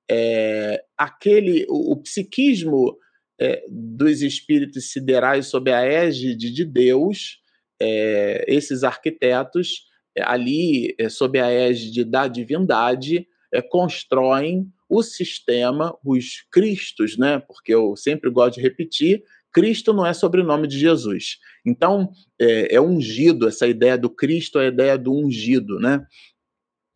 é, 0.10 0.84
aquele 0.98 1.66
o, 1.68 1.94
o 1.94 1.98
psiquismo 1.98 2.98
é, 3.40 3.64
dos 3.70 4.22
espíritos 4.22 4.92
siderais 4.92 5.48
sob 5.48 5.72
a 5.72 5.82
égide 5.82 6.52
de 6.52 6.64
Deus, 6.64 7.40
é, 7.82 8.46
esses 8.48 8.84
arquitetos 8.84 9.86
é, 10.16 10.24
ali 10.24 10.96
é, 10.98 11.10
sob 11.10 11.40
a 11.40 11.50
égide 11.52 12.06
da 12.06 12.28
divindade 12.28 13.28
é, 13.54 13.62
constroem 13.62 14.68
o 14.88 15.02
sistema, 15.02 15.98
os 16.06 16.46
Cristos, 16.52 17.18
né? 17.18 17.40
Porque 17.40 17.74
eu 17.74 17.96
sempre 17.96 18.30
gosto 18.30 18.56
de 18.56 18.62
repetir, 18.62 19.24
Cristo 19.52 19.94
não 19.94 20.06
é 20.06 20.14
sobrenome 20.14 20.68
de 20.68 20.78
Jesus. 20.78 21.38
Então, 21.66 22.12
é, 22.40 22.76
é, 22.76 22.82
ungido, 22.82 23.48
essa 23.48 23.66
ideia 23.66 23.98
do 23.98 24.10
Cristo 24.10 24.60
é 24.60 24.66
a 24.66 24.68
ideia 24.68 24.98
do 24.98 25.14
ungido, 25.14 25.80
né? 25.80 26.06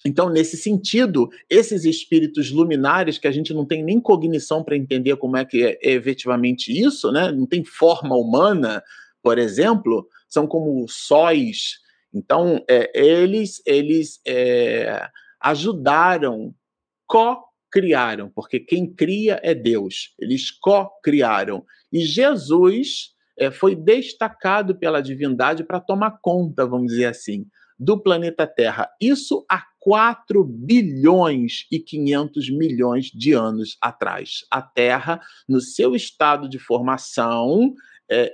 Então, 0.06 0.30
nesse 0.30 0.56
sentido, 0.56 1.30
esses 1.50 1.84
espíritos 1.84 2.52
luminares, 2.52 3.18
que 3.18 3.28
a 3.28 3.32
gente 3.32 3.54
não 3.54 3.66
tem 3.66 3.84
nem 3.84 4.00
cognição 4.00 4.64
para 4.64 4.78
entender 4.78 5.16
como 5.18 5.36
é 5.36 5.44
que 5.44 5.64
é, 5.64 5.78
é 5.82 5.92
efetivamente 5.92 6.72
isso, 6.72 7.12
né? 7.12 7.32
não 7.32 7.46
tem 7.46 7.66
forma 7.66 8.16
humana, 8.16 8.82
por 9.22 9.38
exemplo, 9.38 10.08
são 10.30 10.48
como 10.48 10.88
sóis. 10.88 11.80
Então, 12.14 12.64
é, 12.70 12.90
eles, 12.98 13.62
eles 13.66 14.22
é, 14.26 15.06
ajudaram, 15.40 16.56
co-criaram, 17.06 18.32
porque 18.34 18.60
quem 18.60 18.92
cria 18.92 19.40
é 19.44 19.54
Deus. 19.54 20.14
Eles 20.18 20.50
co-criaram. 20.50 21.66
E 21.92 22.00
Jesus 22.06 23.14
é, 23.38 23.52
foi 23.52 23.76
destacado 23.76 24.78
pela 24.78 25.02
divindade 25.02 25.64
para 25.64 25.80
tomar 25.80 26.20
conta, 26.22 26.66
vamos 26.66 26.88
dizer 26.88 27.06
assim, 27.06 27.46
do 27.80 27.98
planeta 27.98 28.46
Terra. 28.46 28.90
Isso 29.00 29.46
há 29.50 29.64
4 29.80 30.44
bilhões 30.44 31.66
e 31.72 31.80
500 31.80 32.50
milhões 32.50 33.06
de 33.06 33.32
anos 33.32 33.78
atrás. 33.80 34.46
A 34.52 34.62
Terra, 34.62 35.22
no 35.48 35.62
seu 35.62 35.96
estado 35.96 36.50
de 36.50 36.60
formação, 36.60 37.74
é, 38.12 38.32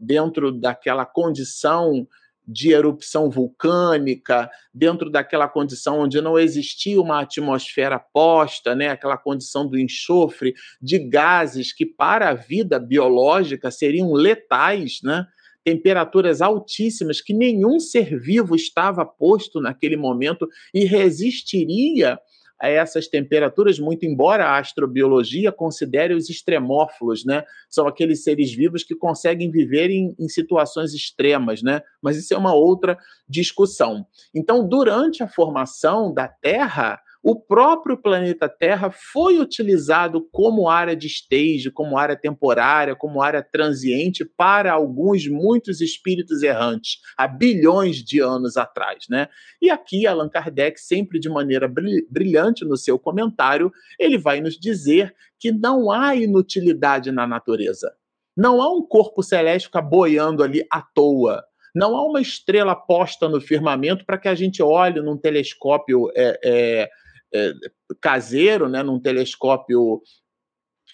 dentro 0.00 0.50
daquela 0.50 1.04
condição 1.04 2.08
de 2.48 2.72
erupção 2.72 3.28
vulcânica, 3.28 4.50
dentro 4.72 5.10
daquela 5.10 5.46
condição 5.46 6.00
onde 6.00 6.18
não 6.22 6.38
existia 6.38 6.98
uma 6.98 7.20
atmosfera 7.20 7.98
posta, 7.98 8.74
né, 8.74 8.88
aquela 8.88 9.18
condição 9.18 9.68
do 9.68 9.78
enxofre, 9.78 10.54
de 10.80 10.98
gases 10.98 11.74
que 11.74 11.84
para 11.84 12.30
a 12.30 12.34
vida 12.34 12.78
biológica 12.78 13.70
seriam 13.70 14.14
letais, 14.14 15.00
né? 15.02 15.26
Temperaturas 15.68 16.40
altíssimas 16.40 17.20
que 17.20 17.34
nenhum 17.34 17.78
ser 17.78 18.18
vivo 18.18 18.56
estava 18.56 19.04
posto 19.04 19.60
naquele 19.60 19.98
momento 19.98 20.48
e 20.72 20.86
resistiria 20.86 22.18
a 22.58 22.68
essas 22.70 23.06
temperaturas, 23.06 23.78
muito 23.78 24.06
embora 24.06 24.46
a 24.46 24.58
astrobiologia 24.58 25.52
considere 25.52 26.14
os 26.14 26.30
extremófilos, 26.30 27.22
né? 27.22 27.44
São 27.68 27.86
aqueles 27.86 28.24
seres 28.24 28.50
vivos 28.50 28.82
que 28.82 28.94
conseguem 28.94 29.50
viver 29.50 29.90
em, 29.90 30.16
em, 30.18 30.26
situações 30.26 30.94
extremas, 30.94 31.62
né? 31.62 31.82
Mas 32.02 32.16
isso 32.16 32.32
é 32.32 32.38
uma 32.38 32.54
outra 32.54 32.98
discussão. 33.28 34.06
Então, 34.34 34.66
durante 34.66 35.22
a 35.22 35.28
formação 35.28 36.12
da 36.12 36.26
Terra, 36.26 36.98
o 37.22 37.34
próprio 37.34 37.96
planeta 37.96 38.48
Terra 38.48 38.90
foi 38.90 39.40
utilizado 39.40 40.26
como 40.30 40.68
área 40.68 40.94
de 40.94 41.06
stage, 41.08 41.70
como 41.70 41.98
área 41.98 42.16
temporária, 42.16 42.94
como 42.94 43.20
área 43.20 43.42
transiente 43.42 44.24
para 44.24 44.72
alguns, 44.72 45.26
muitos 45.26 45.80
espíritos 45.80 46.42
errantes, 46.42 47.00
há 47.16 47.26
bilhões 47.26 47.96
de 47.96 48.20
anos 48.20 48.56
atrás. 48.56 49.06
Né? 49.10 49.28
E 49.60 49.68
aqui 49.68 50.06
Allan 50.06 50.28
Kardec, 50.28 50.80
sempre 50.80 51.18
de 51.18 51.28
maneira 51.28 51.70
brilhante 52.08 52.64
no 52.64 52.76
seu 52.76 52.98
comentário, 52.98 53.72
ele 53.98 54.16
vai 54.16 54.40
nos 54.40 54.58
dizer 54.58 55.14
que 55.38 55.50
não 55.50 55.90
há 55.90 56.14
inutilidade 56.14 57.10
na 57.10 57.26
natureza. 57.26 57.92
Não 58.36 58.62
há 58.62 58.72
um 58.72 58.82
corpo 58.82 59.22
celeste 59.22 59.66
ficar 59.66 59.82
boiando 59.82 60.44
ali 60.44 60.64
à 60.70 60.80
toa. 60.80 61.42
Não 61.74 61.96
há 61.96 62.04
uma 62.04 62.20
estrela 62.20 62.74
posta 62.74 63.28
no 63.28 63.40
firmamento 63.40 64.04
para 64.06 64.18
que 64.18 64.28
a 64.28 64.34
gente 64.34 64.62
olhe 64.62 65.00
num 65.00 65.16
telescópio 65.16 66.10
é, 66.14 66.40
é, 66.44 66.90
é, 67.34 67.52
caseiro, 68.00 68.68
né, 68.68 68.82
num 68.82 69.00
telescópio 69.00 70.00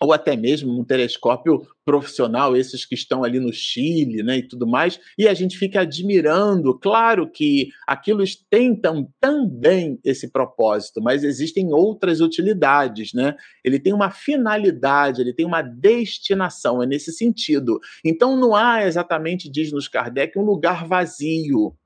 ou 0.00 0.12
até 0.12 0.36
mesmo 0.36 0.72
num 0.72 0.84
telescópio 0.84 1.62
profissional, 1.84 2.56
esses 2.56 2.84
que 2.84 2.94
estão 2.94 3.22
ali 3.22 3.38
no 3.38 3.52
Chile, 3.52 4.22
né, 4.22 4.38
e 4.38 4.48
tudo 4.48 4.66
mais, 4.66 4.98
e 5.18 5.28
a 5.28 5.34
gente 5.34 5.56
fica 5.56 5.82
admirando. 5.82 6.78
Claro 6.78 7.30
que 7.30 7.68
aquilo 7.86 8.24
tem 8.50 8.74
tam, 8.74 9.08
também 9.20 9.98
esse 10.04 10.30
propósito, 10.30 11.00
mas 11.00 11.22
existem 11.22 11.72
outras 11.72 12.20
utilidades, 12.20 13.12
né? 13.12 13.36
Ele 13.64 13.78
tem 13.78 13.92
uma 13.92 14.10
finalidade, 14.10 15.20
ele 15.20 15.32
tem 15.32 15.46
uma 15.46 15.62
destinação, 15.62 16.82
é 16.82 16.86
nesse 16.86 17.12
sentido. 17.12 17.78
Então 18.04 18.36
não 18.36 18.54
há 18.54 18.84
exatamente, 18.84 19.50
diz-nos 19.50 19.88
Kardec, 19.88 20.38
um 20.38 20.44
lugar 20.44 20.86
vazio. 20.86 21.76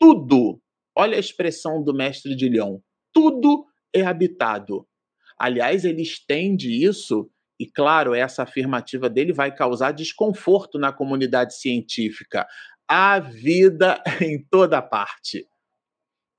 Tudo, 0.00 0.60
olha 0.96 1.16
a 1.16 1.20
expressão 1.20 1.82
do 1.82 1.94
mestre 1.94 2.34
de 2.34 2.48
Lyon, 2.48 2.78
tudo 3.12 3.66
é 3.92 4.02
habitado. 4.02 4.86
Aliás, 5.38 5.84
ele 5.84 6.02
estende 6.02 6.84
isso, 6.84 7.30
e 7.58 7.66
claro, 7.66 8.14
essa 8.14 8.42
afirmativa 8.42 9.08
dele 9.08 9.32
vai 9.32 9.54
causar 9.54 9.92
desconforto 9.92 10.78
na 10.78 10.92
comunidade 10.92 11.54
científica. 11.56 12.46
há 12.88 13.18
vida 13.18 14.02
em 14.20 14.42
toda 14.50 14.82
parte 14.82 15.46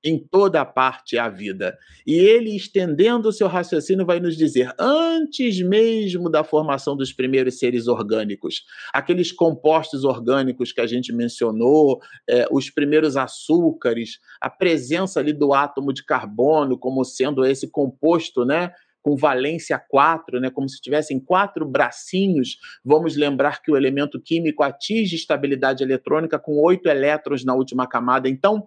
em 0.04 0.18
toda 0.18 0.64
parte 0.64 1.16
a 1.16 1.28
vida. 1.28 1.76
E 2.06 2.14
ele, 2.14 2.54
estendendo 2.54 3.28
o 3.28 3.32
seu 3.32 3.48
raciocínio, 3.48 4.04
vai 4.04 4.20
nos 4.20 4.36
dizer: 4.36 4.70
antes 4.78 5.60
mesmo 5.62 6.28
da 6.28 6.44
formação 6.44 6.94
dos 6.94 7.12
primeiros 7.12 7.58
seres 7.58 7.88
orgânicos, 7.88 8.64
aqueles 8.92 9.32
compostos 9.32 10.04
orgânicos 10.04 10.70
que 10.70 10.80
a 10.80 10.86
gente 10.86 11.12
mencionou, 11.12 12.00
é, 12.28 12.46
os 12.50 12.68
primeiros 12.68 13.16
açúcares, 13.16 14.18
a 14.40 14.50
presença 14.50 15.20
ali 15.20 15.32
do 15.32 15.54
átomo 15.54 15.92
de 15.92 16.04
carbono 16.04 16.78
como 16.78 17.02
sendo 17.04 17.44
esse 17.44 17.68
composto, 17.68 18.44
né? 18.44 18.72
com 19.04 19.16
valência 19.16 19.78
4, 19.78 20.40
né, 20.40 20.48
como 20.48 20.66
se 20.66 20.80
tivessem 20.80 21.20
quatro 21.20 21.68
bracinhos. 21.68 22.56
Vamos 22.82 23.14
lembrar 23.16 23.60
que 23.60 23.70
o 23.70 23.76
elemento 23.76 24.18
químico 24.18 24.62
atinge 24.62 25.14
estabilidade 25.14 25.84
eletrônica 25.84 26.38
com 26.38 26.58
oito 26.62 26.88
elétrons 26.88 27.44
na 27.44 27.54
última 27.54 27.86
camada. 27.86 28.30
Então, 28.30 28.66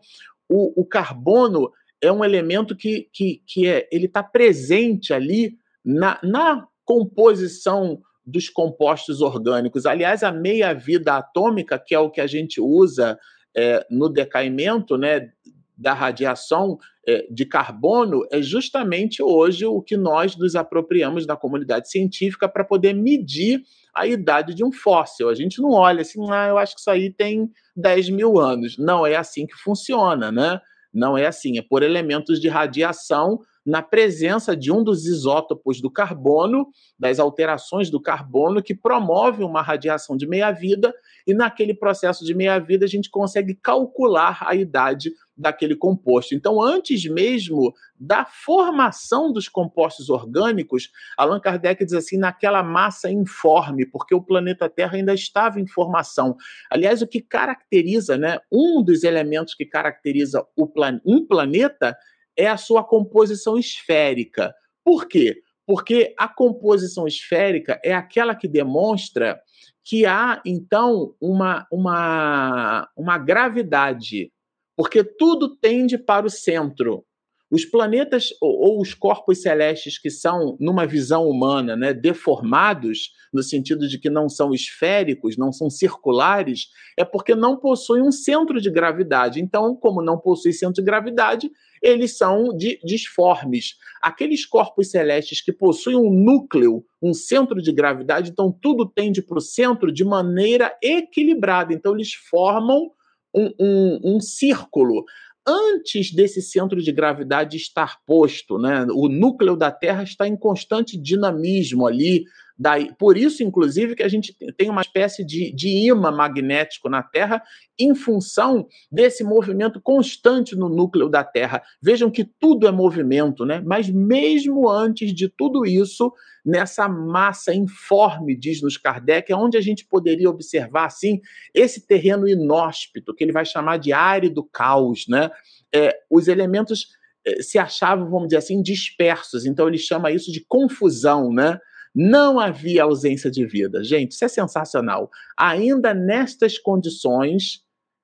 o, 0.50 0.82
o 0.82 0.86
carbono 0.86 1.72
é 2.02 2.12
um 2.12 2.24
elemento 2.24 2.76
que, 2.76 3.10
que, 3.12 3.41
que 3.45 3.68
é, 3.68 3.88
ele 3.91 4.06
está 4.06 4.22
presente 4.22 5.14
ali 5.14 5.58
na, 5.84 6.20
na 6.24 6.68
composição 6.86 8.02
dos 8.26 8.50
compostos 8.50 9.22
orgânicos. 9.22 9.86
Aliás, 9.86 10.22
a 10.22 10.32
meia-vida 10.32 11.16
atômica, 11.16 11.80
que 11.80 11.95
é 11.95 12.00
o 12.00 12.10
que 12.10 12.22
a 12.22 12.28
gente 12.28 12.60
usa 12.60 13.18
é, 13.56 13.86
no 13.89 14.10
decaimento 14.10 14.98
né, 14.98 15.30
da 15.78 15.93
radiação 15.93 16.78
é, 17.07 17.28
de 17.30 17.45
carbono, 17.45 18.25
é 18.32 18.41
justamente 18.41 19.21
hoje 19.21 19.65
o 19.65 19.82
que 19.82 19.95
nós 19.95 20.36
nos 20.36 20.55
apropriamos 20.55 21.25
da 21.25 21.36
comunidade 21.36 21.89
científica 21.89 22.49
para 22.49 22.63
poder 22.63 22.93
medir 22.93 23.61
a 23.95 24.07
idade 24.07 24.53
de 24.53 24.63
um 24.63 24.71
fóssil. 24.71 25.30
A 25.30 25.36
gente 25.36 25.61
não 25.61 25.71
olha 25.71 26.01
assim, 26.01 26.19
ah, 26.32 26.47
eu 26.47 26.57
acho 26.57 26.73
que 26.73 26.82
isso 26.82 26.89
aí 26.89 27.11
tem 27.11 27.49
10 27.75 28.09
mil 28.09 28.39
anos. 28.39 28.78
Não 28.78 29.05
é 29.05 29.15
assim 29.15 29.45
que 29.45 29.55
funciona, 29.55 30.32
né? 30.32 30.59
Não 30.93 31.17
é 31.17 31.28
assim, 31.28 31.57
é 31.57 31.61
por 31.61 31.84
elementos 31.84 32.39
de 32.39 32.47
radiação 32.47 33.39
na 33.68 33.82
presença 33.82 34.55
de 34.55 34.72
um 34.72 34.82
dos 34.82 35.05
isótopos 35.05 35.82
do 35.82 35.91
carbono, 35.91 36.70
das 36.97 37.20
alterações 37.20 37.89
do 37.89 38.01
carbono, 38.01 38.63
que 38.63 38.74
promove 38.74 39.43
uma 39.43 39.61
radiação 39.61 40.15
de 40.15 40.26
meia-vida, 40.26 40.93
e 41.28 41.34
naquele 41.34 41.74
processo 41.74 42.24
de 42.24 42.34
meia-vida 42.34 42.86
a 42.86 42.88
gente 42.88 43.09
consegue 43.09 43.53
calcular 43.55 44.39
a 44.47 44.55
idade 44.55 45.11
daquele 45.36 45.76
composto. 45.76 46.34
Então, 46.34 46.61
antes 46.61 47.03
mesmo 47.05 47.74
da 47.99 48.24
formação 48.24 49.34
dos 49.34 49.49
compostos 49.49 50.09
orgânicos, 50.09 50.89
Allan 51.18 51.41
Kardec 51.41 51.84
diz 51.84 51.93
assim, 51.93 52.18
naquela 52.18 52.63
massa 52.63 53.11
informe, 53.11 53.86
porque 53.86 54.15
o 54.15 54.24
planeta 54.24 54.70
Terra 54.70 54.95
ainda 54.95 55.13
estava 55.13 55.59
em 55.59 55.68
formação. 55.68 56.38
Aliás, 56.72 57.01
o 57.01 57.07
que 57.07 57.20
caracteriza, 57.20 58.18
né, 58.18 58.39
um 58.49 58.82
dos 58.82 59.03
elementos 59.03 59.53
que 59.53 59.65
caracteriza 59.65 60.41
plan 60.74 61.01
um 61.05 61.26
planeta 61.28 61.97
é 62.38 62.47
a 62.47 62.57
sua 62.57 62.83
composição 62.83 63.57
esférica. 63.57 64.53
Por 64.83 65.07
quê? 65.07 65.41
Porque 65.65 66.13
a 66.17 66.27
composição 66.27 67.07
esférica 67.07 67.79
é 67.83 67.93
aquela 67.93 68.35
que 68.35 68.47
demonstra 68.47 69.41
que 69.83 70.05
há, 70.05 70.41
então, 70.45 71.15
uma, 71.19 71.65
uma, 71.71 72.89
uma 72.95 73.17
gravidade, 73.17 74.31
porque 74.75 75.03
tudo 75.03 75.55
tende 75.55 75.97
para 75.97 76.25
o 76.25 76.29
centro. 76.29 77.05
Os 77.50 77.64
planetas 77.64 78.30
ou, 78.41 78.60
ou, 78.60 78.82
os 78.82 78.93
corpos 78.93 79.41
celestes 79.41 79.98
que 79.98 80.10
são, 80.10 80.58
numa 80.60 80.86
visão 80.86 81.30
humana, 81.30 81.78
né, 81.78 81.93
deformados, 81.93 83.12
no 83.34 83.41
sentido 83.41 83.88
de 83.88 83.98
que 83.98 84.10
não 84.10 84.28
são 84.28 84.54
esféricos, 84.54 85.38
não 85.38 85.52
são 85.54 85.70
circulares, 85.70 86.68
é 86.98 87.06
porque 87.06 87.34
não 87.36 87.56
possuem 87.56 88.04
um 88.04 88.12
centro 88.12 88.60
de 88.60 88.70
gravidade. 88.70 89.39
Então, 89.39 89.76
como 89.76 90.02
não 90.02 90.18
possui 90.18 90.52
centro 90.52 90.76
de 90.76 90.86
gravidade, 90.86 91.50
eles 91.82 92.18
são 92.18 92.56
de, 92.56 92.80
disformes. 92.84 93.76
Aqueles 94.02 94.45
corpos 94.45 94.91
celestes 94.91 95.41
que 95.41 95.54
possuem 95.54 95.95
um 95.95 96.12
núcleo, 96.12 96.84
um 97.02 97.14
centro 97.14 97.62
de 97.62 97.72
gravidade, 97.72 98.32
então 98.32 98.52
tudo 98.52 98.86
tende 98.86 99.22
para 99.22 99.38
o 99.38 99.41
centro 99.41 99.89
de 99.89 100.04
maneira 100.04 100.76
equilibrada. 100.84 101.74
Então, 101.74 101.93
eles 101.93 102.14
formam 102.14 102.91
um, 103.34 103.54
um, 103.60 104.00
um 104.16 104.20
círculo 104.20 105.06
antes 105.48 106.14
desse 106.14 106.41
centro 106.41 106.82
de 106.82 106.91
gravidade 106.91 107.56
estar 107.56 108.00
posto, 108.06 108.58
né? 108.60 108.86
O 108.91 109.08
núcleo 109.08 109.56
da 109.56 109.72
Terra 109.72 110.04
está 110.04 110.28
em 110.28 110.36
constante 110.36 110.98
dinamismo 110.98 111.88
ali. 111.88 112.26
Daí, 112.58 112.91
por 112.97 113.18
isso, 113.18 113.43
inclusive, 113.43 113.95
que 113.95 114.01
a 114.01 114.08
gente 114.08 114.36
tem 114.58 114.70
uma 114.70 114.82
espécie 114.82 115.24
de, 115.24 115.53
de 115.53 115.68
imã 115.88 116.12
magnético 116.12 116.89
na 116.89 117.03
Terra 117.03 117.43
em 117.78 117.93
função 117.93 118.68
desse 118.91 119.24
movimento 119.24 119.80
constante 119.80 120.55
no 120.55 120.68
núcleo 120.68 121.08
da 121.08 121.24
Terra. 121.24 121.62
Vejam 121.82 122.10
que 122.10 122.24
tudo 122.24 122.68
é 122.68 122.72
movimento, 122.72 123.45
né? 123.45 123.62
Mas 123.64 123.89
mesmo 123.89 124.68
antes 124.68 125.14
de 125.14 125.30
tudo 125.30 125.66
isso, 125.66 126.12
nessa 126.43 126.89
massa 126.89 127.53
informe, 127.53 128.36
diz-nos 128.36 128.76
Kardec, 128.76 129.32
é 129.32 129.36
onde 129.36 129.58
a 129.58 129.62
gente 129.62 129.86
poderia 129.86 130.30
observar, 130.30 130.86
assim, 130.86 131.22
esse 131.53 131.86
terreno 131.86 132.28
inóspito, 132.28 133.14
que 133.14 133.24
ele 133.24 133.32
vai 133.32 133.45
chamar 133.45 133.78
de 133.78 133.93
árido 133.93 134.43
caos, 134.43 135.05
né? 135.08 135.30
É, 135.72 135.95
os 136.10 136.28
elementos 136.28 136.88
é, 137.24 137.41
se 137.41 137.60
achavam, 137.60 138.10
vamos 138.10 138.30
dizer 138.30 138.38
assim, 138.38 138.62
dispersos. 138.62 139.45
Então 139.45 139.68
ele 139.68 139.78
chama 139.78 140.10
isso 140.10 140.32
de 140.32 140.43
confusão, 140.47 141.32
né? 141.32 141.60
Não 142.00 142.39
havia 142.39 142.84
ausência 142.84 143.32
de 143.32 143.43
vida. 143.43 143.84
Gente, 143.84 144.12
isso 144.12 144.24
é 144.24 144.28
sensacional. 144.28 145.10
Ainda 145.36 145.95
nestas 145.95 146.60
condições 146.60 147.64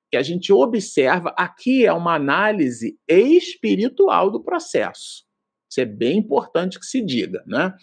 que 0.09 0.17
a 0.17 0.23
gente 0.23 0.51
observa, 0.51 1.31
aqui 1.37 1.85
é 1.85 1.93
uma 1.93 2.15
análise 2.15 2.97
espiritual 3.07 4.31
do 4.31 4.43
processo. 4.43 5.23
Isso 5.69 5.79
é 5.79 5.85
bem 5.85 6.17
importante 6.17 6.79
que 6.79 6.87
se 6.87 7.05
diga, 7.05 7.43
né? 7.45 7.75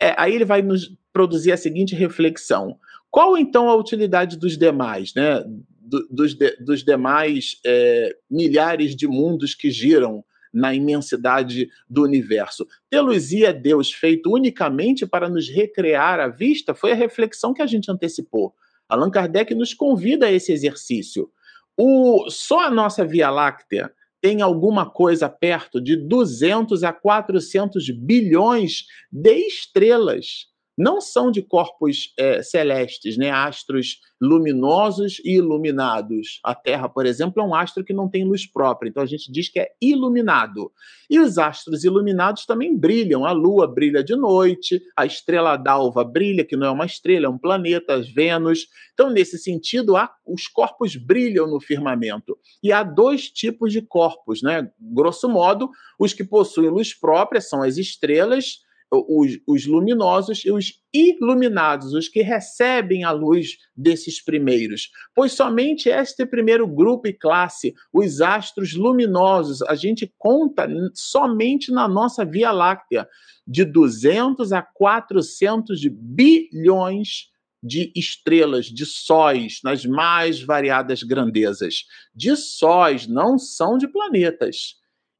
É, 0.00 0.14
aí 0.16 0.34
ele 0.34 0.46
vai 0.46 0.62
nos 0.62 0.96
produzir 1.12 1.52
a 1.52 1.58
seguinte 1.58 1.94
reflexão: 1.94 2.78
qual 3.10 3.36
então 3.36 3.68
a 3.68 3.76
utilidade 3.76 4.38
dos 4.38 4.56
demais, 4.56 5.12
né? 5.14 5.44
Do, 5.78 6.08
dos, 6.08 6.32
de, 6.32 6.56
dos 6.56 6.82
demais 6.82 7.60
é, 7.66 8.16
milhares 8.30 8.96
de 8.96 9.06
mundos 9.06 9.54
que 9.54 9.70
giram 9.70 10.24
na 10.56 10.74
imensidade 10.74 11.68
do 11.88 12.02
universo. 12.02 12.66
Telusia 12.88 13.52
Deus 13.52 13.92
feito 13.92 14.32
unicamente 14.32 15.06
para 15.06 15.28
nos 15.28 15.50
recrear 15.50 16.18
a 16.18 16.28
vista 16.28 16.74
foi 16.74 16.92
a 16.92 16.94
reflexão 16.94 17.52
que 17.52 17.60
a 17.60 17.66
gente 17.66 17.90
antecipou. 17.90 18.54
Allan 18.88 19.10
Kardec 19.10 19.54
nos 19.54 19.74
convida 19.74 20.26
a 20.26 20.32
esse 20.32 20.52
exercício. 20.52 21.30
O, 21.76 22.30
só 22.30 22.60
a 22.60 22.70
nossa 22.70 23.04
Via 23.04 23.28
Láctea 23.28 23.92
tem 24.18 24.40
alguma 24.40 24.88
coisa 24.88 25.28
perto 25.28 25.78
de 25.78 25.94
200 25.94 26.82
a 26.82 26.92
400 26.92 27.90
bilhões 27.90 28.86
de 29.12 29.34
estrelas 29.46 30.46
não 30.76 31.00
são 31.00 31.30
de 31.30 31.42
corpos 31.42 32.12
é, 32.18 32.42
celestes, 32.42 33.16
né? 33.16 33.30
astros 33.30 33.98
luminosos 34.20 35.20
e 35.24 35.36
iluminados. 35.36 36.40
A 36.44 36.54
Terra, 36.54 36.88
por 36.88 37.06
exemplo, 37.06 37.42
é 37.42 37.46
um 37.46 37.54
astro 37.54 37.84
que 37.84 37.92
não 37.92 38.08
tem 38.08 38.24
luz 38.24 38.46
própria, 38.46 38.88
então 38.88 39.02
a 39.02 39.06
gente 39.06 39.30
diz 39.30 39.48
que 39.48 39.60
é 39.60 39.70
iluminado. 39.80 40.70
E 41.08 41.18
os 41.18 41.38
astros 41.38 41.84
iluminados 41.84 42.44
também 42.44 42.76
brilham. 42.76 43.24
A 43.24 43.32
Lua 43.32 43.66
brilha 43.66 44.02
de 44.02 44.16
noite, 44.16 44.82
a 44.96 45.06
estrela 45.06 45.56
d'alva 45.56 46.04
brilha, 46.04 46.44
que 46.44 46.56
não 46.56 46.66
é 46.66 46.70
uma 46.70 46.86
estrela, 46.86 47.26
é 47.26 47.28
um 47.28 47.38
planeta, 47.38 48.02
Vênus. 48.14 48.66
Então, 48.92 49.10
nesse 49.10 49.38
sentido, 49.38 49.96
há, 49.96 50.10
os 50.26 50.46
corpos 50.46 50.96
brilham 50.96 51.46
no 51.46 51.60
firmamento. 51.60 52.36
E 52.62 52.72
há 52.72 52.82
dois 52.82 53.30
tipos 53.30 53.72
de 53.72 53.82
corpos, 53.82 54.42
né? 54.42 54.70
Grosso 54.80 55.28
modo, 55.28 55.70
os 55.98 56.12
que 56.12 56.24
possuem 56.24 56.70
luz 56.70 56.92
própria 56.94 57.40
são 57.40 57.62
as 57.62 57.76
estrelas 57.76 58.65
os, 58.90 59.38
os 59.46 59.66
luminosos 59.66 60.44
e 60.44 60.50
os 60.50 60.80
iluminados, 60.92 61.92
os 61.92 62.08
que 62.08 62.22
recebem 62.22 63.04
a 63.04 63.10
luz 63.10 63.56
desses 63.76 64.22
primeiros. 64.22 64.90
Pois 65.14 65.32
somente 65.32 65.88
este 65.88 66.24
primeiro 66.24 66.66
grupo 66.66 67.08
e 67.08 67.12
classe, 67.12 67.74
os 67.92 68.20
astros 68.20 68.74
luminosos, 68.74 69.62
a 69.62 69.74
gente 69.74 70.12
conta 70.18 70.68
somente 70.94 71.72
na 71.72 71.88
nossa 71.88 72.24
Via 72.24 72.52
Láctea, 72.52 73.08
de 73.46 73.64
200 73.64 74.52
a 74.52 74.62
400 74.62 75.80
bilhões 75.90 77.30
de 77.62 77.92
estrelas, 77.96 78.66
de 78.66 78.86
sóis, 78.86 79.60
nas 79.64 79.84
mais 79.84 80.40
variadas 80.40 81.02
grandezas. 81.02 81.84
De 82.14 82.36
sóis, 82.36 83.06
não 83.06 83.38
são 83.38 83.76
de 83.76 83.88
planetas. 83.88 84.76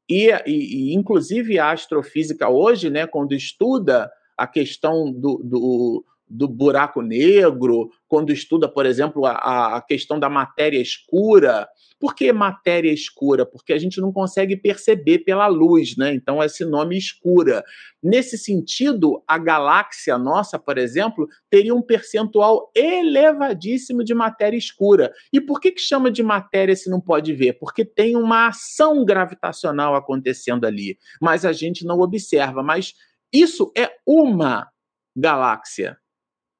E, 0.09 0.29
e, 0.45 0.91
e, 0.91 0.93
inclusive, 0.93 1.59
a 1.59 1.71
astrofísica 1.71 2.49
hoje, 2.49 2.89
né, 2.89 3.05
quando 3.05 3.33
estuda 3.33 4.09
a 4.37 4.47
questão 4.47 5.11
do, 5.11 5.41
do, 5.43 6.05
do 6.29 6.47
buraco 6.47 7.01
negro, 7.01 7.89
quando 8.07 8.31
estuda, 8.31 8.67
por 8.67 8.85
exemplo, 8.85 9.25
a, 9.25 9.77
a 9.77 9.81
questão 9.81 10.19
da 10.19 10.29
matéria 10.29 10.79
escura. 10.79 11.67
Por 11.99 12.13
que 12.13 12.31
matéria 12.31 12.91
escura? 12.91 13.45
Porque 13.45 13.73
a 13.73 13.77
gente 13.79 13.99
não 13.99 14.11
consegue 14.11 14.55
perceber 14.55 15.19
pela 15.19 15.47
luz, 15.47 15.95
né? 15.97 16.13
Então, 16.13 16.43
esse 16.43 16.63
nome 16.63 16.97
escura. 16.97 17.63
Nesse 18.03 18.37
sentido, 18.37 19.23
a 19.27 19.37
galáxia 19.37 20.17
nossa, 20.17 20.59
por 20.59 20.77
exemplo, 20.77 21.27
teria 21.49 21.73
um 21.73 21.81
percentual 21.81 22.71
elevadíssimo 22.75 24.03
de 24.03 24.13
matéria 24.13 24.57
escura. 24.57 25.11
E 25.33 25.41
por 25.41 25.59
que, 25.59 25.71
que 25.71 25.81
chama 25.81 26.11
de 26.11 26.21
matéria 26.21 26.75
se 26.75 26.89
não 26.89 27.01
pode 27.01 27.33
ver? 27.33 27.53
Porque 27.53 27.83
tem 27.83 28.15
uma 28.15 28.47
ação 28.47 29.03
gravitacional 29.03 29.95
acontecendo 29.95 30.65
ali, 30.65 30.97
mas 31.19 31.45
a 31.45 31.51
gente 31.51 31.83
não 31.83 31.99
observa. 31.99 32.61
Mas 32.61 32.93
isso 33.33 33.71
é 33.75 33.91
uma 34.05 34.67
galáxia. 35.15 35.97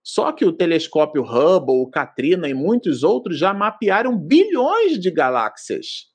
Só 0.08 0.32
que 0.32 0.46
o 0.46 0.54
telescópio 0.54 1.22
Hubble, 1.22 1.82
o 1.82 1.90
Katrina 1.90 2.48
e 2.48 2.54
muitos 2.54 3.04
outros 3.04 3.38
já 3.38 3.54
mapearam 3.54 4.18
bilhões 4.18 4.98
de 4.98 5.12
galáxias. 5.12 6.06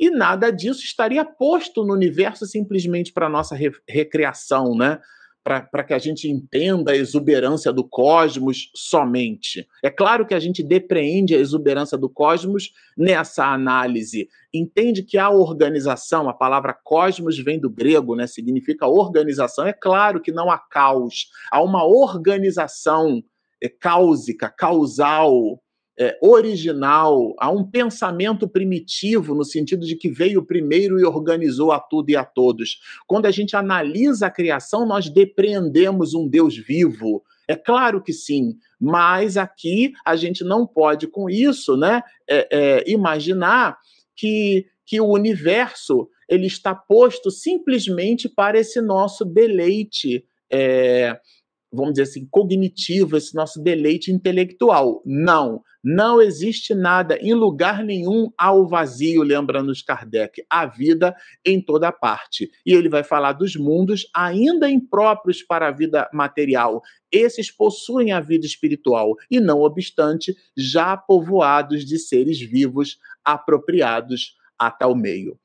E 0.00 0.10
nada 0.10 0.50
disso 0.50 0.80
estaria 0.82 1.24
posto 1.24 1.84
no 1.84 1.94
universo 1.94 2.44
simplesmente 2.44 3.12
para 3.12 3.28
nossa 3.28 3.54
re 3.54 3.70
recreação, 3.88 4.76
né? 4.76 4.98
Para 5.44 5.84
que 5.84 5.94
a 5.94 5.98
gente 5.98 6.28
entenda 6.28 6.90
a 6.90 6.96
exuberância 6.96 7.72
do 7.72 7.84
cosmos 7.88 8.68
somente. 8.74 9.64
É 9.80 9.90
claro 9.90 10.26
que 10.26 10.34
a 10.34 10.40
gente 10.40 10.60
depreende 10.60 11.32
a 11.32 11.38
exuberância 11.38 11.96
do 11.96 12.10
cosmos 12.10 12.72
nessa 12.98 13.44
análise. 13.44 14.28
Entende 14.52 15.04
que 15.04 15.18
a 15.18 15.30
organização, 15.30 16.28
a 16.28 16.34
palavra 16.34 16.74
cosmos 16.74 17.38
vem 17.38 17.60
do 17.60 17.70
grego, 17.70 18.16
né? 18.16 18.26
Significa 18.26 18.88
organização. 18.88 19.64
É 19.64 19.72
claro 19.72 20.20
que 20.20 20.32
não 20.32 20.50
há 20.50 20.58
caos, 20.58 21.28
há 21.52 21.62
uma 21.62 21.84
organização 21.86 23.22
é, 23.62 23.68
cáusica, 23.68 24.48
causal, 24.48 25.60
é, 25.98 26.18
original, 26.20 27.34
há 27.38 27.50
um 27.50 27.64
pensamento 27.64 28.46
primitivo, 28.46 29.34
no 29.34 29.44
sentido 29.44 29.86
de 29.86 29.96
que 29.96 30.10
veio 30.10 30.44
primeiro 30.44 31.00
e 31.00 31.04
organizou 31.04 31.72
a 31.72 31.80
tudo 31.80 32.10
e 32.10 32.16
a 32.16 32.24
todos. 32.24 32.78
Quando 33.06 33.26
a 33.26 33.30
gente 33.30 33.56
analisa 33.56 34.26
a 34.26 34.30
criação, 34.30 34.86
nós 34.86 35.08
depreendemos 35.08 36.12
um 36.12 36.28
Deus 36.28 36.56
vivo. 36.56 37.22
É 37.48 37.56
claro 37.56 38.02
que 38.02 38.12
sim, 38.12 38.56
mas 38.78 39.36
aqui 39.36 39.92
a 40.04 40.16
gente 40.16 40.44
não 40.44 40.66
pode, 40.66 41.06
com 41.06 41.30
isso, 41.30 41.76
né, 41.76 42.02
é, 42.28 42.48
é, 42.50 42.90
imaginar 42.90 43.78
que, 44.14 44.66
que 44.84 45.00
o 45.00 45.06
universo 45.06 46.08
ele 46.28 46.46
está 46.46 46.74
posto 46.74 47.30
simplesmente 47.30 48.28
para 48.28 48.58
esse 48.58 48.80
nosso 48.80 49.24
deleite 49.24 50.24
é, 50.50 51.18
vamos 51.76 51.92
dizer 51.92 52.04
assim, 52.04 52.26
cognitivo, 52.30 53.16
esse 53.16 53.34
nosso 53.34 53.62
deleite 53.62 54.10
intelectual. 54.10 55.02
Não, 55.04 55.62
não 55.84 56.20
existe 56.20 56.74
nada 56.74 57.16
em 57.18 57.32
lugar 57.32 57.84
nenhum 57.84 58.28
ao 58.36 58.66
vazio, 58.66 59.22
lembra-nos 59.22 59.82
Kardec. 59.82 60.44
A 60.50 60.66
vida 60.66 61.14
em 61.44 61.60
toda 61.60 61.92
parte. 61.92 62.50
E 62.66 62.72
ele 62.72 62.88
vai 62.88 63.04
falar 63.04 63.34
dos 63.34 63.54
mundos 63.54 64.08
ainda 64.12 64.68
impróprios 64.68 65.42
para 65.42 65.68
a 65.68 65.72
vida 65.72 66.10
material. 66.12 66.82
Esses 67.12 67.50
possuem 67.50 68.10
a 68.10 68.20
vida 68.20 68.46
espiritual 68.46 69.14
e, 69.30 69.38
não 69.38 69.60
obstante, 69.60 70.34
já 70.56 70.96
povoados 70.96 71.84
de 71.84 71.98
seres 71.98 72.40
vivos 72.40 72.98
apropriados 73.24 74.34
a 74.58 74.70
tal 74.70 74.94
meio 74.94 75.38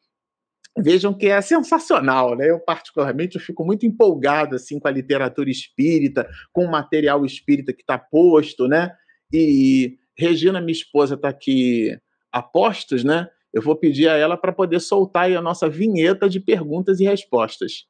vejam 0.77 1.13
que 1.13 1.27
é 1.27 1.41
sensacional, 1.41 2.35
né? 2.35 2.49
Eu 2.49 2.59
particularmente 2.59 3.35
eu 3.35 3.41
fico 3.41 3.63
muito 3.65 3.85
empolgado 3.85 4.55
assim 4.55 4.79
com 4.79 4.87
a 4.87 4.91
literatura 4.91 5.49
espírita, 5.49 6.29
com 6.51 6.65
o 6.65 6.71
material 6.71 7.25
espírita 7.25 7.73
que 7.73 7.81
está 7.81 7.97
posto, 7.97 8.67
né? 8.67 8.91
E 9.33 9.97
Regina, 10.17 10.61
minha 10.61 10.71
esposa, 10.71 11.15
está 11.15 11.29
aqui 11.29 11.97
a 12.31 12.41
postos, 12.41 13.03
né? 13.03 13.27
Eu 13.53 13.61
vou 13.61 13.75
pedir 13.75 14.07
a 14.07 14.15
ela 14.15 14.37
para 14.37 14.53
poder 14.53 14.79
soltar 14.79 15.23
aí 15.23 15.35
a 15.35 15.41
nossa 15.41 15.67
vinheta 15.67 16.29
de 16.29 16.39
perguntas 16.39 16.99
e 16.99 17.05
respostas. 17.05 17.85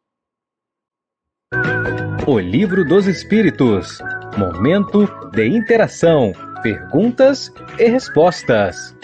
O 2.26 2.40
Livro 2.40 2.86
dos 2.86 3.06
Espíritos. 3.06 4.00
Momento 4.38 5.06
de 5.32 5.48
interação, 5.48 6.32
perguntas 6.64 7.52
e 7.78 7.90
respostas. 7.90 8.96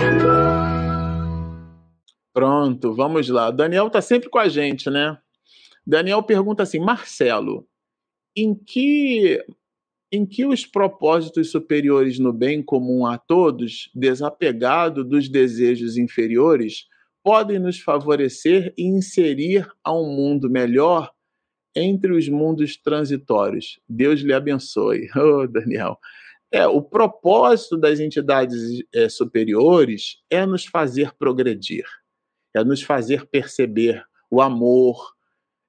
Pronto, 2.38 2.94
vamos 2.94 3.28
lá. 3.30 3.50
Daniel 3.50 3.88
está 3.88 4.00
sempre 4.00 4.30
com 4.30 4.38
a 4.38 4.48
gente, 4.48 4.92
né? 4.92 5.18
Daniel 5.84 6.22
pergunta 6.22 6.62
assim: 6.62 6.80
Marcelo, 6.80 7.68
em 8.36 8.54
que 8.54 9.44
em 10.12 10.24
que 10.24 10.46
os 10.46 10.64
propósitos 10.64 11.50
superiores 11.50 12.20
no 12.20 12.32
bem 12.32 12.62
comum 12.62 13.08
a 13.08 13.18
todos, 13.18 13.90
desapegado 13.92 15.04
dos 15.04 15.28
desejos 15.28 15.98
inferiores, 15.98 16.86
podem 17.24 17.58
nos 17.58 17.80
favorecer 17.80 18.72
e 18.78 18.84
inserir 18.84 19.68
a 19.84 19.92
um 19.92 20.06
mundo 20.06 20.48
melhor 20.48 21.12
entre 21.76 22.12
os 22.12 22.30
mundos 22.30 22.78
transitórios. 22.78 23.80
Deus 23.90 24.20
lhe 24.20 24.32
abençoe. 24.32 25.10
Oh, 25.18 25.48
Daniel. 25.48 25.98
É, 26.52 26.68
o 26.68 26.84
propósito 26.84 27.76
das 27.76 28.00
entidades 28.00 28.84
é, 28.94 29.10
superiores 29.10 30.22
é 30.30 30.46
nos 30.46 30.68
fazer 30.68 31.14
progredir 31.18 31.84
é 32.58 32.64
nos 32.64 32.82
fazer 32.82 33.26
perceber 33.28 34.04
o 34.30 34.42
amor, 34.42 35.14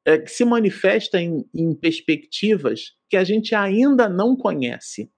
é, 0.05 0.18
que 0.18 0.30
se 0.30 0.45
manifesta 0.45 1.20
em, 1.20 1.45
em 1.55 1.74
perspectivas 1.74 2.93
que 3.09 3.16
a 3.16 3.24
gente 3.24 3.55
ainda 3.55 4.09
não 4.09 4.36
conhece. 4.36 5.11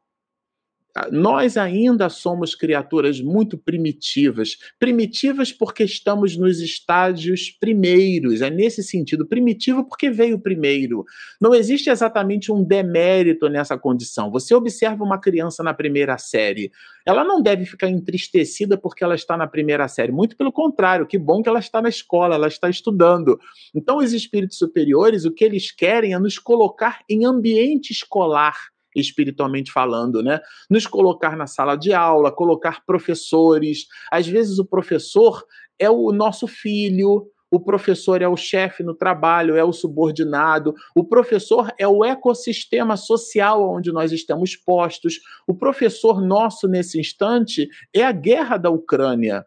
Ah, 0.94 1.08
nós 1.10 1.56
ainda 1.56 2.08
somos 2.08 2.54
criaturas 2.54 3.20
muito 3.20 3.56
primitivas. 3.56 4.56
Primitivas 4.78 5.52
porque 5.52 5.84
estamos 5.84 6.36
nos 6.36 6.60
estágios 6.60 7.50
primeiros. 7.50 8.40
É 8.40 8.50
nesse 8.50 8.82
sentido. 8.82 9.26
Primitivo 9.26 9.84
porque 9.84 10.10
veio 10.10 10.40
primeiro. 10.40 11.04
Não 11.40 11.54
existe 11.54 11.90
exatamente 11.90 12.50
um 12.50 12.64
demérito 12.64 13.48
nessa 13.48 13.78
condição. 13.78 14.30
Você 14.30 14.54
observa 14.54 15.04
uma 15.04 15.20
criança 15.20 15.62
na 15.62 15.72
primeira 15.72 16.18
série. 16.18 16.72
Ela 17.06 17.24
não 17.24 17.40
deve 17.40 17.64
ficar 17.64 17.88
entristecida 17.88 18.76
porque 18.76 19.04
ela 19.04 19.14
está 19.14 19.36
na 19.36 19.46
primeira 19.46 19.86
série. 19.86 20.10
Muito 20.10 20.36
pelo 20.36 20.52
contrário. 20.52 21.06
Que 21.06 21.18
bom 21.18 21.42
que 21.42 21.48
ela 21.48 21.60
está 21.60 21.80
na 21.80 21.88
escola, 21.88 22.34
ela 22.34 22.48
está 22.48 22.68
estudando. 22.68 23.38
Então, 23.74 23.98
os 23.98 24.12
espíritos 24.12 24.58
superiores, 24.58 25.24
o 25.24 25.30
que 25.30 25.44
eles 25.44 25.70
querem 25.70 26.14
é 26.14 26.18
nos 26.18 26.38
colocar 26.38 27.00
em 27.08 27.24
ambiente 27.24 27.92
escolar 27.92 28.56
espiritualmente 28.94 29.70
falando, 29.72 30.22
né? 30.22 30.40
Nos 30.68 30.86
colocar 30.86 31.36
na 31.36 31.46
sala 31.46 31.76
de 31.76 31.92
aula, 31.92 32.32
colocar 32.32 32.84
professores. 32.84 33.86
Às 34.10 34.26
vezes 34.26 34.58
o 34.58 34.64
professor 34.64 35.44
é 35.78 35.88
o 35.88 36.12
nosso 36.12 36.46
filho, 36.46 37.26
o 37.50 37.58
professor 37.58 38.22
é 38.22 38.28
o 38.28 38.36
chefe 38.36 38.82
no 38.82 38.94
trabalho, 38.94 39.56
é 39.56 39.64
o 39.64 39.72
subordinado, 39.72 40.72
o 40.94 41.04
professor 41.04 41.72
é 41.78 41.88
o 41.88 42.04
ecossistema 42.04 42.96
social 42.96 43.68
onde 43.68 43.90
nós 43.90 44.12
estamos 44.12 44.54
postos. 44.54 45.18
O 45.48 45.54
professor 45.54 46.20
nosso 46.20 46.68
nesse 46.68 47.00
instante 47.00 47.68
é 47.94 48.04
a 48.04 48.12
guerra 48.12 48.56
da 48.56 48.70
Ucrânia. 48.70 49.44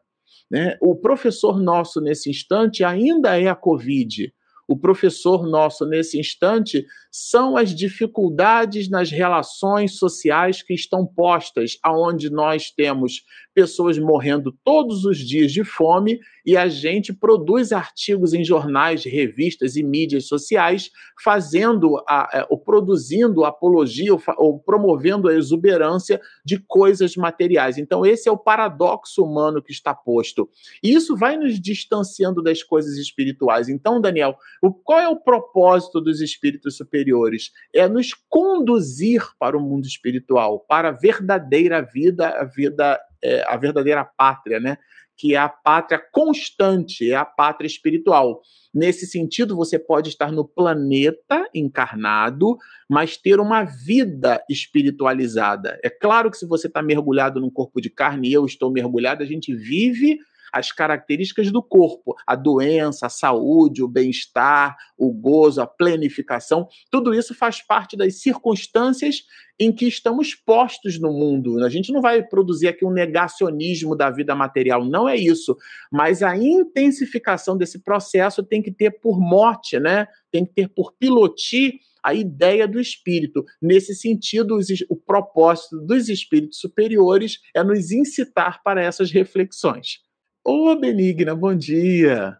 Né? 0.51 0.77
O 0.81 0.95
professor 0.95 1.59
nosso 1.59 2.01
nesse 2.01 2.29
instante 2.29 2.83
ainda 2.83 3.39
é 3.39 3.47
a 3.47 3.55
Covid. 3.55 4.33
O 4.67 4.77
professor 4.77 5.45
nosso 5.45 5.85
nesse 5.85 6.19
instante 6.19 6.85
são 7.11 7.57
as 7.57 7.75
dificuldades 7.75 8.89
nas 8.89 9.11
relações 9.11 9.97
sociais 9.97 10.61
que 10.61 10.73
estão 10.73 11.05
postas, 11.05 11.77
aonde 11.83 12.29
nós 12.29 12.71
temos 12.71 13.23
pessoas 13.53 13.97
morrendo 13.97 14.51
todos 14.63 15.05
os 15.05 15.17
dias 15.17 15.51
de 15.51 15.63
fome 15.63 16.19
e 16.45 16.57
a 16.57 16.67
gente 16.67 17.13
produz 17.13 17.71
artigos 17.71 18.33
em 18.33 18.43
jornais, 18.43 19.03
revistas 19.03 19.75
e 19.75 19.83
mídias 19.83 20.27
sociais 20.27 20.91
fazendo, 21.23 21.97
a, 22.07 22.39
a, 22.39 22.47
ou 22.49 22.57
produzindo 22.57 23.45
apologia 23.45 24.13
ou, 24.13 24.21
ou 24.37 24.59
promovendo 24.59 25.27
a 25.27 25.35
exuberância 25.35 26.19
de 26.43 26.57
coisas 26.59 27.15
materiais. 27.15 27.77
Então 27.77 28.05
esse 28.05 28.27
é 28.27 28.31
o 28.31 28.37
paradoxo 28.37 29.23
humano 29.23 29.61
que 29.61 29.71
está 29.71 29.93
posto. 29.93 30.49
E 30.81 30.93
isso 30.93 31.15
vai 31.15 31.37
nos 31.37 31.59
distanciando 31.59 32.41
das 32.41 32.63
coisas 32.63 32.97
espirituais. 32.97 33.69
Então, 33.69 34.01
Daniel, 34.01 34.35
o, 34.61 34.73
qual 34.73 34.99
é 34.99 35.07
o 35.07 35.19
propósito 35.19 36.01
dos 36.01 36.21
espíritos 36.21 36.75
superiores, 36.77 37.51
é 37.73 37.87
nos 37.87 38.13
conduzir 38.29 39.23
para 39.39 39.57
o 39.57 39.61
mundo 39.61 39.85
espiritual, 39.85 40.59
para 40.59 40.89
a 40.89 40.91
verdadeira 40.91 41.81
vida, 41.81 42.29
a 42.29 42.43
vida, 42.43 42.99
é, 43.23 43.43
a 43.47 43.57
verdadeira 43.57 44.03
pátria, 44.03 44.59
né? 44.59 44.77
Que 45.15 45.35
é 45.35 45.37
a 45.37 45.47
pátria 45.47 46.01
constante, 46.11 47.09
é 47.09 47.15
a 47.15 47.25
pátria 47.25 47.67
espiritual. 47.67 48.41
Nesse 48.73 49.05
sentido, 49.05 49.55
você 49.55 49.77
pode 49.77 50.09
estar 50.09 50.31
no 50.31 50.43
planeta 50.43 51.47
encarnado, 51.53 52.57
mas 52.89 53.15
ter 53.15 53.39
uma 53.39 53.63
vida 53.63 54.43
espiritualizada. 54.49 55.79
É 55.83 55.89
claro 55.89 56.31
que 56.31 56.37
se 56.37 56.47
você 56.47 56.67
está 56.67 56.81
mergulhado 56.81 57.39
num 57.39 57.51
corpo 57.51 57.79
de 57.79 57.89
carne 57.89 58.29
e 58.29 58.33
eu 58.33 58.45
estou 58.45 58.71
mergulhado, 58.71 59.21
a 59.21 59.25
gente 59.25 59.55
vive 59.55 60.17
as 60.53 60.71
características 60.71 61.51
do 61.51 61.63
corpo, 61.63 62.15
a 62.27 62.35
doença, 62.35 63.07
a 63.07 63.09
saúde, 63.09 63.83
o 63.83 63.87
bem-estar, 63.87 64.77
o 64.95 65.11
gozo, 65.11 65.61
a 65.61 65.67
planificação, 65.67 66.67
tudo 66.91 67.13
isso 67.13 67.33
faz 67.33 67.59
parte 67.61 67.97
das 67.97 68.21
circunstâncias 68.21 69.23
em 69.59 69.71
que 69.71 69.87
estamos 69.87 70.35
postos 70.35 70.99
no 70.99 71.11
mundo. 71.11 71.63
A 71.63 71.69
gente 71.69 71.91
não 71.91 72.01
vai 72.01 72.21
produzir 72.21 72.67
aqui 72.67 72.85
um 72.85 72.91
negacionismo 72.91 73.95
da 73.95 74.09
vida 74.09 74.35
material, 74.35 74.85
não 74.85 75.09
é 75.09 75.15
isso. 75.15 75.57
Mas 75.91 76.21
a 76.21 76.37
intensificação 76.37 77.57
desse 77.57 77.83
processo 77.83 78.43
tem 78.43 78.61
que 78.61 78.71
ter 78.71 78.91
por 78.99 79.19
mote, 79.19 79.79
né? 79.79 80.07
Tem 80.31 80.45
que 80.45 80.53
ter 80.53 80.67
por 80.69 80.93
piloti 80.93 81.79
a 82.03 82.13
ideia 82.13 82.67
do 82.67 82.79
espírito. 82.79 83.45
Nesse 83.61 83.95
sentido, 83.95 84.59
o 84.89 84.95
propósito 84.95 85.77
dos 85.77 86.09
espíritos 86.09 86.59
superiores 86.59 87.39
é 87.55 87.63
nos 87.63 87.91
incitar 87.91 88.61
para 88.61 88.83
essas 88.83 89.09
reflexões. 89.09 89.99
Ô, 90.45 90.75
Benigna, 90.75 91.33
bom 91.33 91.55
dia! 91.55 92.37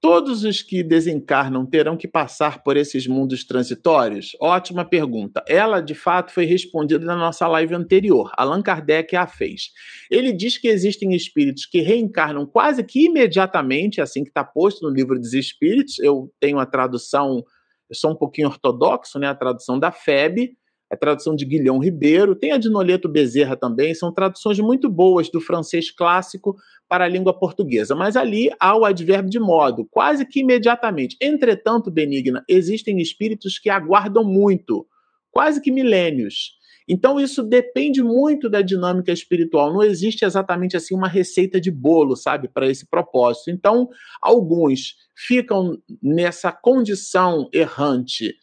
Todos 0.00 0.44
os 0.44 0.62
que 0.62 0.80
desencarnam 0.80 1.66
terão 1.66 1.96
que 1.96 2.06
passar 2.06 2.62
por 2.62 2.76
esses 2.76 3.04
mundos 3.08 3.42
transitórios? 3.42 4.36
Ótima 4.40 4.84
pergunta. 4.84 5.42
Ela, 5.48 5.80
de 5.80 5.92
fato, 5.92 6.32
foi 6.32 6.44
respondida 6.44 7.04
na 7.04 7.16
nossa 7.16 7.48
live 7.48 7.74
anterior. 7.74 8.30
Allan 8.36 8.62
Kardec 8.62 9.16
a 9.16 9.26
fez. 9.26 9.70
Ele 10.08 10.32
diz 10.32 10.56
que 10.56 10.68
existem 10.68 11.14
espíritos 11.16 11.66
que 11.66 11.80
reencarnam 11.80 12.46
quase 12.46 12.84
que 12.84 13.06
imediatamente, 13.06 14.00
assim 14.00 14.22
que 14.22 14.30
está 14.30 14.44
posto 14.44 14.88
no 14.88 14.94
livro 14.94 15.18
dos 15.18 15.32
Espíritos. 15.32 15.98
Eu 15.98 16.32
tenho 16.38 16.60
a 16.60 16.66
tradução, 16.66 17.42
eu 17.90 17.96
sou 17.96 18.12
um 18.12 18.16
pouquinho 18.16 18.46
ortodoxo, 18.46 19.18
né? 19.18 19.26
A 19.26 19.34
tradução 19.34 19.80
da 19.80 19.90
FEB, 19.90 20.56
a 20.92 20.96
tradução 20.96 21.34
de 21.34 21.46
Guilhão 21.46 21.78
Ribeiro, 21.78 22.36
tem 22.36 22.52
a 22.52 22.58
de 22.58 22.68
Noleto 22.68 23.08
Bezerra 23.08 23.56
também, 23.56 23.94
são 23.94 24.12
traduções 24.12 24.58
muito 24.60 24.90
boas 24.90 25.30
do 25.30 25.40
francês 25.40 25.90
clássico 25.90 26.54
para 26.86 27.06
a 27.06 27.08
língua 27.08 27.32
portuguesa, 27.32 27.94
mas 27.94 28.14
ali 28.14 28.50
há 28.60 28.76
o 28.76 28.84
advérbio 28.84 29.30
de 29.30 29.40
modo, 29.40 29.88
quase 29.90 30.26
que 30.26 30.40
imediatamente. 30.40 31.16
Entretanto, 31.18 31.90
benigna, 31.90 32.44
existem 32.46 33.00
espíritos 33.00 33.58
que 33.58 33.70
aguardam 33.70 34.22
muito, 34.22 34.86
quase 35.30 35.62
que 35.62 35.70
milênios. 35.70 36.60
Então 36.86 37.18
isso 37.18 37.42
depende 37.42 38.02
muito 38.02 38.50
da 38.50 38.60
dinâmica 38.60 39.12
espiritual. 39.12 39.72
Não 39.72 39.82
existe 39.82 40.26
exatamente 40.26 40.76
assim 40.76 40.94
uma 40.94 41.08
receita 41.08 41.58
de 41.58 41.70
bolo, 41.70 42.14
sabe, 42.16 42.48
para 42.48 42.68
esse 42.68 42.86
propósito. 42.86 43.50
Então, 43.50 43.88
alguns 44.20 44.96
ficam 45.16 45.78
nessa 46.02 46.52
condição 46.52 47.48
errante 47.50 48.34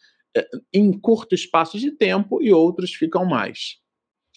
em 0.72 0.92
curto 0.92 1.34
espaço 1.34 1.78
de 1.78 1.90
tempo 1.90 2.42
e 2.42 2.52
outros 2.52 2.94
ficam 2.94 3.24
mais. 3.24 3.78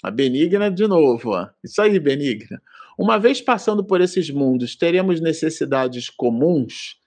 A 0.01 0.11
Benigna 0.11 0.69
de 0.69 0.87
novo. 0.87 1.31
Ó. 1.31 1.47
Isso 1.63 1.81
aí, 1.81 1.99
Benigna. 1.99 2.61
Uma 2.97 3.17
vez 3.17 3.41
passando 3.41 3.83
por 3.83 4.01
esses 4.01 4.29
mundos, 4.29 4.75
teremos 4.75 5.21
necessidades 5.21 6.09
comuns? 6.09 6.97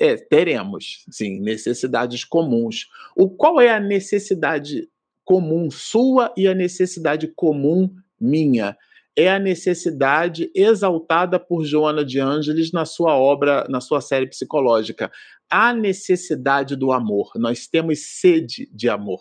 É, 0.00 0.16
teremos, 0.16 1.04
sim, 1.10 1.38
necessidades 1.40 2.24
comuns. 2.24 2.88
O 3.14 3.28
qual 3.28 3.60
é 3.60 3.68
a 3.68 3.78
necessidade 3.78 4.88
comum 5.22 5.70
sua 5.70 6.32
e 6.36 6.48
a 6.48 6.54
necessidade 6.54 7.28
comum 7.28 7.94
minha? 8.18 8.76
É 9.14 9.28
a 9.28 9.38
necessidade 9.38 10.50
exaltada 10.54 11.38
por 11.38 11.64
Joana 11.64 12.04
de 12.04 12.18
Ângeles 12.18 12.72
na 12.72 12.86
sua 12.86 13.16
obra, 13.16 13.66
na 13.68 13.80
sua 13.80 14.00
série 14.00 14.26
psicológica. 14.26 15.12
A 15.50 15.74
necessidade 15.74 16.76
do 16.76 16.92
amor. 16.92 17.32
Nós 17.36 17.66
temos 17.66 18.20
sede 18.20 18.68
de 18.72 18.88
amor. 18.88 19.20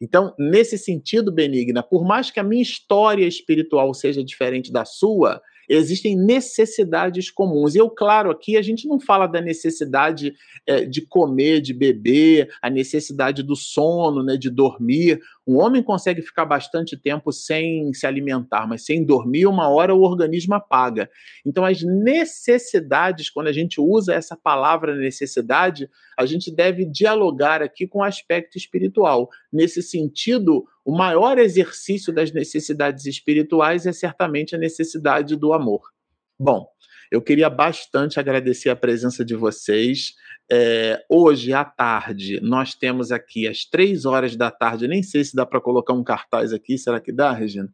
Então, 0.00 0.34
nesse 0.38 0.76
sentido, 0.76 1.32
Benigna, 1.32 1.82
por 1.82 2.04
mais 2.04 2.30
que 2.30 2.38
a 2.38 2.44
minha 2.44 2.62
história 2.62 3.26
espiritual 3.26 3.94
seja 3.94 4.22
diferente 4.22 4.70
da 4.70 4.84
sua, 4.84 5.40
existem 5.68 6.16
necessidades 6.16 7.30
comuns. 7.30 7.74
E 7.74 7.78
eu, 7.78 7.90
claro, 7.90 8.30
aqui 8.30 8.56
a 8.56 8.62
gente 8.62 8.86
não 8.86 9.00
fala 9.00 9.26
da 9.26 9.40
necessidade 9.40 10.34
é, 10.66 10.84
de 10.84 11.00
comer, 11.02 11.60
de 11.60 11.72
beber, 11.72 12.48
a 12.60 12.70
necessidade 12.70 13.42
do 13.42 13.56
sono, 13.56 14.22
né, 14.22 14.36
de 14.36 14.50
dormir. 14.50 15.20
Um 15.46 15.58
homem 15.58 15.80
consegue 15.80 16.20
ficar 16.22 16.44
bastante 16.44 16.96
tempo 16.96 17.30
sem 17.30 17.92
se 17.92 18.04
alimentar, 18.04 18.66
mas 18.66 18.84
sem 18.84 19.04
dormir, 19.04 19.46
uma 19.46 19.68
hora 19.68 19.94
o 19.94 20.02
organismo 20.02 20.54
apaga. 20.54 21.08
Então, 21.44 21.64
as 21.64 21.82
necessidades, 21.82 23.30
quando 23.30 23.46
a 23.46 23.52
gente 23.52 23.80
usa 23.80 24.12
essa 24.12 24.36
palavra 24.36 24.96
necessidade, 24.96 25.88
a 26.18 26.26
gente 26.26 26.52
deve 26.52 26.84
dialogar 26.84 27.62
aqui 27.62 27.86
com 27.86 28.00
o 28.00 28.04
aspecto 28.04 28.58
espiritual. 28.58 29.28
Nesse 29.52 29.82
sentido, 29.82 30.64
o 30.84 30.96
maior 30.96 31.38
exercício 31.38 32.12
das 32.12 32.32
necessidades 32.32 33.06
espirituais 33.06 33.86
é 33.86 33.92
certamente 33.92 34.56
a 34.56 34.58
necessidade 34.58 35.36
do 35.36 35.52
amor. 35.52 35.92
Bom, 36.38 36.66
eu 37.10 37.22
queria 37.22 37.48
bastante 37.48 38.18
agradecer 38.18 38.70
a 38.70 38.76
presença 38.76 39.24
de 39.24 39.34
vocês. 39.34 40.14
É, 40.50 41.04
hoje 41.08 41.52
à 41.52 41.64
tarde, 41.64 42.40
nós 42.40 42.74
temos 42.74 43.10
aqui 43.10 43.48
às 43.48 43.64
três 43.64 44.04
horas 44.04 44.36
da 44.36 44.50
tarde, 44.50 44.86
nem 44.86 45.02
sei 45.02 45.24
se 45.24 45.34
dá 45.34 45.44
para 45.44 45.60
colocar 45.60 45.92
um 45.92 46.04
cartaz 46.04 46.52
aqui, 46.52 46.78
será 46.78 47.00
que 47.00 47.12
dá, 47.12 47.32
Regina? 47.32 47.68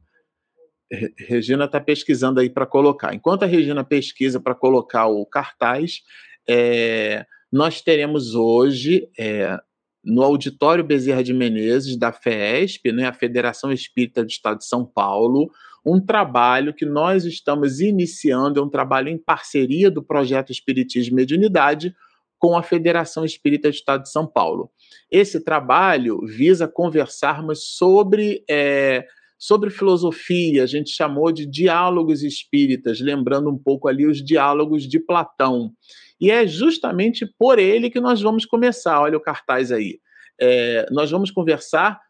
Regina 1.18 1.64
está 1.64 1.80
pesquisando 1.80 2.41
aí 2.41 2.51
para 2.51 2.66
colocar. 2.66 3.14
Enquanto 3.14 3.43
a 3.43 3.47
Regina 3.47 3.83
pesquisa 3.83 4.41
para 4.41 4.55
colocar 4.55 5.07
o 5.07 5.24
cartaz, 5.24 6.01
é, 6.49 7.24
nós 7.51 7.80
teremos 7.80 8.35
hoje, 8.35 9.09
é, 9.18 9.59
no 10.05 10.22
Auditório 10.22 10.85
Bezerra 10.85 11.22
de 11.22 11.33
Menezes, 11.33 11.97
da 11.97 12.12
FESP, 12.12 12.93
né, 12.93 13.07
a 13.07 13.12
Federação 13.12 13.72
Espírita 13.72 14.24
do 14.24 14.30
Estado 14.30 14.59
de 14.59 14.66
São 14.66 14.85
Paulo, 14.85 15.51
um 15.85 16.01
trabalho 16.01 16.72
que 16.72 16.87
nós 16.87 17.24
estamos 17.24 17.80
iniciando, 17.80 18.61
é 18.61 18.62
um 18.62 18.68
trabalho 18.68 19.09
em 19.09 19.18
parceria 19.18 19.91
do 19.91 20.03
projeto 20.03 20.53
Espiritismo 20.53 21.14
e 21.14 21.16
Mediunidade, 21.16 21.95
com 22.39 22.57
a 22.57 22.62
Federação 22.62 23.24
Espírita 23.24 23.68
do 23.68 23.74
Estado 23.74 24.03
de 24.03 24.11
São 24.11 24.26
Paulo. 24.26 24.70
Esse 25.11 25.45
trabalho 25.45 26.20
visa 26.26 26.66
conversarmos 26.66 27.76
sobre, 27.76 28.45
é, 28.51 29.05
sobre 29.39 29.70
filosofia, 29.70 30.64
a 30.64 30.66
gente 30.66 30.91
chamou 30.91 31.30
de 31.30 31.47
diálogos 31.47 32.22
espíritas, 32.24 33.01
lembrando 33.01 33.49
um 33.49 33.57
pouco 33.57 33.89
ali 33.89 34.07
os 34.07 34.24
diálogos 34.24 34.89
de 34.89 34.99
Platão. 34.99 35.72
E 36.20 36.30
é 36.30 36.47
justamente 36.47 37.26
por 37.39 37.59
ele 37.59 37.91
que 37.91 38.01
nós 38.01 38.20
vamos 38.20 38.45
começar. 38.45 39.01
Olha 39.01 39.18
o 39.18 39.22
cartaz 39.22 39.70
aí. 39.70 40.01
É, 40.41 40.87
nós 40.91 41.11
vamos 41.11 41.30
conversar 41.30 42.01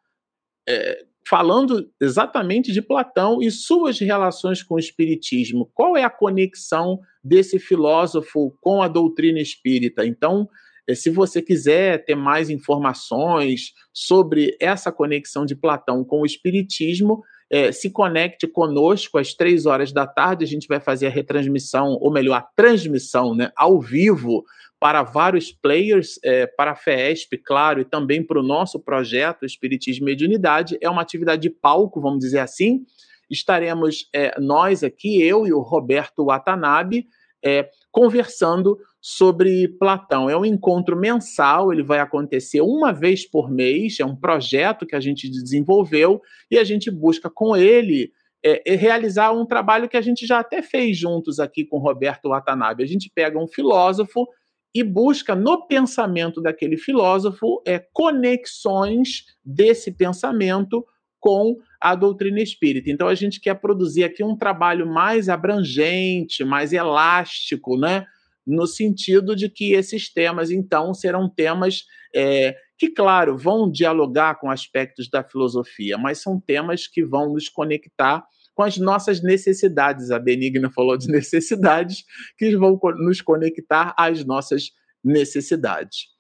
é, 0.67 1.05
falando 1.29 1.89
exatamente 2.01 2.73
de 2.73 2.83
Platão 2.83 3.43
e 3.43 3.51
suas 3.51 3.99
relações 3.99 4.63
com 4.63 4.75
o 4.75 4.79
Espiritismo. 4.79 5.71
Qual 5.75 5.97
é 5.97 6.05
a 6.05 6.11
conexão 6.11 7.01
desse 7.23 7.59
filósofo 7.59 8.57
com 8.61 8.83
a 8.83 8.89
doutrina 8.89 9.41
espírita. 9.41 10.05
Então, 10.05 10.49
eh, 10.89 10.95
se 10.95 11.09
você 11.09 11.41
quiser 11.41 12.05
ter 12.05 12.17
mais 12.17 12.51
informações 12.51 13.73
sobre 13.93 14.57
essa 14.61 14.91
conexão 14.91 15.47
de 15.47 15.55
Platão 15.55 16.05
com 16.05 16.23
o 16.23 16.27
Espiritismo, 16.27 17.23
é, 17.49 17.71
se 17.71 17.91
conecte 17.91 18.49
conosco 18.49 19.19
às 19.19 19.35
três 19.35 19.67
horas 19.67 19.93
da 19.93 20.07
tarde. 20.07 20.43
A 20.43 20.49
gente 20.49 20.67
vai 20.67 20.81
fazer 20.81 21.09
a 21.09 21.11
retransmissão, 21.11 21.99
ou 22.01 22.11
melhor, 22.11 22.37
a 22.37 22.49
transmissão 22.57 23.35
né, 23.35 23.53
ao 23.55 23.79
vivo 23.79 24.43
para 24.83 25.05
vários 25.05 25.53
players, 25.53 26.19
é, 26.25 26.47
para 26.47 26.73
a 26.73 26.77
FESP, 26.77 27.39
claro, 27.39 27.81
e 27.81 27.85
também 27.85 28.23
para 28.23 28.41
o 28.41 28.43
nosso 28.43 28.81
projeto 28.81 29.47
Espiritismo 29.47 30.09
e 30.09 30.11
Mediunidade. 30.11 30.77
É 30.81 30.91
uma 30.91 31.03
atividade 31.03 31.41
de 31.41 31.51
palco, 31.51 32.01
vamos 32.01 32.19
dizer 32.19 32.41
assim 32.41 32.85
estaremos 33.33 34.09
é, 34.15 34.39
nós 34.39 34.85
aqui, 34.85 35.23
eu 35.23 35.47
e 35.47 35.53
o 35.53 35.61
Roberto 35.61 36.27
Watanabe, 36.27 37.07
é, 37.43 37.69
conversando 37.91 38.79
sobre 39.01 39.67
Platão. 39.67 40.29
É 40.29 40.37
um 40.37 40.45
encontro 40.45 40.97
mensal, 40.97 41.73
ele 41.73 41.83
vai 41.83 41.99
acontecer 41.99 42.61
uma 42.61 42.93
vez 42.93 43.29
por 43.29 43.51
mês, 43.51 43.99
é 43.99 44.05
um 44.05 44.15
projeto 44.15 44.87
que 44.87 44.95
a 44.95 45.01
gente 45.01 45.29
desenvolveu 45.29 46.21
e 46.51 46.59
a 46.59 46.63
gente 46.63 46.91
busca 46.91 47.31
com 47.31 47.57
ele 47.57 48.13
é, 48.45 48.75
realizar 48.77 49.33
um 49.33 49.47
trabalho 49.47 49.89
que 49.89 49.97
a 49.97 50.03
gente 50.03 50.27
já 50.27 50.41
até 50.41 50.63
fez 50.63 50.99
juntos 50.99 51.41
aqui 51.41 51.65
com 51.65 51.79
Roberto 51.79 52.29
Watanabe. 52.29 52.85
A 52.85 52.87
gente 52.87 53.11
pega 53.13 53.39
um 53.39 53.49
filósofo 53.49 54.29
e 54.75 54.83
busca 54.83 55.35
no 55.35 55.67
pensamento 55.67 56.41
daquele 56.41 56.77
filósofo 56.77 57.63
é, 57.67 57.79
conexões 57.93 59.27
desse 59.45 59.93
pensamento 59.93 60.85
com 61.21 61.57
a 61.81 61.95
doutrina 61.95 62.41
espírita. 62.41 62.91
Então 62.91 63.07
a 63.07 63.15
gente 63.15 63.41
quer 63.41 63.55
produzir 63.55 64.05
aqui 64.05 64.25
um 64.25 64.37
trabalho 64.37 64.87
mais 64.87 65.29
abrangente, 65.29 66.45
mais 66.45 66.73
elástico, 66.73 67.79
né? 67.79 68.07
No 68.45 68.67
sentido 68.67 69.37
de 69.37 69.49
que 69.49 69.73
esses 69.73 70.13
temas, 70.13 70.51
então, 70.51 70.93
serão 70.93 71.29
temas 71.29 71.85
é, 72.13 72.57
que, 72.77 72.89
claro, 72.89 73.39
vão 73.39 73.71
dialogar 73.71 74.41
com 74.41 74.51
aspectos 74.51 75.09
da 75.09 75.23
filosofia, 75.23 75.97
mas 75.97 76.21
são 76.21 76.41
temas 76.41 76.89
que 76.89 77.05
vão 77.05 77.33
nos 77.33 77.49
conectar 77.49 78.25
com 78.55 78.63
as 78.63 78.77
nossas 78.79 79.23
necessidades. 79.23 80.11
A 80.11 80.19
Benigna 80.19 80.71
falou 80.71 80.97
de 80.97 81.09
necessidades, 81.13 82.05
que 82.37 82.57
vão 82.57 82.79
nos 82.99 83.21
conectar 83.21 83.95
às 83.97 84.25
nossas 84.25 84.71
necessidades. 85.03 86.13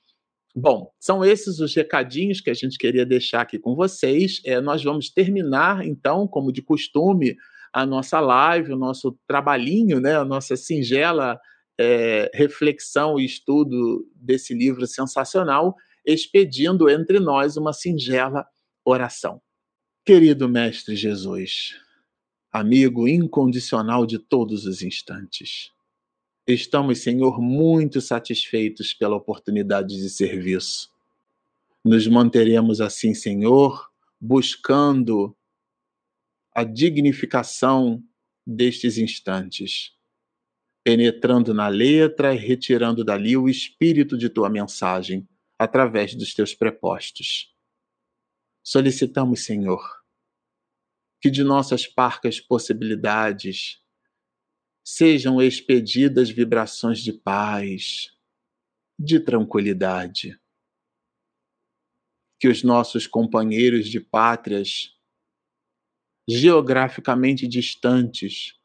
Bom, 0.55 0.91
são 1.01 1.24
esses 1.24 1.61
os 1.61 1.74
recadinhos 1.74 2.41
que 2.41 2.51
a 2.51 2.55
gente 2.55 2.76
queria 2.76 3.07
deixar 3.07 3.41
aqui 3.41 3.59
com 3.59 3.74
vocês. 3.74 4.41
É, 4.45 4.61
nós 4.61 4.85
vamos 4.85 5.09
terminar, 5.09 5.85
então, 5.87 6.28
como 6.28 6.53
de 6.53 6.61
costume, 6.61 7.37
a 7.72 7.87
nossa 7.87 8.20
live, 8.20 8.72
o 8.72 8.76
nosso 8.76 9.18
trabalhinho, 9.26 9.99
né, 9.99 10.16
a 10.16 10.24
nossa 10.24 10.55
singela 10.57 11.41
é, 11.80 12.30
reflexão 12.35 13.18
e 13.18 13.24
estudo 13.24 14.07
desse 14.14 14.53
livro 14.53 14.87
sensacional, 14.87 15.74
expedindo 16.05 16.91
entre 16.91 17.18
nós 17.18 17.57
uma 17.57 17.72
singela 17.72 18.47
oração. 18.85 19.41
Querido 20.05 20.49
Mestre 20.49 20.97
Jesus, 20.97 21.76
amigo 22.53 23.09
incondicional 23.09 24.05
de 24.05 24.18
todos 24.18 24.66
os 24.66 24.82
instantes, 24.82 25.72
estamos, 26.46 26.98
Senhor, 26.98 27.40
muito 27.40 28.00
satisfeitos 28.00 28.92
pela 28.92 29.16
oportunidade 29.16 29.96
de 29.96 30.11
serviço. 30.11 30.92
Nos 31.82 32.07
manteremos 32.07 32.80
assim, 32.80 33.14
Senhor, 33.14 33.90
buscando 34.20 35.34
a 36.55 36.62
dignificação 36.62 38.05
destes 38.46 38.98
instantes, 38.98 39.92
penetrando 40.84 41.55
na 41.55 41.68
letra 41.68 42.34
e 42.34 42.38
retirando 42.38 43.03
dali 43.03 43.34
o 43.36 43.48
espírito 43.48 44.18
de 44.18 44.28
tua 44.28 44.50
mensagem 44.50 45.26
através 45.59 46.14
dos 46.14 46.34
teus 46.34 46.55
prepostos. 46.55 47.55
Solicitamos, 48.62 49.44
Senhor, 49.44 50.01
que 51.22 51.30
de 51.30 51.44
nossas 51.44 51.86
parcas 51.86 52.40
possibilidades 52.40 53.80
sejam 54.84 55.40
expedidas 55.40 56.28
vibrações 56.28 56.98
de 56.98 57.12
paz, 57.12 58.10
de 58.98 59.20
tranquilidade. 59.20 60.36
Que 62.40 62.48
os 62.48 62.64
nossos 62.64 63.06
companheiros 63.06 63.88
de 63.88 64.00
pátrias, 64.00 64.98
geograficamente 66.28 67.46
distantes, 67.46 68.58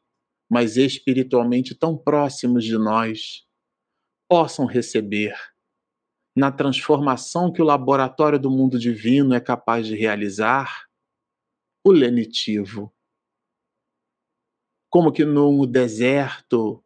mas 0.50 0.76
espiritualmente 0.76 1.76
tão 1.76 1.96
próximos 1.96 2.64
de 2.64 2.76
nós, 2.76 3.46
possam 4.28 4.66
receber, 4.66 5.32
na 6.36 6.50
transformação 6.50 7.52
que 7.52 7.62
o 7.62 7.64
laboratório 7.64 8.38
do 8.38 8.50
mundo 8.50 8.80
divino 8.80 9.32
é 9.32 9.40
capaz 9.40 9.86
de 9.86 9.94
realizar, 9.94 10.87
o 11.84 11.92
lenitivo. 11.92 12.92
Como 14.90 15.12
que 15.12 15.24
no 15.24 15.66
deserto, 15.66 16.84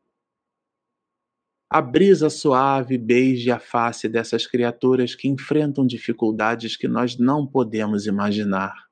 a 1.70 1.80
brisa 1.80 2.28
suave 2.28 2.98
beije 2.98 3.50
a 3.50 3.58
face 3.58 4.08
dessas 4.08 4.46
criaturas 4.46 5.14
que 5.14 5.26
enfrentam 5.28 5.86
dificuldades 5.86 6.76
que 6.76 6.86
nós 6.86 7.16
não 7.16 7.46
podemos 7.46 8.06
imaginar. 8.06 8.90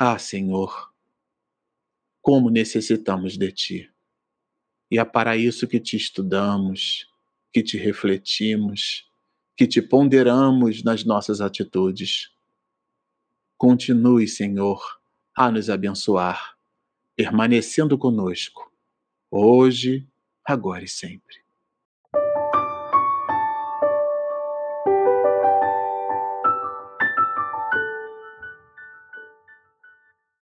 Ah, 0.00 0.18
Senhor, 0.18 0.90
como 2.22 2.50
necessitamos 2.50 3.36
de 3.36 3.52
Ti. 3.52 3.92
E 4.90 4.98
é 4.98 5.04
para 5.04 5.36
isso 5.36 5.68
que 5.68 5.78
te 5.78 5.96
estudamos, 5.96 7.06
que 7.52 7.62
te 7.62 7.76
refletimos, 7.76 9.10
que 9.56 9.66
te 9.66 9.82
ponderamos 9.82 10.82
nas 10.82 11.04
nossas 11.04 11.40
atitudes. 11.40 12.30
Continue, 13.58 14.28
Senhor, 14.28 14.80
a 15.36 15.50
nos 15.50 15.68
abençoar, 15.68 16.56
permanecendo 17.16 17.98
conosco, 17.98 18.72
hoje, 19.28 20.06
agora 20.44 20.84
e 20.84 20.88
sempre. 20.88 21.47